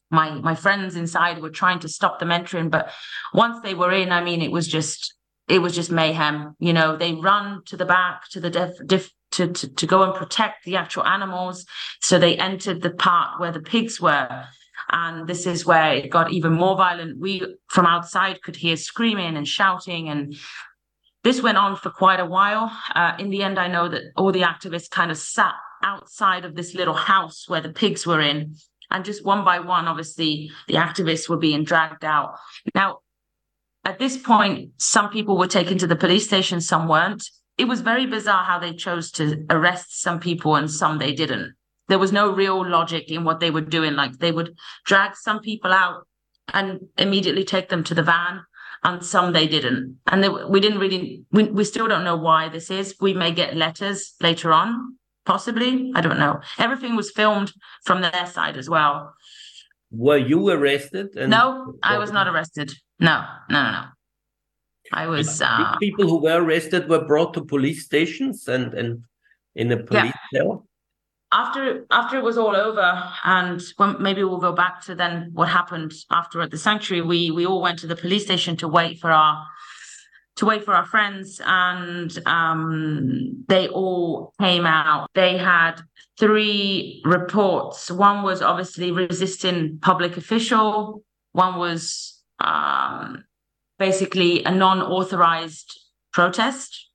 my 0.09 0.31
my 0.31 0.55
friends 0.55 0.95
inside 0.95 1.41
were 1.41 1.49
trying 1.49 1.79
to 1.79 1.89
stop 1.89 2.19
them 2.19 2.31
entering, 2.31 2.69
but 2.69 2.89
once 3.33 3.59
they 3.63 3.73
were 3.73 3.91
in, 3.91 4.13
I 4.13 4.23
mean, 4.23 4.41
it 4.41 4.51
was 4.51 4.65
just 4.65 5.13
it 5.49 5.59
was 5.59 5.75
just 5.75 5.91
mayhem. 5.91 6.55
You 6.59 6.71
know, 6.71 6.95
they 6.95 7.13
run 7.13 7.63
to 7.65 7.75
the 7.75 7.85
back 7.85 8.29
to 8.31 8.39
the 8.39 8.49
def, 8.49 8.71
def, 8.85 9.09
to, 9.37 9.47
to 9.47 9.67
to 9.67 9.87
go 9.87 10.03
and 10.03 10.13
protect 10.13 10.65
the 10.65 10.75
actual 10.75 11.05
animals. 11.05 11.65
So 12.01 12.19
they 12.19 12.37
entered 12.37 12.81
the 12.81 12.91
part 12.91 13.39
where 13.39 13.51
the 13.51 13.61
pigs 13.61 13.99
were, 14.01 14.45
and 14.91 15.27
this 15.27 15.47
is 15.47 15.65
where 15.65 15.93
it 15.93 16.09
got 16.09 16.31
even 16.31 16.53
more 16.53 16.75
violent. 16.75 17.19
We 17.19 17.55
from 17.67 17.85
outside 17.85 18.41
could 18.41 18.55
hear 18.55 18.77
screaming 18.77 19.37
and 19.37 19.47
shouting 19.47 20.09
and 20.09 20.35
this 21.23 21.41
went 21.41 21.57
on 21.57 21.75
for 21.75 21.89
quite 21.89 22.21
a 22.21 22.25
while. 22.25 22.71
Uh, 22.95 23.13
in 23.19 23.31
the 23.31 23.43
end, 23.43 23.59
I 23.59 23.67
know 23.67 23.89
that 23.89 24.03
all 24.15 24.31
the 24.31 24.43
activists 24.43 24.89
kind 24.89 25.11
of 25.11 25.17
sat 25.17 25.55
outside 25.83 26.45
of 26.45 26.55
this 26.55 26.73
little 26.73 26.93
house 26.93 27.49
where 27.49 27.59
the 27.59 27.73
pigs 27.73 28.07
were 28.07 28.21
in. 28.21 28.55
And 28.89 29.03
just 29.03 29.25
one 29.25 29.43
by 29.43 29.59
one, 29.59 29.87
obviously, 29.87 30.51
the 30.69 30.75
activists 30.75 31.27
were 31.27 31.37
being 31.37 31.65
dragged 31.65 32.05
out. 32.05 32.35
Now, 32.73 32.99
at 33.83 33.99
this 33.99 34.15
point, 34.15 34.71
some 34.77 35.09
people 35.09 35.37
were 35.37 35.47
taken 35.47 35.77
to 35.79 35.87
the 35.87 35.95
police 35.95 36.25
station, 36.25 36.61
some 36.61 36.87
weren't. 36.87 37.29
It 37.57 37.65
was 37.65 37.81
very 37.81 38.05
bizarre 38.05 38.43
how 38.43 38.59
they 38.59 38.73
chose 38.73 39.11
to 39.13 39.45
arrest 39.49 40.01
some 40.01 40.19
people 40.19 40.55
and 40.55 40.69
some 40.69 40.97
they 40.99 41.13
didn't 41.13 41.53
there 41.87 41.99
was 41.99 42.11
no 42.11 42.31
real 42.31 42.67
logic 42.67 43.09
in 43.09 43.23
what 43.23 43.39
they 43.39 43.51
were 43.51 43.61
doing. 43.61 43.95
Like 43.95 44.17
they 44.19 44.31
would 44.31 44.55
drag 44.85 45.15
some 45.15 45.39
people 45.39 45.71
out 45.73 46.07
and 46.53 46.79
immediately 46.97 47.43
take 47.43 47.69
them 47.69 47.83
to 47.85 47.93
the 47.93 48.03
van, 48.03 48.43
and 48.83 49.03
some 49.03 49.33
they 49.33 49.47
didn't. 49.47 49.97
And 50.07 50.23
they, 50.23 50.29
we 50.29 50.59
didn't 50.59 50.79
really, 50.79 51.23
we, 51.31 51.43
we 51.43 51.63
still 51.63 51.87
don't 51.87 52.05
know 52.05 52.15
why 52.15 52.47
this 52.49 52.71
is. 52.71 52.95
We 53.01 53.13
may 53.13 53.31
get 53.31 53.57
letters 53.57 54.13
later 54.21 54.53
on, 54.53 54.97
possibly. 55.25 55.91
I 55.93 56.01
don't 56.01 56.19
know. 56.19 56.39
Everything 56.57 56.95
was 56.95 57.11
filmed 57.11 57.51
from 57.83 58.01
their 58.01 58.25
side 58.27 58.55
as 58.57 58.69
well. 58.69 59.13
Were 59.91 60.17
you 60.17 60.47
arrested? 60.49 61.15
And- 61.17 61.31
no, 61.31 61.75
I 61.83 61.97
was 61.97 62.11
not 62.11 62.27
arrested. 62.27 62.73
No, 62.99 63.25
no, 63.49 63.63
no, 63.63 63.71
no. 63.71 63.83
I 64.93 65.07
was. 65.07 65.41
Uh, 65.41 65.75
people 65.79 66.07
who 66.07 66.21
were 66.21 66.41
arrested 66.41 66.89
were 66.89 67.05
brought 67.05 67.33
to 67.35 67.43
police 67.43 67.85
stations 67.85 68.47
and 68.47 68.73
and 68.73 69.03
in 69.55 69.71
a 69.71 69.77
police 69.77 70.13
yeah. 70.31 70.41
cell 70.41 70.67
after 71.31 71.85
after 71.91 72.17
it 72.17 72.23
was 72.23 72.37
all 72.37 72.55
over 72.55 73.03
and 73.25 73.61
when 73.77 74.01
maybe 74.01 74.23
we'll 74.23 74.37
go 74.37 74.53
back 74.53 74.81
to 74.81 74.95
then 74.95 75.29
what 75.33 75.49
happened 75.49 75.93
after 76.11 76.41
at 76.41 76.51
the 76.51 76.57
sanctuary 76.57 77.01
we 77.01 77.31
we 77.31 77.45
all 77.45 77.61
went 77.61 77.77
to 77.79 77.87
the 77.87 77.95
police 77.95 78.23
station 78.23 78.55
to 78.55 78.67
wait 78.67 78.99
for 78.99 79.11
our 79.11 79.45
to 80.37 80.45
wait 80.45 80.63
for 80.63 80.73
our 80.73 80.85
friends 80.85 81.41
and 81.45 82.19
um, 82.27 83.43
they 83.47 83.67
all 83.67 84.33
came 84.39 84.65
out 84.65 85.09
they 85.15 85.37
had 85.37 85.81
three 86.17 87.01
reports 87.03 87.91
one 87.91 88.23
was 88.23 88.41
obviously 88.41 88.91
resisting 88.91 89.77
public 89.81 90.15
official 90.15 91.03
one 91.33 91.57
was 91.57 92.21
um, 92.39 93.23
basically 93.77 94.43
a 94.43 94.51
non-authorized 94.51 95.79
protest 96.11 96.87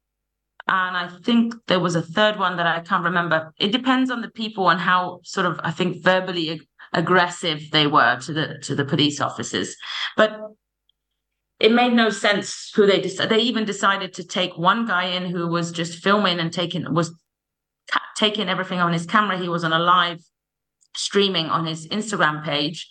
And 0.69 0.97
I 0.97 1.09
think 1.25 1.55
there 1.67 1.81
was 1.81 1.97
a 1.97 2.03
third 2.03 2.39
one 2.39 2.57
that 2.57 2.67
I 2.67 2.81
can't 2.81 3.05
remember. 3.05 3.53
It 3.59 3.73
depends 3.73 4.11
on 4.11 4.23
the 4.23 4.31
people 4.31 4.71
and 4.71 4.81
how 4.81 5.21
sort 5.25 5.47
of, 5.47 5.61
I 5.65 5.73
think, 5.73 6.03
verbally 6.03 6.51
ag- 6.51 6.67
aggressive 6.93 7.71
they 7.73 7.87
were 7.87 8.19
to 8.21 8.33
the 8.33 8.59
to 8.63 8.75
the 8.75 8.85
police 8.85 9.21
officers. 9.21 9.75
But 10.17 10.39
it 11.59 11.73
made 11.73 11.93
no 11.95 12.11
sense 12.11 12.71
who 12.75 12.87
they 12.87 13.01
decided. 13.01 13.31
They 13.31 13.43
even 13.43 13.65
decided 13.65 14.15
to 14.15 14.25
take 14.25 14.57
one 14.57 14.87
guy 14.87 15.07
in 15.07 15.27
who 15.27 15.49
was 15.49 15.73
just 15.73 16.03
filming 16.03 16.39
and 16.39 16.53
taking 16.53 16.95
was 16.95 17.13
taking 18.17 18.49
everything 18.49 18.79
on 18.79 18.93
his 18.93 19.07
camera. 19.07 19.39
He 19.39 19.49
was 19.49 19.65
on 19.65 19.73
a 19.73 19.79
live 19.81 20.21
streaming 20.95 21.47
on 21.47 21.67
his 21.67 21.89
Instagram 21.89 22.45
page, 22.45 22.89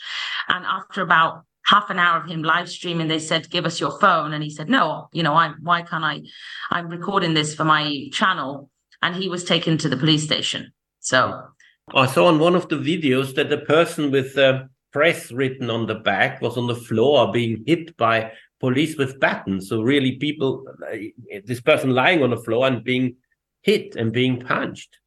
and 0.49 0.65
after 0.65 1.01
about 1.01 1.45
half 1.71 1.89
an 1.89 1.99
hour 1.99 2.19
of 2.19 2.29
him 2.29 2.43
live 2.43 2.69
streaming 2.69 3.07
they 3.07 3.17
said 3.19 3.49
give 3.49 3.65
us 3.65 3.79
your 3.79 3.97
phone. 3.99 4.33
And 4.33 4.43
he 4.43 4.49
said 4.49 4.69
no 4.69 5.07
you 5.13 5.23
know 5.23 5.33
i 5.33 5.53
why 5.61 5.81
can't 5.81 6.03
i 6.03 6.21
i'm 6.69 6.87
recording 6.89 7.33
this 7.33 7.55
for 7.55 7.63
my 7.63 8.09
channel. 8.11 8.69
And 9.03 9.15
he 9.15 9.29
was 9.29 9.43
taken 9.43 9.77
to 9.79 9.89
the 9.89 9.97
police 9.97 10.23
station. 10.23 10.73
So 10.99 11.17
i 11.93 12.05
saw 12.05 12.27
on 12.27 12.39
one 12.39 12.55
of 12.55 12.67
the 12.69 12.81
videos 12.91 13.35
that 13.35 13.49
the 13.49 13.63
person 13.75 14.11
with 14.11 14.35
the 14.35 14.69
press 14.91 15.31
written 15.31 15.69
on 15.69 15.87
the 15.87 15.99
back 16.11 16.41
was 16.41 16.57
on 16.57 16.67
the 16.67 16.81
floor 16.87 17.31
being 17.31 17.63
hit 17.65 17.95
by 17.95 18.31
police 18.59 18.97
with 18.97 19.19
batons 19.19 19.69
so 19.69 19.81
really 19.81 20.13
people 20.17 20.65
uh, 20.91 20.97
this 21.45 21.61
person 21.61 21.91
lying 21.91 22.21
on 22.21 22.31
the 22.31 22.43
floor 22.45 22.67
and 22.67 22.83
being 22.83 23.15
hit 23.61 23.95
and 23.95 24.11
being 24.11 24.39
punched 24.39 24.97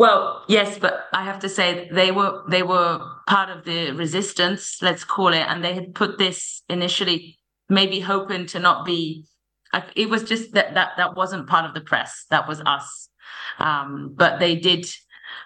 well, 0.00 0.44
yes, 0.48 0.78
but 0.78 1.08
I 1.12 1.24
have 1.24 1.40
to 1.40 1.48
say 1.50 1.86
they 1.92 2.10
were 2.10 2.42
they 2.48 2.62
were 2.62 3.06
part 3.26 3.50
of 3.50 3.66
the 3.66 3.90
resistance, 3.90 4.78
let's 4.80 5.04
call 5.04 5.28
it, 5.28 5.44
and 5.46 5.62
they 5.62 5.74
had 5.74 5.94
put 5.94 6.16
this 6.16 6.62
initially, 6.70 7.36
maybe 7.68 8.00
hoping 8.00 8.46
to 8.46 8.58
not 8.58 8.86
be. 8.86 9.26
It 9.94 10.08
was 10.08 10.22
just 10.24 10.54
that 10.54 10.72
that 10.72 10.92
that 10.96 11.16
wasn't 11.16 11.50
part 11.50 11.66
of 11.66 11.74
the 11.74 11.82
press. 11.82 12.24
That 12.30 12.48
was 12.48 12.62
us, 12.64 13.10
um, 13.58 14.14
but 14.16 14.40
they 14.40 14.56
did. 14.56 14.86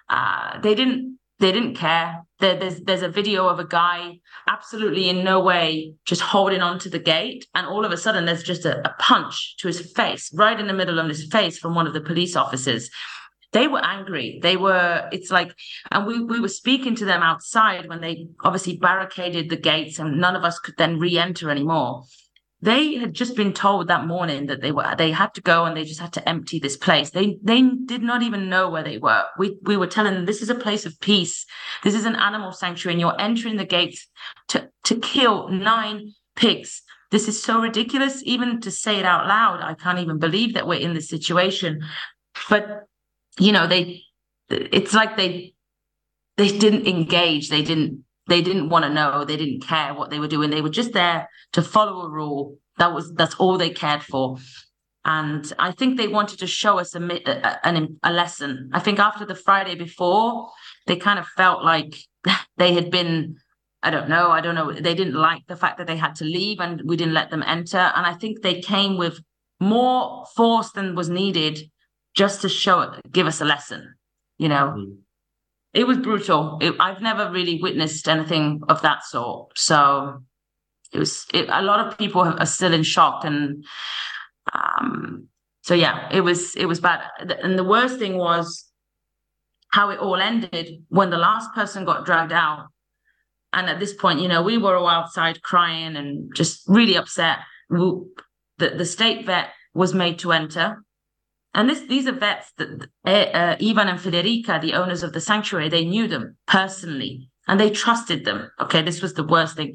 Uh, 0.09 0.61
they 0.61 0.77
didn't. 0.77 1.19
They 1.41 1.51
didn't 1.51 1.75
care. 1.75 2.23
There, 2.39 2.57
there's 2.57 2.81
there's 2.83 3.03
a 3.03 3.09
video 3.09 3.49
of 3.49 3.59
a 3.59 3.67
guy 3.67 4.21
absolutely 4.49 5.09
in 5.09 5.25
no 5.25 5.41
way 5.41 5.95
just 6.05 6.21
holding 6.21 6.63
on 6.63 6.79
to 6.79 6.89
the 6.89 7.01
gate, 7.01 7.45
and 7.57 7.67
all 7.67 7.85
of 7.85 7.91
a 7.91 7.97
sudden 7.97 8.25
there's 8.25 8.45
just 8.45 8.65
a, 8.65 8.89
a 8.89 8.95
punch 9.01 9.57
to 9.59 9.67
his 9.67 9.81
face, 9.97 10.31
right 10.33 10.61
in 10.61 10.69
the 10.69 10.73
middle 10.81 11.01
of 11.01 11.09
his 11.09 11.27
face, 11.27 11.59
from 11.59 11.75
one 11.75 11.89
of 11.89 11.93
the 11.93 12.01
police 12.01 12.37
officers 12.37 12.89
they 13.55 13.69
were 13.69 13.83
angry. 13.83 14.41
They 14.43 14.57
were, 14.57 15.09
it's 15.13 15.31
like, 15.31 15.55
and 15.93 16.07
we, 16.07 16.21
we 16.21 16.41
were 16.41 16.49
speaking 16.49 16.97
to 16.97 17.05
them 17.05 17.23
outside 17.23 17.89
when 17.89 18.01
they 18.01 18.27
obviously 18.41 18.77
barricaded 18.77 19.49
the 19.49 19.57
gates 19.57 20.01
and 20.01 20.21
none 20.21 20.35
of 20.35 20.43
us 20.43 20.59
could 20.59 20.75
then 20.77 20.99
re 20.99 21.17
enter 21.17 21.51
anymore. 21.51 22.03
They 22.61 22.97
had 22.97 23.15
just 23.15 23.37
been 23.37 23.53
told 23.53 23.89
that 23.89 24.07
morning 24.07 24.47
that 24.47 24.61
they 24.61 24.73
were 24.73 24.95
they 24.97 25.13
had 25.13 25.35
to 25.35 25.43
go 25.43 25.67
and 25.67 25.77
they 25.77 25.85
just 25.85 26.01
had 26.01 26.15
to 26.15 26.29
empty 26.29 26.59
this 26.59 26.77
place. 26.77 27.11
They 27.11 27.39
they 27.43 27.63
did 27.63 28.03
not 28.03 28.23
even 28.23 28.49
know 28.49 28.71
where 28.71 28.83
they 28.83 28.99
were. 28.99 29.25
We 29.39 29.59
we 29.63 29.77
were 29.77 29.87
telling 29.87 30.15
them 30.15 30.25
this 30.25 30.41
is 30.41 30.49
a 30.49 30.55
place 30.55 30.87
of 30.87 30.99
peace. 30.99 31.45
This 31.83 31.95
is 31.95 32.07
an 32.07 32.17
animal 32.17 32.53
sanctuary, 32.53 32.95
and 32.95 33.01
you're 33.01 33.21
entering 33.21 33.57
the 33.57 33.67
gates 33.67 34.09
to 34.49 34.71
to 34.85 34.97
kill 34.97 35.49
nine 35.51 36.13
pigs. 36.37 36.81
This 37.11 37.29
is 37.29 37.41
so 37.41 37.61
ridiculous, 37.61 38.23
even 38.25 38.63
to 38.63 38.71
say 38.71 38.99
it 38.99 39.05
out 39.05 39.27
loud. 39.29 39.61
I 39.61 39.75
can't 39.75 39.99
even 39.99 40.19
believe 40.19 40.55
that 40.55 40.67
we're 40.67 40.81
in 40.81 40.95
this 40.95 41.09
situation. 41.11 41.83
But 42.49 42.87
you 43.39 43.53
know 43.53 43.67
they 43.67 44.03
it's 44.49 44.95
like 44.95 45.17
they 45.17 45.55
they 46.37 46.57
didn't 46.59 46.87
engage. 46.87 47.49
They 47.49 47.63
didn't 47.63 48.05
they 48.27 48.41
didn't 48.41 48.69
want 48.69 48.85
to 48.85 48.91
know. 48.91 49.25
They 49.25 49.37
didn't 49.37 49.63
care 49.63 49.95
what 49.95 50.11
they 50.11 50.19
were 50.19 50.29
doing. 50.29 50.51
They 50.51 50.63
were 50.63 50.71
just 50.71 50.93
there 50.93 51.29
to 51.53 51.63
follow 51.63 52.03
a 52.03 52.11
rule. 52.11 52.59
That 52.79 52.93
was 52.93 53.13
that's 53.15 53.35
all 53.37 53.59
they 53.59 53.71
cared 53.71 54.03
for. 54.03 54.39
And 55.07 55.53
i 55.59 55.71
think 55.71 55.99
they 55.99 56.09
wanted 56.09 56.39
to 56.39 56.47
show 56.47 56.79
us 56.79 56.95
a, 56.95 57.01
a, 57.03 57.89
a 58.03 58.13
lesson. 58.13 58.71
I 58.73 58.81
think 58.81 58.99
after 58.99 59.27
the 59.27 59.35
friday 59.35 59.75
before 59.75 60.51
they 60.87 60.97
kind 60.97 61.19
of 61.19 61.27
felt 61.27 61.63
like 61.63 61.95
they 62.57 62.73
had 62.73 62.91
been 62.91 63.37
i 63.83 63.91
don't 63.91 64.09
know 64.09 64.31
i 64.31 64.41
don't 64.41 64.55
know 64.55 64.73
they 64.73 64.95
didn't 64.95 65.13
like 65.13 65.43
the 65.47 65.57
fact 65.57 65.77
that 65.77 65.87
they 65.87 65.99
had 65.99 66.15
to 66.17 66.25
leave 66.25 66.59
and 66.59 66.81
we 66.87 66.97
didn't 66.97 67.13
let 67.13 67.31
them 67.31 67.45
enter. 67.47 67.93
And 67.95 68.07
i 68.07 68.15
think 68.15 68.41
they 68.41 68.63
came 68.63 68.97
with 68.97 69.21
more 69.61 70.25
force 70.35 70.71
than 70.73 70.95
was 70.95 71.11
needed 71.11 71.71
just 72.15 72.43
to 72.43 72.49
show 72.49 72.81
it, 72.81 73.13
give 73.13 73.27
us 73.27 73.41
a 73.41 73.45
lesson, 73.45 73.95
you 74.39 74.49
know. 74.49 74.75
Mm. 74.77 74.97
It 75.73 75.89
was 75.89 75.99
brutal. 75.99 76.59
It, 76.63 76.75
I've 76.79 77.03
never 77.03 77.31
really 77.33 77.61
witnessed 77.61 78.09
anything 78.09 78.63
of 78.69 78.81
that 78.83 79.05
sort. 79.05 79.59
So 79.59 80.23
it 80.93 81.01
was, 81.01 81.27
it, 81.35 81.49
a 81.49 81.63
lot 81.63 81.85
of 81.85 81.99
people 81.99 82.21
are 82.21 82.47
still 82.47 82.73
in 82.73 82.85
shock. 82.85 83.25
And 83.25 83.65
um, 84.53 85.27
so, 85.63 85.75
yeah, 85.75 86.09
it 86.13 86.21
was, 86.21 86.55
it 86.55 86.67
was 86.67 86.79
bad. 86.79 87.03
And 87.43 87.59
the 87.59 87.65
worst 87.65 87.99
thing 87.99 88.17
was 88.17 88.71
how 89.73 89.91
it 89.91 89.99
all 89.99 90.15
ended 90.15 90.85
when 90.91 91.11
the 91.11 91.17
last 91.17 91.53
person 91.55 91.85
got 91.85 92.07
dragged 92.07 92.33
out. 92.33 92.69
And 93.53 93.69
at 93.69 93.81
this 93.81 93.95
point, 93.95 94.21
you 94.21 94.29
know, 94.29 94.43
we 94.43 94.59
were 94.59 94.77
all 94.77 94.87
outside 94.87 95.43
crying 95.43 95.97
and 95.97 96.33
just 96.37 96.63
really 96.69 96.97
upset. 96.97 97.39
The, 97.69 98.05
the 98.59 98.85
state 98.85 99.27
vet 99.27 99.49
was 99.75 99.93
made 99.93 100.21
to 100.21 100.31
enter 100.31 100.84
and 101.55 101.71
this, 101.71 101.81
these 101.83 102.07
are 102.07 102.13
vets 102.13 102.53
that 102.59 102.89
uh, 103.07 103.57
Ivan 103.61 103.89
and 103.89 103.99
Federica, 103.99 104.61
the 104.61 104.75
owners 104.75 105.03
of 105.03 105.13
the 105.13 105.21
sanctuary, 105.21 105.69
they 105.69 105.85
knew 105.85 106.09
them 106.09 106.37
personally 106.47 107.31
and 107.47 107.61
they 107.61 107.71
trusted 107.71 108.25
them. 108.25 108.51
Okay, 108.61 108.83
this 108.83 109.03
was 109.03 109.15
the 109.15 109.27
worst 109.27 109.57
thing. 109.57 109.75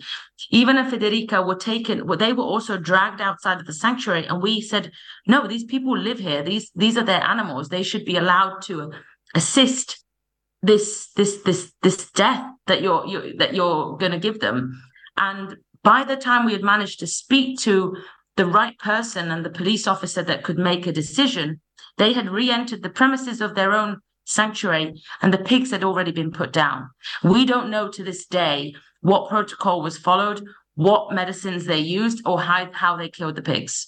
Ivan 0.53 0.77
and 0.77 0.91
Federica 0.91 1.45
were 1.45 1.55
taken, 1.55 2.05
well, 2.05 2.17
they 2.17 2.34
were 2.34 2.43
also 2.43 2.77
dragged 2.77 3.21
outside 3.21 3.59
of 3.59 3.65
the 3.65 3.73
sanctuary, 3.73 4.25
and 4.25 4.41
we 4.41 4.59
said, 4.59 4.91
no, 5.27 5.47
these 5.47 5.63
people 5.63 5.97
live 5.97 6.19
here. 6.19 6.43
These 6.43 6.71
these 6.75 6.97
are 6.97 7.03
their 7.03 7.23
animals. 7.23 7.69
They 7.69 7.84
should 7.84 8.05
be 8.05 8.17
allowed 8.17 8.61
to 8.63 8.91
assist 9.36 10.03
this 10.61 11.11
this 11.15 11.41
this 11.43 11.71
this 11.82 12.11
death 12.11 12.45
that 12.67 12.82
you're, 12.82 13.05
you're 13.07 13.38
that 13.38 13.53
you're 13.53 13.97
going 13.97 14.11
to 14.11 14.19
give 14.19 14.39
them. 14.39 14.82
And 15.15 15.57
by 15.84 16.03
the 16.03 16.17
time 16.17 16.45
we 16.45 16.53
had 16.53 16.63
managed 16.63 16.99
to 16.99 17.07
speak 17.07 17.59
to 17.59 17.95
the 18.36 18.45
right 18.45 18.77
person 18.80 19.32
and 19.32 19.45
the 19.45 19.49
police 19.49 19.86
officer 19.88 20.23
that 20.23 20.43
could 20.43 20.57
make 20.57 20.88
a 20.88 20.91
decision, 20.91 21.61
they 22.00 22.14
had 22.14 22.30
re 22.30 22.50
entered 22.50 22.82
the 22.82 22.89
premises 22.89 23.41
of 23.41 23.54
their 23.54 23.74
own 23.74 24.00
sanctuary 24.26 25.02
and 25.22 25.34
the 25.34 25.38
pigs 25.38 25.72
had 25.72 25.84
already 25.84 26.12
been 26.12 26.32
put 26.32 26.54
down. 26.54 26.89
We 27.24 27.45
don't 27.45 27.70
know 27.70 27.89
to 27.89 28.04
this 28.04 28.26
day 28.26 28.74
what 29.02 29.30
protocol 29.30 29.82
was 29.82 29.97
followed, 29.97 30.45
what 30.76 31.14
medicines 31.14 31.66
they 31.66 31.80
used, 31.80 32.22
or 32.26 32.41
how, 32.41 32.70
how 32.72 32.95
they 32.95 33.10
killed 33.10 33.36
the 33.36 33.41
pigs. 33.41 33.88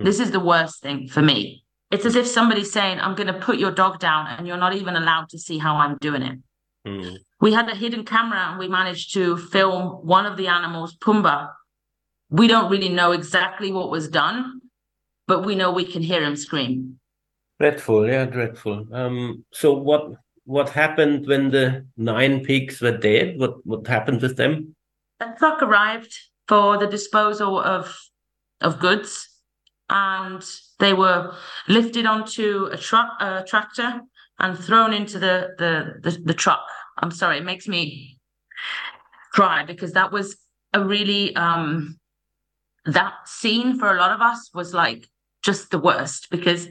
Mm. 0.00 0.04
This 0.04 0.20
is 0.20 0.30
the 0.30 0.40
worst 0.40 0.82
thing 0.82 1.08
for 1.08 1.22
me. 1.22 1.64
It's 1.90 2.06
as 2.06 2.16
if 2.16 2.26
somebody's 2.26 2.72
saying, 2.72 3.00
I'm 3.00 3.14
going 3.14 3.26
to 3.26 3.38
put 3.38 3.58
your 3.58 3.72
dog 3.72 3.98
down 3.98 4.26
and 4.28 4.46
you're 4.46 4.56
not 4.56 4.74
even 4.74 4.96
allowed 4.96 5.28
to 5.30 5.38
see 5.38 5.58
how 5.58 5.76
I'm 5.76 5.98
doing 5.98 6.22
it. 6.22 6.38
Mm. 6.86 7.18
We 7.40 7.52
had 7.52 7.68
a 7.68 7.74
hidden 7.74 8.04
camera 8.04 8.50
and 8.50 8.58
we 8.58 8.68
managed 8.68 9.12
to 9.14 9.36
film 9.36 10.06
one 10.06 10.26
of 10.26 10.36
the 10.36 10.46
animals, 10.46 10.96
Pumba. 10.96 11.50
We 12.30 12.46
don't 12.46 12.70
really 12.70 12.88
know 12.88 13.12
exactly 13.12 13.72
what 13.72 13.90
was 13.90 14.08
done, 14.08 14.60
but 15.26 15.44
we 15.44 15.54
know 15.54 15.70
we 15.70 15.84
can 15.84 16.02
hear 16.02 16.24
him 16.24 16.36
scream. 16.36 16.98
Dreadful, 17.58 18.08
yeah, 18.08 18.24
dreadful. 18.24 18.86
Um, 18.92 19.44
so 19.52 19.72
what 19.72 20.12
what 20.44 20.70
happened 20.70 21.26
when 21.26 21.50
the 21.50 21.86
nine 21.96 22.44
pigs 22.44 22.80
were 22.80 22.96
dead? 22.96 23.38
What 23.38 23.64
what 23.64 23.86
happened 23.86 24.22
with 24.22 24.36
them? 24.36 24.74
A 25.20 25.32
truck 25.38 25.62
arrived 25.62 26.12
for 26.48 26.78
the 26.78 26.86
disposal 26.86 27.60
of 27.60 27.96
of 28.60 28.80
goods, 28.80 29.28
and 29.90 30.44
they 30.78 30.92
were 30.92 31.34
lifted 31.68 32.06
onto 32.06 32.68
a 32.72 32.76
truck 32.76 33.10
a 33.20 33.44
tractor 33.46 34.00
and 34.38 34.58
thrown 34.58 34.92
into 34.92 35.18
the, 35.18 35.50
the 35.58 36.00
the 36.02 36.18
the 36.24 36.34
truck. 36.34 36.66
I'm 36.98 37.10
sorry, 37.10 37.38
it 37.38 37.44
makes 37.44 37.68
me 37.68 38.18
cry 39.32 39.64
because 39.64 39.92
that 39.92 40.12
was 40.12 40.36
a 40.72 40.84
really 40.84 41.34
um 41.36 41.98
that 42.84 43.14
scene 43.26 43.78
for 43.78 43.94
a 43.94 43.98
lot 43.98 44.10
of 44.10 44.20
us 44.20 44.50
was 44.52 44.74
like 44.74 45.08
just 45.42 45.70
the 45.70 45.78
worst 45.78 46.28
because 46.30 46.68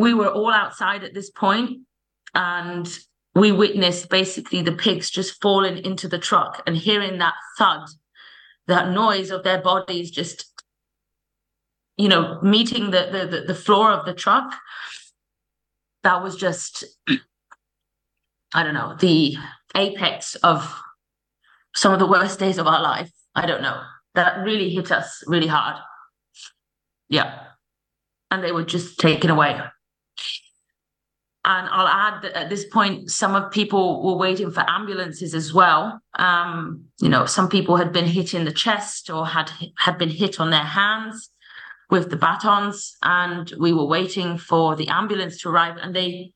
we 0.00 0.14
were 0.14 0.30
all 0.30 0.52
outside 0.52 1.04
at 1.04 1.14
this 1.14 1.30
point 1.30 1.80
and 2.34 2.98
we 3.34 3.52
witnessed 3.52 4.10
basically 4.10 4.62
the 4.62 4.72
pigs 4.72 5.10
just 5.10 5.40
falling 5.40 5.78
into 5.84 6.08
the 6.08 6.18
truck 6.18 6.62
and 6.66 6.76
hearing 6.76 7.18
that 7.18 7.34
thud, 7.58 7.88
that 8.66 8.90
noise 8.90 9.30
of 9.30 9.44
their 9.44 9.60
bodies 9.60 10.10
just, 10.10 10.64
you 11.96 12.08
know, 12.08 12.40
meeting 12.42 12.90
the 12.90 13.28
the 13.30 13.44
the 13.46 13.54
floor 13.54 13.92
of 13.92 14.04
the 14.04 14.14
truck. 14.14 14.54
That 16.02 16.22
was 16.22 16.36
just, 16.36 16.84
I 18.54 18.62
don't 18.62 18.74
know, 18.74 18.96
the 18.98 19.36
apex 19.74 20.34
of 20.36 20.80
some 21.74 21.92
of 21.92 21.98
the 21.98 22.06
worst 22.06 22.38
days 22.38 22.58
of 22.58 22.66
our 22.66 22.82
life. 22.82 23.10
I 23.34 23.46
don't 23.46 23.62
know. 23.62 23.80
That 24.14 24.44
really 24.44 24.70
hit 24.70 24.90
us 24.90 25.22
really 25.26 25.46
hard. 25.46 25.76
Yeah. 27.08 27.38
And 28.30 28.42
they 28.42 28.52
were 28.52 28.64
just 28.64 28.98
taken 28.98 29.30
away. 29.30 29.60
And 31.50 31.66
I'll 31.70 31.88
add 31.88 32.22
that 32.22 32.34
at 32.36 32.50
this 32.50 32.66
point, 32.66 33.10
some 33.10 33.34
of 33.34 33.50
people 33.50 34.04
were 34.04 34.18
waiting 34.18 34.50
for 34.50 34.64
ambulances 34.68 35.32
as 35.34 35.54
well. 35.54 35.82
Um, 36.18 36.84
you 37.00 37.08
know, 37.08 37.24
some 37.24 37.48
people 37.48 37.76
had 37.76 37.90
been 37.90 38.04
hit 38.04 38.34
in 38.34 38.44
the 38.44 38.52
chest 38.52 39.08
or 39.08 39.26
had 39.26 39.50
had 39.78 39.96
been 39.96 40.10
hit 40.10 40.40
on 40.40 40.50
their 40.50 40.68
hands. 40.80 41.30
with 41.90 42.10
the 42.10 42.16
batons 42.16 42.96
and 43.02 43.52
we 43.58 43.72
were 43.72 43.86
waiting 43.86 44.36
for 44.38 44.76
the 44.76 44.88
ambulance 44.88 45.40
to 45.40 45.48
arrive 45.48 45.76
and 45.82 45.94
they 45.94 46.32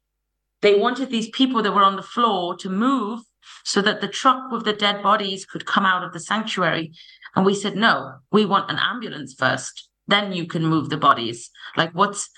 they 0.63 0.75
wanted 0.85 1.11
these 1.11 1.29
people 1.31 1.63
that 1.63 1.75
were 1.75 1.83
on 1.83 1.97
the 1.97 2.03
floor 2.15 2.57
to 2.57 2.71
move 2.71 3.21
so 3.65 3.83
that 3.83 4.01
the 4.01 4.09
truck 4.09 4.51
with 4.51 4.65
the 4.65 4.73
dead 4.73 5.03
bodies 5.03 5.45
could 5.45 5.67
come 5.67 5.85
out 5.85 6.05
of 6.05 6.13
the 6.13 6.21
sanctuary 6.21 6.93
and 7.35 7.45
we 7.45 7.55
said 7.55 7.77
no 7.77 7.95
we 8.31 8.45
want 8.47 8.71
an 8.71 8.79
ambulance 8.79 9.35
first 9.35 9.89
then 10.07 10.33
you 10.33 10.47
can 10.47 10.65
move 10.65 10.89
the 10.89 10.97
bodies 10.97 11.51
like 11.77 11.93
what's 11.93 12.31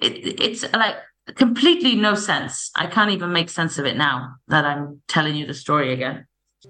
it, 0.00 0.40
it's 0.40 0.62
like 0.72 0.96
completely 1.36 1.94
no 1.94 2.14
sense 2.14 2.70
i 2.76 2.86
can't 2.86 3.10
even 3.10 3.32
make 3.32 3.48
sense 3.48 3.78
of 3.78 3.86
it 3.86 3.96
now 3.96 4.34
that 4.48 4.64
i'm 4.64 5.00
telling 5.08 5.34
you 5.34 5.46
the 5.46 5.54
story 5.54 5.92
again 5.92 6.26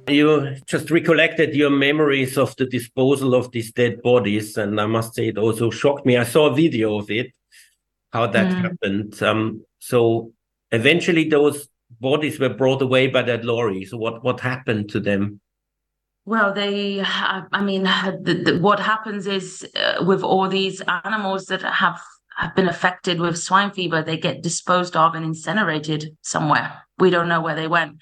you 0.08 0.56
just 0.66 0.90
recollected 0.90 1.54
your 1.54 1.70
memories 1.70 2.36
of 2.36 2.54
the 2.56 2.66
disposal 2.66 3.34
of 3.34 3.50
these 3.52 3.72
dead 3.72 4.02
bodies, 4.02 4.56
and 4.56 4.80
I 4.80 4.86
must 4.86 5.14
say 5.14 5.28
it 5.28 5.38
also 5.38 5.70
shocked 5.70 6.04
me. 6.04 6.16
I 6.16 6.24
saw 6.24 6.46
a 6.46 6.54
video 6.54 6.98
of 6.98 7.10
it, 7.10 7.32
how 8.12 8.26
that 8.26 8.50
mm. 8.50 8.60
happened. 8.60 9.22
Um, 9.22 9.64
so 9.78 10.32
eventually, 10.72 11.28
those 11.28 11.68
bodies 12.00 12.38
were 12.38 12.48
brought 12.48 12.82
away 12.82 13.06
by 13.06 13.22
that 13.22 13.44
lorry. 13.44 13.84
So 13.84 13.96
what 13.96 14.24
what 14.24 14.40
happened 14.40 14.90
to 14.90 15.00
them? 15.00 15.40
Well, 16.26 16.54
they, 16.54 17.02
I 17.04 17.62
mean, 17.62 17.82
the, 17.82 18.42
the, 18.46 18.58
what 18.58 18.80
happens 18.80 19.26
is 19.26 19.66
uh, 19.76 20.02
with 20.06 20.22
all 20.22 20.48
these 20.48 20.80
animals 21.04 21.44
that 21.46 21.60
have 21.60 22.00
have 22.36 22.54
been 22.54 22.68
affected 22.68 23.20
with 23.20 23.38
swine 23.38 23.70
fever, 23.70 24.02
they 24.02 24.16
get 24.16 24.42
disposed 24.42 24.96
of 24.96 25.14
and 25.14 25.24
incinerated 25.24 26.16
somewhere. 26.22 26.82
We 26.98 27.10
don't 27.10 27.28
know 27.28 27.40
where 27.40 27.54
they 27.54 27.68
went. 27.68 27.98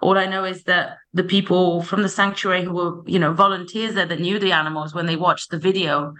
All 0.00 0.18
I 0.18 0.26
know 0.26 0.44
is 0.44 0.64
that 0.64 0.98
the 1.12 1.24
people 1.24 1.82
from 1.82 2.02
the 2.02 2.08
sanctuary 2.08 2.64
who 2.64 2.72
were, 2.72 3.02
you 3.06 3.18
know, 3.18 3.32
volunteers 3.32 3.94
there 3.94 4.06
that 4.06 4.20
knew 4.20 4.38
the 4.38 4.52
animals 4.52 4.94
when 4.94 5.06
they 5.06 5.16
watched 5.16 5.50
the 5.50 5.58
video, 5.58 6.14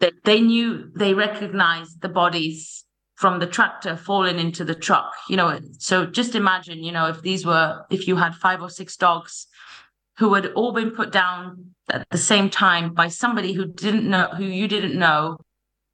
that 0.00 0.14
they 0.24 0.40
knew 0.40 0.90
they 0.94 1.14
recognized 1.14 2.00
the 2.00 2.08
bodies 2.08 2.84
from 3.14 3.38
the 3.38 3.46
tractor 3.46 3.96
falling 3.96 4.38
into 4.38 4.64
the 4.64 4.74
truck. 4.74 5.12
You 5.28 5.36
know, 5.36 5.60
so 5.78 6.06
just 6.06 6.34
imagine, 6.34 6.82
you 6.82 6.92
know, 6.92 7.06
if 7.06 7.20
these 7.22 7.44
were 7.46 7.84
if 7.90 8.08
you 8.08 8.16
had 8.16 8.34
five 8.34 8.62
or 8.62 8.70
six 8.70 8.96
dogs 8.96 9.46
who 10.16 10.34
had 10.34 10.46
all 10.54 10.72
been 10.72 10.90
put 10.90 11.12
down 11.12 11.74
at 11.90 12.08
the 12.10 12.18
same 12.18 12.50
time 12.50 12.94
by 12.94 13.08
somebody 13.08 13.52
who 13.52 13.66
didn't 13.66 14.08
know 14.08 14.28
who 14.36 14.44
you 14.44 14.66
didn't 14.68 14.98
know 14.98 15.38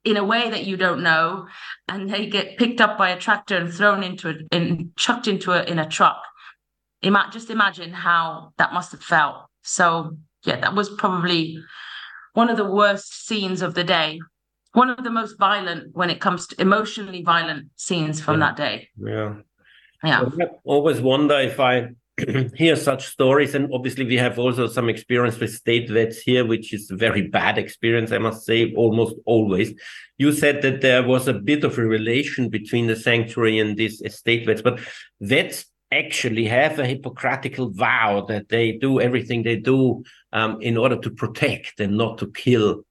in 0.09 0.17
a 0.17 0.23
way 0.23 0.49
that 0.49 0.65
you 0.65 0.77
don't 0.77 1.03
know 1.03 1.47
and 1.87 2.09
they 2.09 2.27
get 2.27 2.57
picked 2.57 2.81
up 2.81 2.97
by 2.97 3.09
a 3.09 3.19
tractor 3.19 3.57
and 3.57 3.73
thrown 3.73 4.03
into 4.03 4.29
it 4.29 4.37
and 4.51 4.95
chucked 4.95 5.27
into 5.27 5.51
it 5.51 5.67
in 5.67 5.79
a 5.79 5.87
truck 5.87 6.21
Ima- 7.01 7.29
just 7.31 7.49
imagine 7.49 7.93
how 7.93 8.53
that 8.57 8.73
must 8.73 8.91
have 8.91 9.03
felt. 9.03 9.45
So 9.61 10.17
yeah, 10.43 10.59
that 10.59 10.73
was 10.73 10.89
probably 10.89 11.57
one 12.33 12.49
of 12.49 12.57
the 12.57 12.69
worst 12.69 13.27
scenes 13.27 13.61
of 13.61 13.73
the 13.75 13.83
day. 13.83 14.19
One 14.73 14.89
of 14.89 15.03
the 15.03 15.09
most 15.09 15.37
violent 15.37 15.95
when 15.95 16.09
it 16.09 16.19
comes 16.19 16.47
to 16.47 16.61
emotionally 16.61 17.23
violent 17.23 17.69
scenes 17.75 18.21
from 18.21 18.39
yeah. 18.39 18.45
that 18.47 18.55
day. 18.55 18.89
Yeah. 18.97 19.35
Yeah. 20.03 20.21
I 20.21 20.45
always 20.63 21.01
wonder 21.01 21.39
if 21.39 21.59
I 21.59 21.89
hear 22.55 22.75
such 22.75 23.07
stories, 23.07 23.53
and 23.53 23.71
obviously 23.73 24.05
we 24.05 24.17
have 24.17 24.39
also 24.39 24.67
some 24.67 24.89
experience 24.89 25.39
with 25.39 25.53
state 25.53 25.89
vets 25.89 26.19
here, 26.19 26.45
which 26.45 26.73
is 26.73 26.89
a 26.89 26.95
very 26.95 27.21
bad 27.21 27.57
experience, 27.57 28.11
I 28.11 28.17
must 28.17 28.45
say, 28.45 28.73
almost 28.73 29.15
always. 29.25 29.73
You 30.17 30.31
said 30.31 30.61
that 30.63 30.81
there 30.81 31.03
was 31.03 31.27
a 31.27 31.33
bit 31.33 31.63
of 31.63 31.77
a 31.77 31.83
relation 31.83 32.49
between 32.49 32.87
the 32.87 32.95
sanctuary 32.95 33.59
and 33.59 33.77
these 33.77 34.01
state 34.13 34.45
vets, 34.47 34.63
but 34.63 34.79
vets 35.21 35.65
actually 35.91 36.45
have 36.45 36.79
a 36.79 36.87
Hippocratical 36.87 37.71
vow 37.71 38.25
that 38.27 38.49
they 38.49 38.73
do 38.73 38.99
everything 38.99 39.43
they 39.43 39.55
do 39.55 40.03
um, 40.33 40.59
in 40.61 40.75
order 40.75 40.97
to 40.97 41.11
protect 41.11 41.79
and 41.79 41.95
not 41.97 42.17
to 42.17 42.31
kill. 42.31 42.83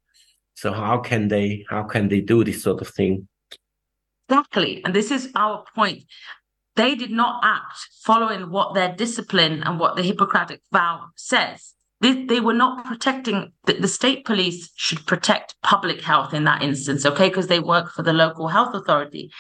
So 0.55 0.73
how 0.73 0.99
can 0.99 1.29
they 1.29 1.65
how 1.69 1.83
can 1.83 2.09
they 2.09 2.21
do 2.21 2.45
this 2.45 2.63
sort 2.63 2.81
of 2.81 2.89
thing? 2.89 3.29
Exactly, 4.29 4.83
and 4.85 4.95
this 4.95 5.11
is 5.11 5.31
our 5.35 5.65
point. 5.75 6.05
They 6.77 6.95
did 6.95 7.11
not 7.11 7.41
act 7.43 7.79
following 8.05 8.51
what 8.51 8.75
their 8.75 8.95
discipline 8.95 9.63
and 9.63 9.81
what 9.81 9.97
the 9.97 10.03
Hippocratic 10.03 10.61
vow 10.73 11.07
says. 11.17 11.75
They, 12.01 12.25
they 12.27 12.41
were 12.41 12.55
not 12.55 12.85
protecting 12.85 13.53
the, 13.65 13.75
the 13.75 13.89
state 13.89 14.27
police 14.27 14.71
should 14.77 15.07
protect 15.07 15.57
public 15.63 16.03
health 16.03 16.35
in 16.35 16.45
that 16.45 16.63
instance, 16.63 17.07
okay, 17.07 17.29
because 17.29 17.47
they 17.47 17.61
work 17.61 17.91
for 17.93 18.03
the 18.03 18.13
local 18.13 18.49
health 18.49 18.75
authority 18.75 19.31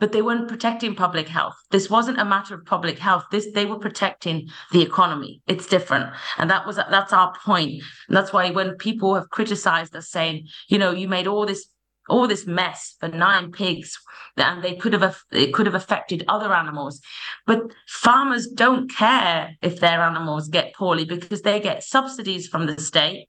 but 0.00 0.12
they 0.12 0.22
weren't 0.22 0.48
protecting 0.48 0.94
public 0.94 1.28
health. 1.28 1.56
This 1.70 1.90
wasn't 1.90 2.20
a 2.20 2.24
matter 2.24 2.54
of 2.54 2.64
public 2.64 2.98
health. 2.98 3.24
This 3.30 3.48
they 3.52 3.66
were 3.66 3.78
protecting 3.78 4.48
the 4.72 4.82
economy. 4.82 5.42
It's 5.46 5.66
different, 5.66 6.10
and 6.36 6.50
that 6.50 6.66
was 6.66 6.76
that's 6.76 7.12
our 7.12 7.34
point. 7.44 7.82
And 8.08 8.16
that's 8.16 8.32
why 8.32 8.50
when 8.50 8.76
people 8.76 9.14
have 9.14 9.30
criticized 9.30 9.96
us, 9.96 10.08
saying, 10.08 10.46
you 10.68 10.78
know, 10.78 10.92
you 10.92 11.08
made 11.08 11.26
all 11.26 11.46
this 11.46 11.66
all 12.08 12.26
this 12.26 12.46
mess 12.46 12.96
for 12.98 13.08
nine 13.08 13.52
pigs, 13.52 13.98
and 14.36 14.62
they 14.62 14.76
could 14.76 14.92
have 14.92 15.20
it 15.32 15.52
could 15.52 15.66
have 15.66 15.74
affected 15.74 16.24
other 16.28 16.52
animals, 16.52 17.00
but 17.46 17.62
farmers 17.86 18.46
don't 18.46 18.90
care 18.90 19.56
if 19.62 19.80
their 19.80 20.00
animals 20.00 20.48
get 20.48 20.74
poorly 20.74 21.04
because 21.04 21.42
they 21.42 21.60
get 21.60 21.82
subsidies 21.82 22.48
from 22.48 22.66
the 22.66 22.80
state, 22.80 23.28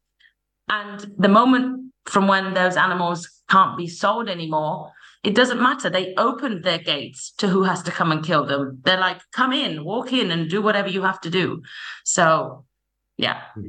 and 0.68 1.14
the 1.18 1.30
moment 1.30 1.92
from 2.06 2.28
when 2.28 2.54
those 2.54 2.78
animals 2.78 3.30
can't 3.50 3.78
be 3.78 3.88
sold 3.88 4.30
anymore 4.30 4.92
it 5.24 5.36
doesn't 5.36 5.62
matter. 5.62 5.90
They 5.90 6.14
opened 6.16 6.64
their 6.64 6.78
gates 6.78 7.32
to 7.38 7.48
who 7.48 7.64
has 7.64 7.84
to 7.84 7.92
come 7.92 8.12
and 8.12 8.24
kill 8.24 8.46
them. 8.46 8.80
They're 8.84 9.00
like, 9.00 9.20
come 9.32 9.52
in, 9.52 9.84
walk 9.84 10.14
in, 10.14 10.32
and 10.32 10.50
do 10.50 10.62
whatever 10.62 10.88
you 10.88 11.02
have 11.04 11.20
to 11.22 11.30
do. 11.30 11.62
So, 12.06 12.66
yeah. 13.18 13.42
Hmm. 13.54 13.68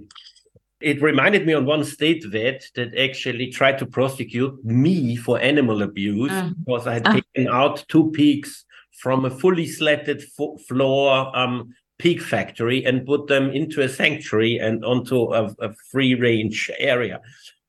It 0.81 1.03
reminded 1.03 1.47
me 1.47 1.53
on 1.53 1.66
one 1.66 1.85
state 1.85 2.24
vet 2.24 2.64
that 2.74 2.97
actually 2.97 3.51
tried 3.51 3.78
to 3.78 3.87
prosecute 3.87 4.64
me 4.64 5.16
for 5.16 5.39
animal 5.41 5.83
abuse 5.83 6.33
mm. 6.33 6.55
because 6.64 6.87
I 6.87 6.95
had 6.95 7.07
uh. 7.07 7.14
taken 7.14 7.49
out 7.49 7.85
two 7.89 8.11
pigs 8.12 8.64
from 9.01 9.24
a 9.24 9.31
fully 9.31 9.66
slatted 9.66 10.22
fo- 10.22 10.57
floor 10.68 11.37
um, 11.37 11.74
pig 11.99 12.22
factory 12.22 12.85
and 12.85 13.07
put 13.07 13.26
them 13.26 13.51
into 13.51 13.83
a 13.83 13.89
sanctuary 13.89 14.59
and 14.59 14.85
onto 14.85 15.35
a, 15.35 15.55
a 15.61 15.74
free 15.91 16.14
range 16.14 16.70
area 16.78 17.20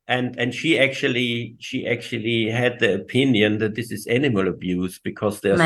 and 0.07 0.37
and 0.37 0.53
she 0.53 0.79
actually 0.79 1.55
she 1.59 1.87
actually 1.87 2.49
had 2.49 2.79
the 2.79 2.95
opinion 2.95 3.59
that 3.59 3.75
this 3.75 3.91
is 3.91 4.07
animal 4.07 4.47
abuse 4.47 4.99
because 4.99 5.39
they're 5.41 5.57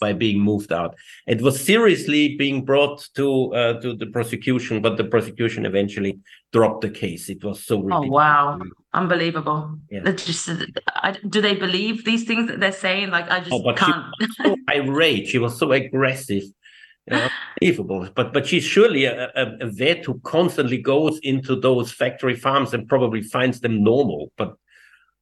by 0.00 0.12
being 0.12 0.40
moved 0.40 0.72
out. 0.72 0.94
It 1.26 1.40
was 1.40 1.60
seriously 1.64 2.36
being 2.36 2.64
brought 2.64 3.08
to 3.14 3.54
uh, 3.54 3.80
to 3.80 3.94
the 3.94 4.06
prosecution, 4.06 4.82
but 4.82 4.96
the 4.96 5.04
prosecution 5.04 5.64
eventually 5.64 6.18
dropped 6.52 6.80
the 6.80 6.90
case. 6.90 7.28
It 7.28 7.44
was 7.44 7.64
so 7.64 7.76
oh, 7.76 7.82
ridiculous. 7.82 8.08
oh 8.08 8.12
wow, 8.12 8.60
unbelievable. 8.94 9.78
Yeah. 9.90 10.10
Just, 10.12 10.50
I, 10.96 11.16
do 11.28 11.40
they 11.40 11.54
believe 11.54 12.04
these 12.04 12.24
things 12.24 12.48
that 12.48 12.60
they're 12.60 12.72
saying? 12.72 13.10
Like 13.10 13.30
I 13.30 13.40
just 13.40 13.52
oh, 13.52 13.72
can't. 13.74 14.04
She 14.20 14.26
was 14.26 14.36
so 14.36 14.56
irate. 14.74 15.28
She 15.28 15.38
was 15.38 15.58
so 15.58 15.72
aggressive 15.72 16.44
unbelievable. 17.10 18.08
But 18.14 18.32
but 18.32 18.46
she's 18.46 18.64
surely 18.64 19.04
a, 19.04 19.30
a, 19.34 19.56
a, 19.60 19.66
vet 19.66 20.04
who 20.04 20.20
constantly 20.20 20.78
goes 20.78 21.18
into 21.20 21.56
those 21.56 21.92
factory 21.92 22.34
farms 22.34 22.74
and 22.74 22.88
probably 22.88 23.22
finds 23.22 23.60
them 23.60 23.82
normal. 23.82 24.32
But 24.36 24.56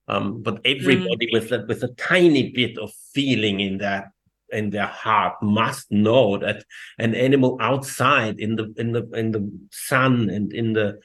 um, 0.09 0.43
but 0.43 0.61
everybody 0.65 1.29
mm. 1.29 1.33
with 1.33 1.53
a, 1.53 1.65
with 1.67 1.83
a 1.83 1.95
tiny 1.95 2.51
bit 2.51 2.79
of 2.79 2.93
feeling 3.13 3.61
in 3.61 3.79
that 3.79 4.07
in 4.51 4.71
their 4.71 4.87
heart 4.87 5.35
must 5.43 5.91
know 5.91 6.39
that 6.39 6.65
an 6.99 7.15
animal 7.15 7.59
outside 7.61 8.39
in 8.39 8.57
the 8.57 8.73
in 8.77 8.93
the 8.93 9.03
in 9.13 9.33
the 9.33 9.51
sun 9.73 10.31
and 10.31 10.53
in 10.53 10.73
the 10.73 11.01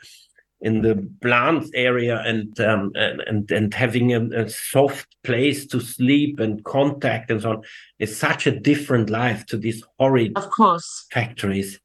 in 0.61 0.81
the 0.81 1.09
plant 1.21 1.65
area 1.73 2.21
and 2.25 2.59
um, 2.59 2.91
and, 2.95 3.49
and, 3.49 3.73
having 3.73 4.13
a, 4.13 4.43
a, 4.43 4.49
soft 4.49 5.07
place 5.23 5.65
to 5.65 5.79
sleep 5.79 6.39
and 6.39 6.63
contact 6.63 7.31
and 7.31 7.41
so 7.41 7.51
on 7.51 7.63
is 7.97 8.15
such 8.15 8.45
a 8.45 8.51
different 8.51 9.09
life 9.09 9.45
to 9.47 9.57
these 9.57 9.83
horrid 9.97 10.33
of 10.37 10.49
course. 10.51 11.07
factories. 11.11 11.79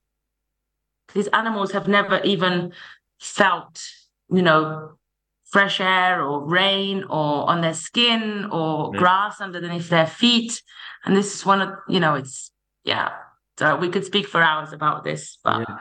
These 1.14 1.28
animals 1.28 1.72
have 1.72 1.88
never 1.88 2.20
even 2.22 2.72
felt 3.18 3.82
you 4.30 4.42
know 4.42 4.92
fresh 5.46 5.80
air 5.80 6.22
or 6.22 6.44
rain 6.44 7.04
or 7.04 7.48
on 7.48 7.62
their 7.62 7.74
skin 7.74 8.46
or 8.52 8.90
yeah. 8.92 8.98
grass 8.98 9.40
underneath 9.40 9.88
their 9.88 10.06
feet. 10.06 10.62
And 11.06 11.16
this 11.16 11.34
is 11.34 11.46
one 11.46 11.62
of 11.62 11.70
you 11.88 12.00
know 12.00 12.14
it's 12.14 12.50
yeah 12.84 13.12
so 13.58 13.74
we 13.76 13.88
could 13.88 14.04
speak 14.04 14.26
for 14.28 14.42
hours 14.42 14.72
about 14.72 15.02
this 15.02 15.38
but 15.42 15.60
yeah 15.66 15.78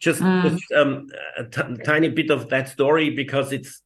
just, 0.00 0.20
mm. 0.20 0.50
just 0.50 0.72
um, 0.72 1.08
a 1.36 1.44
t- 1.44 1.82
tiny 1.84 2.08
bit 2.08 2.30
of 2.30 2.48
that 2.48 2.68
story 2.68 3.10
because 3.10 3.52
it's 3.52 3.82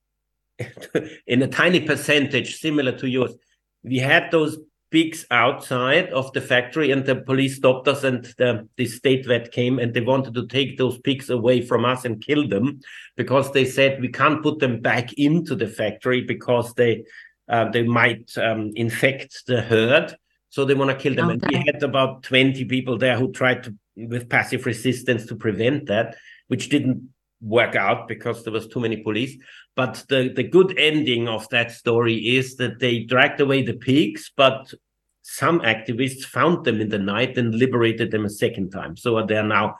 in 1.26 1.42
a 1.42 1.48
tiny 1.48 1.80
percentage 1.80 2.56
similar 2.56 2.92
to 2.92 3.08
yours. 3.08 3.34
We 3.82 3.98
had 3.98 4.30
those 4.30 4.58
pigs 4.90 5.26
outside 5.32 6.08
of 6.10 6.32
the 6.34 6.40
factory, 6.40 6.92
and 6.92 7.04
the 7.04 7.16
police 7.16 7.56
stopped 7.56 7.88
us, 7.88 8.04
and 8.04 8.24
the, 8.38 8.68
the 8.76 8.86
state 8.86 9.26
vet 9.26 9.50
came, 9.50 9.80
and 9.80 9.92
they 9.92 10.00
wanted 10.00 10.34
to 10.34 10.46
take 10.46 10.78
those 10.78 10.98
pigs 10.98 11.30
away 11.30 11.60
from 11.60 11.84
us 11.84 12.04
and 12.04 12.24
kill 12.24 12.46
them 12.46 12.80
because 13.16 13.50
they 13.50 13.64
said 13.64 14.00
we 14.00 14.08
can't 14.08 14.42
put 14.42 14.60
them 14.60 14.80
back 14.80 15.12
into 15.14 15.56
the 15.56 15.66
factory 15.66 16.20
because 16.20 16.72
they 16.74 17.02
uh, 17.48 17.68
they 17.70 17.82
might 17.82 18.30
um, 18.38 18.70
infect 18.76 19.44
the 19.46 19.60
herd. 19.60 20.16
So 20.48 20.64
they 20.64 20.74
want 20.74 20.90
to 20.92 20.96
kill 20.96 21.16
them. 21.16 21.30
Okay. 21.30 21.40
And 21.42 21.50
we 21.50 21.72
had 21.72 21.82
about 21.82 22.22
20 22.22 22.64
people 22.66 22.96
there 22.96 23.18
who 23.18 23.32
tried 23.32 23.64
to 23.64 23.74
with 23.96 24.28
passive 24.28 24.66
resistance 24.66 25.26
to 25.26 25.36
prevent 25.36 25.86
that, 25.86 26.16
which 26.48 26.68
didn't 26.68 27.08
work 27.40 27.76
out 27.76 28.08
because 28.08 28.42
there 28.42 28.52
was 28.52 28.66
too 28.66 28.80
many 28.80 28.96
police. 28.96 29.36
But 29.76 30.04
the, 30.08 30.32
the 30.34 30.42
good 30.42 30.78
ending 30.78 31.28
of 31.28 31.48
that 31.50 31.70
story 31.70 32.16
is 32.36 32.56
that 32.56 32.78
they 32.80 33.00
dragged 33.00 33.40
away 33.40 33.62
the 33.62 33.74
pigs, 33.74 34.32
but 34.36 34.72
some 35.22 35.60
activists 35.60 36.24
found 36.24 36.64
them 36.64 36.80
in 36.80 36.88
the 36.88 36.98
night 36.98 37.36
and 37.38 37.54
liberated 37.54 38.10
them 38.10 38.24
a 38.24 38.30
second 38.30 38.70
time. 38.70 38.96
So 38.96 39.24
they're 39.24 39.42
now 39.42 39.76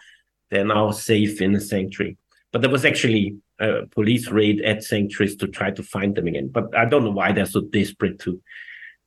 they're 0.50 0.64
now 0.64 0.90
safe 0.90 1.40
in 1.40 1.54
a 1.54 1.60
sanctuary. 1.60 2.16
But 2.52 2.60
there 2.60 2.70
was 2.70 2.84
actually 2.84 3.36
a 3.58 3.86
police 3.86 4.28
raid 4.28 4.62
at 4.62 4.84
sanctuaries 4.84 5.36
to 5.36 5.48
try 5.48 5.70
to 5.70 5.82
find 5.82 6.14
them 6.14 6.26
again. 6.26 6.48
But 6.48 6.76
I 6.76 6.84
don't 6.84 7.04
know 7.04 7.10
why 7.10 7.32
they're 7.32 7.46
so 7.46 7.62
desperate 7.62 8.18
to 8.20 8.40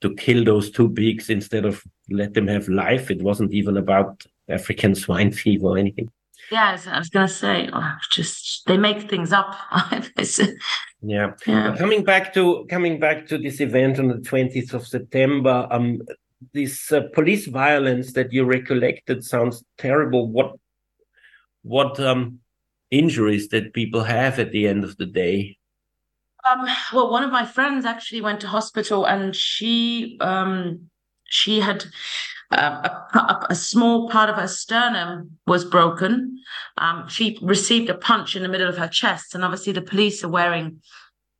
to 0.01 0.13
kill 0.15 0.43
those 0.43 0.69
two 0.69 0.89
pigs 0.89 1.29
instead 1.29 1.65
of 1.65 1.83
let 2.09 2.33
them 2.33 2.47
have 2.47 2.69
life. 2.69 3.09
It 3.09 3.21
wasn't 3.21 3.51
even 3.51 3.77
about 3.77 4.25
African 4.49 4.95
swine 4.95 5.31
fever 5.31 5.67
or 5.67 5.77
anything. 5.77 6.09
Yeah, 6.51 6.77
I 6.87 6.99
was 6.99 7.09
going 7.09 7.27
to 7.27 7.33
say, 7.33 7.69
oh, 7.73 7.93
just 8.11 8.65
they 8.67 8.77
make 8.77 9.09
things 9.09 9.33
up. 9.33 9.53
yeah. 11.01 11.33
yeah. 11.45 11.75
Coming 11.77 12.03
back 12.03 12.33
to 12.35 12.65
coming 12.69 12.99
back 12.99 13.27
to 13.27 13.37
this 13.37 13.59
event 13.59 13.99
on 13.99 14.07
the 14.07 14.19
twentieth 14.19 14.73
of 14.73 14.87
September, 14.87 15.67
um, 15.69 16.01
this 16.53 16.91
uh, 16.91 17.01
police 17.13 17.47
violence 17.47 18.13
that 18.13 18.31
you 18.31 18.45
recollected 18.45 19.25
sounds 19.25 19.63
terrible. 19.77 20.29
What 20.29 20.53
what 21.63 21.99
um 21.99 22.39
injuries 22.91 23.49
that 23.49 23.73
people 23.73 24.03
have 24.03 24.39
at 24.39 24.51
the 24.51 24.67
end 24.67 24.85
of 24.85 24.95
the 24.95 25.05
day? 25.05 25.57
Um, 26.49 26.65
well, 26.93 27.11
one 27.11 27.23
of 27.23 27.31
my 27.31 27.45
friends 27.45 27.83
actually 27.83 28.21
went 28.21 28.39
to 28.41 28.47
hospital, 28.47 29.05
and 29.05 29.35
she 29.35 30.17
um 30.21 30.89
she 31.25 31.59
had 31.59 31.85
uh, 32.51 32.89
a, 33.13 33.47
a, 33.49 33.55
small 33.55 34.09
part 34.09 34.29
of 34.29 34.37
her 34.37 34.47
sternum 34.47 35.37
was 35.45 35.65
broken. 35.65 36.39
Um, 36.77 37.07
she 37.09 37.37
received 37.41 37.89
a 37.89 37.95
punch 37.95 38.35
in 38.35 38.43
the 38.43 38.47
middle 38.47 38.69
of 38.69 38.77
her 38.77 38.87
chest, 38.87 39.35
and 39.35 39.43
obviously 39.43 39.73
the 39.73 39.81
police 39.81 40.23
are 40.23 40.29
wearing 40.29 40.81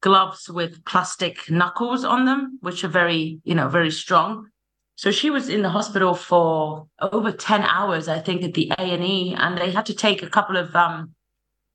gloves 0.01 0.49
with 0.49 0.83
plastic 0.85 1.49
knuckles 1.49 2.03
on 2.03 2.25
them, 2.25 2.59
which 2.61 2.83
are 2.83 2.89
very, 2.89 3.39
you 3.45 3.55
know, 3.55 3.69
very 3.69 3.91
strong. 3.91 4.47
So 4.95 5.11
she 5.11 5.29
was 5.29 5.47
in 5.47 5.61
the 5.61 5.69
hospital 5.69 6.13
for 6.13 6.87
over 6.99 7.31
ten 7.31 7.61
hours, 7.61 8.07
I 8.09 8.19
think, 8.19 8.43
at 8.43 8.53
the 8.53 8.71
A 8.77 8.81
and 8.81 9.03
E, 9.03 9.33
and 9.37 9.57
they 9.57 9.71
had 9.71 9.85
to 9.85 9.93
take 9.93 10.23
a 10.23 10.29
couple 10.29 10.57
of 10.57 10.75
um, 10.75 11.13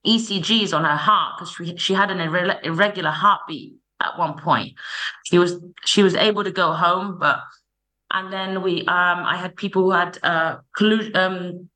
ECGs 0.06 0.76
on 0.76 0.84
her 0.84 0.96
heart 0.96 1.38
because 1.38 1.54
she 1.54 1.76
she 1.76 1.94
had 1.94 2.10
an 2.10 2.18
irre- 2.18 2.62
irregular 2.64 3.10
heartbeat 3.10 3.76
at 4.00 4.18
one 4.18 4.36
point. 4.36 4.74
She 5.24 5.38
was 5.38 5.56
she 5.84 6.02
was 6.02 6.14
able 6.14 6.44
to 6.44 6.50
go 6.50 6.72
home, 6.72 7.18
but 7.18 7.40
and 8.12 8.32
then 8.32 8.62
we 8.62 8.80
um 8.82 9.24
I 9.24 9.36
had 9.36 9.56
people 9.56 9.82
who 9.82 9.90
had 9.90 10.18
uh 10.22 10.58
um 11.14 11.68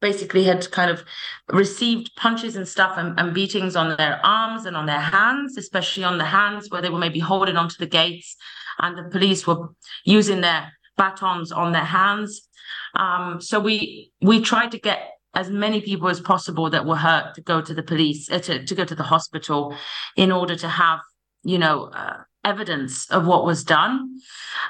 basically 0.00 0.44
had 0.44 0.70
kind 0.70 0.90
of 0.90 1.02
received 1.48 2.14
punches 2.16 2.56
and 2.56 2.68
stuff 2.68 2.98
and, 2.98 3.18
and, 3.18 3.32
beatings 3.32 3.74
on 3.74 3.96
their 3.96 4.20
arms 4.22 4.66
and 4.66 4.76
on 4.76 4.84
their 4.84 5.00
hands, 5.00 5.56
especially 5.56 6.04
on 6.04 6.18
the 6.18 6.26
hands 6.26 6.68
where 6.68 6.82
they 6.82 6.90
were 6.90 6.98
maybe 6.98 7.20
holding 7.20 7.56
onto 7.56 7.76
the 7.78 7.86
gates, 7.86 8.36
and 8.80 8.98
the 8.98 9.10
police 9.10 9.46
were 9.46 9.70
using 10.04 10.42
their 10.42 10.70
batons 10.98 11.50
on 11.52 11.72
their 11.72 11.88
hands. 12.00 12.48
Um, 12.94 13.40
so 13.40 13.58
we 13.60 14.12
we 14.20 14.40
tried 14.40 14.72
to 14.72 14.78
get 14.78 15.00
as 15.34 15.48
many 15.50 15.80
people 15.80 16.08
as 16.08 16.20
possible 16.20 16.70
that 16.70 16.86
were 16.86 16.96
hurt 16.96 17.34
to 17.34 17.40
go 17.40 17.60
to 17.60 17.74
the 17.74 17.82
police 17.82 18.30
uh, 18.30 18.38
to, 18.38 18.64
to 18.64 18.74
go 18.74 18.84
to 18.84 18.94
the 18.94 19.02
hospital 19.14 19.74
in 20.16 20.30
order 20.30 20.54
to 20.56 20.68
have 20.68 21.00
you 21.42 21.58
know 21.58 21.90
uh, 21.94 22.18
evidence 22.44 23.10
of 23.10 23.26
what 23.26 23.44
was 23.44 23.64
done. 23.64 24.18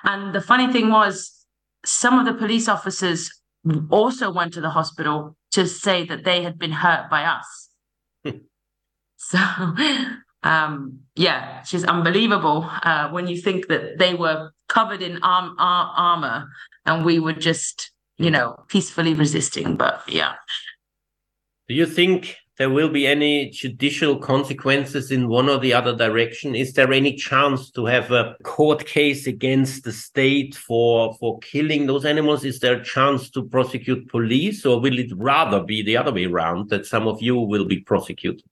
And 0.04 0.34
the 0.34 0.40
funny 0.40 0.72
thing 0.72 0.90
was, 0.90 1.30
some 1.84 2.18
of 2.18 2.24
the 2.24 2.34
police 2.34 2.68
officers 2.68 3.30
also 3.90 4.32
went 4.32 4.54
to 4.54 4.60
the 4.60 4.70
hospital 4.70 5.36
to 5.52 5.66
say 5.66 6.04
that 6.06 6.24
they 6.24 6.42
had 6.42 6.58
been 6.58 6.72
hurt 6.72 7.10
by 7.10 7.24
us. 7.24 7.68
so, 9.16 9.38
um, 10.42 11.00
yeah, 11.14 11.62
she's 11.62 11.84
unbelievable 11.84 12.68
uh, 12.82 13.08
when 13.10 13.26
you 13.26 13.36
think 13.36 13.68
that 13.68 13.98
they 13.98 14.14
were 14.14 14.50
covered 14.68 15.02
in 15.02 15.22
arm, 15.22 15.54
arm, 15.58 15.90
armor 15.96 16.48
and 16.86 17.04
we 17.04 17.18
were 17.18 17.32
just, 17.32 17.90
you 18.18 18.30
know, 18.30 18.56
peacefully 18.68 19.14
resisting. 19.14 19.76
But 19.76 20.02
yeah. 20.08 20.34
Do 21.68 21.74
you 21.74 21.86
think 21.86 22.36
there 22.56 22.70
will 22.70 22.88
be 22.88 23.06
any 23.06 23.50
judicial 23.50 24.16
consequences 24.16 25.10
in 25.10 25.28
one 25.28 25.48
or 25.48 25.58
the 25.58 25.74
other 25.74 25.96
direction? 25.96 26.54
Is 26.54 26.72
there 26.72 26.92
any 26.92 27.16
chance 27.16 27.70
to 27.72 27.84
have 27.86 28.12
a 28.12 28.36
court 28.44 28.86
case 28.86 29.26
against 29.26 29.84
the 29.84 29.92
state 29.92 30.54
for 30.54 31.14
for 31.14 31.38
killing 31.40 31.86
those 31.86 32.04
animals? 32.04 32.44
Is 32.44 32.60
there 32.60 32.76
a 32.76 32.84
chance 32.84 33.28
to 33.30 33.42
prosecute 33.42 34.08
police, 34.08 34.64
or 34.64 34.80
will 34.80 34.98
it 34.98 35.10
rather 35.16 35.62
be 35.64 35.82
the 35.82 35.96
other 35.96 36.12
way 36.12 36.26
around 36.26 36.70
that 36.70 36.86
some 36.86 37.08
of 37.08 37.20
you 37.20 37.36
will 37.36 37.64
be 37.64 37.80
prosecuted? 37.80 38.46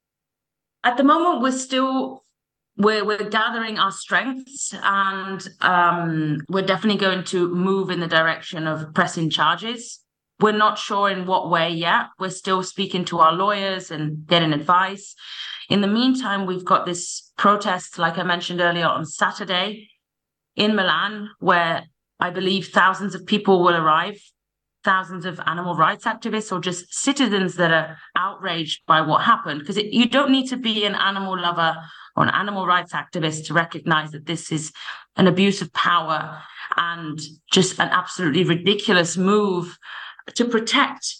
At 0.83 0.97
the 0.97 1.05
moment, 1.05 1.43
we're 1.43 1.53
still 1.53 2.25
we're 2.77 3.05
we're 3.05 3.31
gathering 3.31 3.79
our 3.79 3.93
strengths, 3.93 4.75
and 4.83 5.47
um, 5.61 6.39
we're 6.49 6.67
definitely 6.67 6.99
going 6.99 7.23
to 7.25 7.55
move 7.55 7.91
in 7.91 8.01
the 8.01 8.09
direction 8.09 8.67
of 8.67 8.93
pressing 8.95 9.31
charges 9.31 10.02
we're 10.43 10.53
not 10.53 10.77
sure 10.77 11.09
in 11.09 11.25
what 11.25 11.49
way 11.49 11.71
yet. 11.71 12.07
We're 12.19 12.31
still 12.31 12.63
speaking 12.65 13.05
to 13.07 13.21
our 13.21 13.33
lawyers 13.33 13.91
and 13.91 14.27
getting 14.27 14.53
advice. 14.53 15.15
In 15.71 15.81
the 15.81 15.87
meantime, 15.87 16.47
we've 16.47 16.65
got 16.65 16.85
this 16.85 17.33
protest, 17.39 17.99
like 17.99 18.19
I 18.19 18.25
mentioned 18.25 18.61
earlier, 18.61 18.87
on 18.87 19.07
Saturday 19.07 19.89
in 20.57 20.75
Milan, 20.75 21.31
where 21.39 21.85
I 22.19 22.31
believe 22.31 22.69
thousands 22.69 23.15
of 23.15 23.25
people 23.25 23.63
will 23.63 23.77
arrive, 23.77 24.21
thousands 24.85 25.25
of 25.25 25.41
animal 25.47 25.77
rights 25.77 26.05
activists 26.05 26.51
or 26.51 26.61
just 26.61 26.93
citizens 26.93 27.55
that 27.55 27.71
are 27.71 27.97
outraged 28.17 28.83
by 28.87 29.01
what 29.01 29.23
happened. 29.23 29.61
Because 29.61 29.77
you 29.77 30.09
don't 30.09 30.33
need 30.33 30.49
to 30.49 30.57
be 30.57 30.85
an 30.85 30.97
animal 30.97 31.41
lover 31.41 31.77
or 32.17 32.25
an 32.25 32.31
animal 32.31 32.67
rights 32.67 32.93
activist 32.93 33.47
to 33.47 33.55
recognize 33.55 34.11
that 34.11 34.27
this 34.27 34.51
is 34.51 34.73
an 35.17 35.29
abuse 35.29 35.63
of 35.63 35.73
power 35.73 36.43
and 36.77 37.21
just 37.51 37.79
an 37.79 37.89
absolutely 37.89 38.45
ridiculous 38.45 39.17
move 39.17 39.79
to 40.35 40.45
protect 40.45 41.17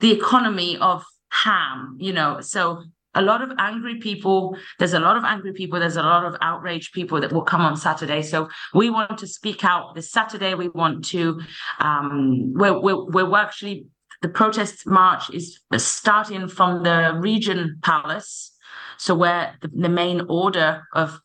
the 0.00 0.12
economy 0.12 0.76
of 0.78 1.04
ham, 1.30 1.96
you 1.98 2.12
know. 2.12 2.40
So 2.40 2.82
a 3.14 3.22
lot 3.22 3.42
of 3.42 3.52
angry 3.58 3.98
people, 3.98 4.56
there's 4.78 4.92
a 4.92 5.00
lot 5.00 5.16
of 5.16 5.24
angry 5.24 5.52
people, 5.52 5.78
there's 5.78 5.96
a 5.96 6.02
lot 6.02 6.24
of 6.24 6.36
outraged 6.40 6.92
people 6.92 7.20
that 7.20 7.32
will 7.32 7.42
come 7.42 7.60
on 7.60 7.76
Saturday. 7.76 8.22
So 8.22 8.48
we 8.72 8.90
want 8.90 9.18
to 9.18 9.26
speak 9.26 9.64
out 9.64 9.94
this 9.94 10.10
Saturday. 10.10 10.54
We 10.54 10.68
want 10.68 11.04
to, 11.06 11.40
um, 11.80 12.52
we're, 12.54 12.80
we're, 12.80 13.04
we're 13.26 13.36
actually, 13.36 13.86
the 14.22 14.28
protest 14.28 14.86
march 14.86 15.30
is 15.30 15.60
starting 15.76 16.48
from 16.48 16.82
the 16.82 17.16
Regent 17.20 17.82
Palace. 17.82 18.52
So 18.96 19.14
where 19.14 19.56
the, 19.60 19.68
the 19.68 19.88
main 19.88 20.22
order 20.28 20.82
of 20.92 21.20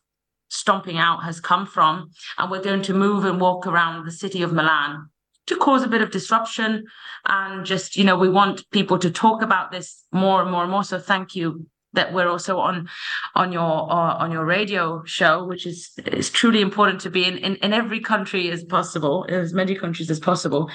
stomping 0.48 0.98
out 0.98 1.24
has 1.24 1.40
come 1.40 1.66
from. 1.66 2.10
And 2.38 2.50
we're 2.50 2.62
going 2.62 2.82
to 2.82 2.94
move 2.94 3.24
and 3.24 3.40
walk 3.40 3.66
around 3.66 4.04
the 4.04 4.12
city 4.12 4.42
of 4.42 4.52
Milan 4.52 5.08
to 5.50 5.56
cause 5.56 5.82
a 5.82 5.88
bit 5.88 6.00
of 6.00 6.10
disruption. 6.10 6.84
And 7.26 7.66
just 7.66 7.96
you 7.96 8.04
know 8.04 8.16
we 8.16 8.30
want 8.30 8.68
people 8.70 8.98
to 8.98 9.10
talk 9.10 9.42
about 9.42 9.70
this 9.70 10.04
more 10.12 10.40
and 10.42 10.50
more 10.50 10.62
and 10.62 10.70
more. 10.70 10.84
So 10.84 10.98
thank 10.98 11.36
you 11.36 11.66
that 11.92 12.12
we're 12.12 12.28
also 12.28 12.58
on 12.58 12.88
on 13.34 13.52
your 13.52 13.92
uh, 13.92 14.14
on 14.22 14.30
your 14.30 14.44
radio 14.44 15.02
show 15.04 15.44
which 15.44 15.66
is 15.66 15.90
is 16.06 16.30
truly 16.30 16.60
important 16.60 17.00
to 17.02 17.10
be 17.10 17.24
in, 17.24 17.36
in 17.38 17.56
in 17.56 17.72
every 17.72 18.00
country 18.00 18.50
as 18.50 18.64
possible 18.64 19.26
as 19.28 19.52
many 19.52 19.74
countries 19.74 20.10
as 20.10 20.20
possible. 20.20 20.70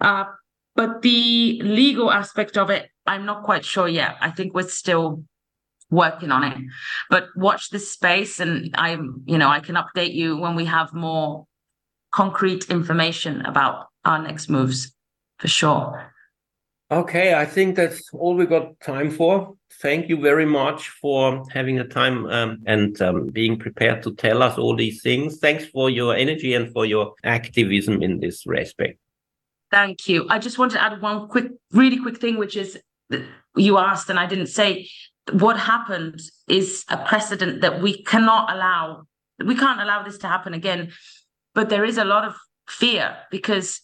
Uh, 0.00 0.24
but 0.74 1.02
the 1.02 1.60
legal 1.62 2.10
aspect 2.12 2.56
of 2.56 2.70
it 2.70 2.90
i'm 3.06 3.24
not 3.24 3.44
quite 3.44 3.64
sure 3.64 3.88
yet. 3.88 4.16
I 4.20 4.30
think 4.30 4.54
we're 4.54 4.68
still 4.68 5.24
working 5.90 6.32
on 6.32 6.42
it. 6.42 6.58
But 7.08 7.28
watch 7.36 7.70
this 7.70 7.90
space 7.90 8.40
and 8.40 8.74
i'm 8.76 9.22
you 9.26 9.38
know 9.38 9.48
i 9.48 9.60
can 9.60 9.76
update 9.76 10.14
you 10.14 10.36
when 10.36 10.54
we 10.54 10.66
have 10.66 10.92
more 10.92 11.46
concrete 12.12 12.70
information 12.70 13.42
about 13.42 13.88
our 14.06 14.22
next 14.22 14.48
moves 14.48 14.92
for 15.38 15.48
sure. 15.48 16.12
Okay, 16.90 17.34
I 17.34 17.44
think 17.44 17.74
that's 17.74 18.08
all 18.12 18.36
we 18.36 18.46
got 18.46 18.78
time 18.80 19.10
for. 19.10 19.54
Thank 19.82 20.08
you 20.08 20.20
very 20.20 20.46
much 20.46 20.88
for 20.88 21.44
having 21.50 21.76
the 21.76 21.84
time 21.84 22.26
um, 22.26 22.62
and 22.64 23.00
um, 23.02 23.26
being 23.26 23.58
prepared 23.58 24.04
to 24.04 24.14
tell 24.14 24.40
us 24.42 24.56
all 24.56 24.76
these 24.76 25.02
things. 25.02 25.38
Thanks 25.38 25.66
for 25.66 25.90
your 25.90 26.14
energy 26.14 26.54
and 26.54 26.72
for 26.72 26.86
your 26.86 27.14
activism 27.24 28.02
in 28.02 28.20
this 28.20 28.46
respect. 28.46 28.98
Thank 29.72 30.08
you. 30.08 30.26
I 30.30 30.38
just 30.38 30.58
want 30.58 30.72
to 30.72 30.82
add 30.82 31.02
one 31.02 31.26
quick, 31.26 31.50
really 31.72 31.98
quick 31.98 32.18
thing, 32.18 32.38
which 32.38 32.56
is 32.56 32.78
you 33.56 33.78
asked 33.78 34.08
and 34.08 34.18
I 34.18 34.26
didn't 34.26 34.46
say. 34.46 34.88
What 35.32 35.58
happened 35.58 36.20
is 36.48 36.84
a 36.88 36.98
precedent 36.98 37.60
that 37.62 37.82
we 37.82 38.04
cannot 38.04 38.48
allow. 38.48 39.08
We 39.44 39.56
can't 39.56 39.80
allow 39.80 40.04
this 40.04 40.18
to 40.18 40.28
happen 40.28 40.54
again. 40.54 40.92
But 41.52 41.68
there 41.68 41.84
is 41.84 41.98
a 41.98 42.04
lot 42.04 42.24
of 42.24 42.36
fear 42.68 43.16
because 43.32 43.80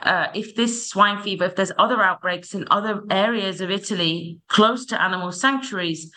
uh, 0.00 0.28
if 0.34 0.54
this 0.54 0.88
swine 0.88 1.22
fever, 1.22 1.44
if 1.44 1.56
there's 1.56 1.72
other 1.78 2.02
outbreaks 2.02 2.54
in 2.54 2.66
other 2.70 3.02
areas 3.10 3.60
of 3.60 3.70
Italy 3.70 4.38
close 4.48 4.86
to 4.86 5.00
animal 5.00 5.32
sanctuaries, 5.32 6.10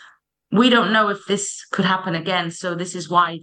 we 0.50 0.70
don't 0.70 0.92
know 0.92 1.08
if 1.08 1.26
this 1.26 1.64
could 1.70 1.84
happen 1.84 2.14
again. 2.14 2.50
So 2.50 2.74
this 2.74 2.94
is 2.94 3.08
why, 3.08 3.40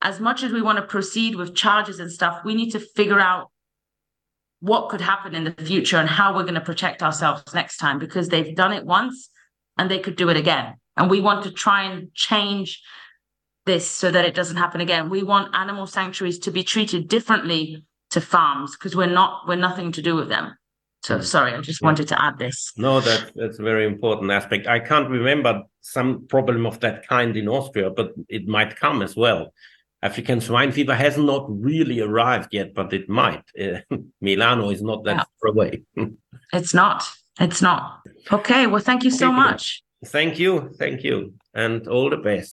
as 0.00 0.20
much 0.20 0.42
as 0.42 0.52
we 0.52 0.62
want 0.62 0.78
to 0.78 0.84
proceed 0.84 1.34
with 1.34 1.54
charges 1.54 2.00
and 2.00 2.10
stuff, 2.10 2.42
we 2.44 2.54
need 2.54 2.70
to 2.70 2.80
figure 2.80 3.20
out 3.20 3.50
what 4.60 4.88
could 4.88 5.00
happen 5.00 5.34
in 5.34 5.44
the 5.44 5.52
future 5.52 5.98
and 5.98 6.08
how 6.08 6.34
we're 6.34 6.42
going 6.42 6.54
to 6.54 6.60
protect 6.60 7.02
ourselves 7.02 7.54
next 7.54 7.76
time 7.76 7.98
because 7.98 8.28
they've 8.28 8.56
done 8.56 8.72
it 8.72 8.84
once 8.84 9.30
and 9.76 9.90
they 9.90 9.98
could 9.98 10.16
do 10.16 10.30
it 10.30 10.36
again. 10.36 10.74
And 10.96 11.10
we 11.10 11.20
want 11.20 11.44
to 11.44 11.50
try 11.50 11.82
and 11.82 12.12
change 12.14 12.82
this 13.66 13.86
so 13.86 14.10
that 14.10 14.24
it 14.24 14.34
doesn't 14.34 14.56
happen 14.56 14.80
again. 14.80 15.10
We 15.10 15.22
want 15.22 15.54
animal 15.54 15.86
sanctuaries 15.86 16.38
to 16.40 16.50
be 16.50 16.64
treated 16.64 17.08
differently 17.08 17.84
to 18.10 18.20
farms 18.20 18.76
because 18.76 18.94
we're 18.94 19.06
not 19.06 19.46
we're 19.46 19.56
nothing 19.56 19.92
to 19.92 20.02
do 20.02 20.14
with 20.14 20.28
them. 20.28 20.56
So 21.02 21.18
mm. 21.18 21.24
sorry, 21.24 21.54
I 21.54 21.60
just 21.60 21.82
wanted 21.82 22.08
to 22.08 22.22
add 22.22 22.38
this. 22.38 22.72
No, 22.76 23.00
that 23.00 23.32
that's 23.34 23.58
a 23.58 23.62
very 23.62 23.86
important 23.86 24.30
aspect. 24.30 24.66
I 24.66 24.80
can't 24.80 25.08
remember 25.08 25.62
some 25.80 26.26
problem 26.26 26.66
of 26.66 26.80
that 26.80 27.06
kind 27.06 27.36
in 27.36 27.48
Austria, 27.48 27.90
but 27.90 28.12
it 28.28 28.46
might 28.46 28.76
come 28.76 29.02
as 29.02 29.16
well. 29.16 29.52
African 30.02 30.40
swine 30.40 30.72
fever 30.72 30.94
has 30.94 31.16
not 31.16 31.46
really 31.48 32.00
arrived 32.00 32.50
yet, 32.52 32.74
but 32.74 32.92
it 32.92 33.08
might. 33.08 33.42
Uh, 33.60 33.78
Milano 34.20 34.70
is 34.70 34.82
not 34.82 35.04
that 35.04 35.16
yeah. 35.16 35.24
far 35.40 35.50
away. 35.50 35.82
it's 36.52 36.74
not. 36.74 37.04
It's 37.40 37.62
not. 37.62 38.00
Okay. 38.32 38.66
Well, 38.66 38.82
thank 38.82 39.04
you 39.04 39.10
so 39.10 39.32
much. 39.32 39.82
Thank 40.04 40.38
you. 40.38 40.70
Thank 40.78 41.02
you. 41.02 41.34
And 41.54 41.86
all 41.88 42.10
the 42.10 42.16
best. 42.18 42.54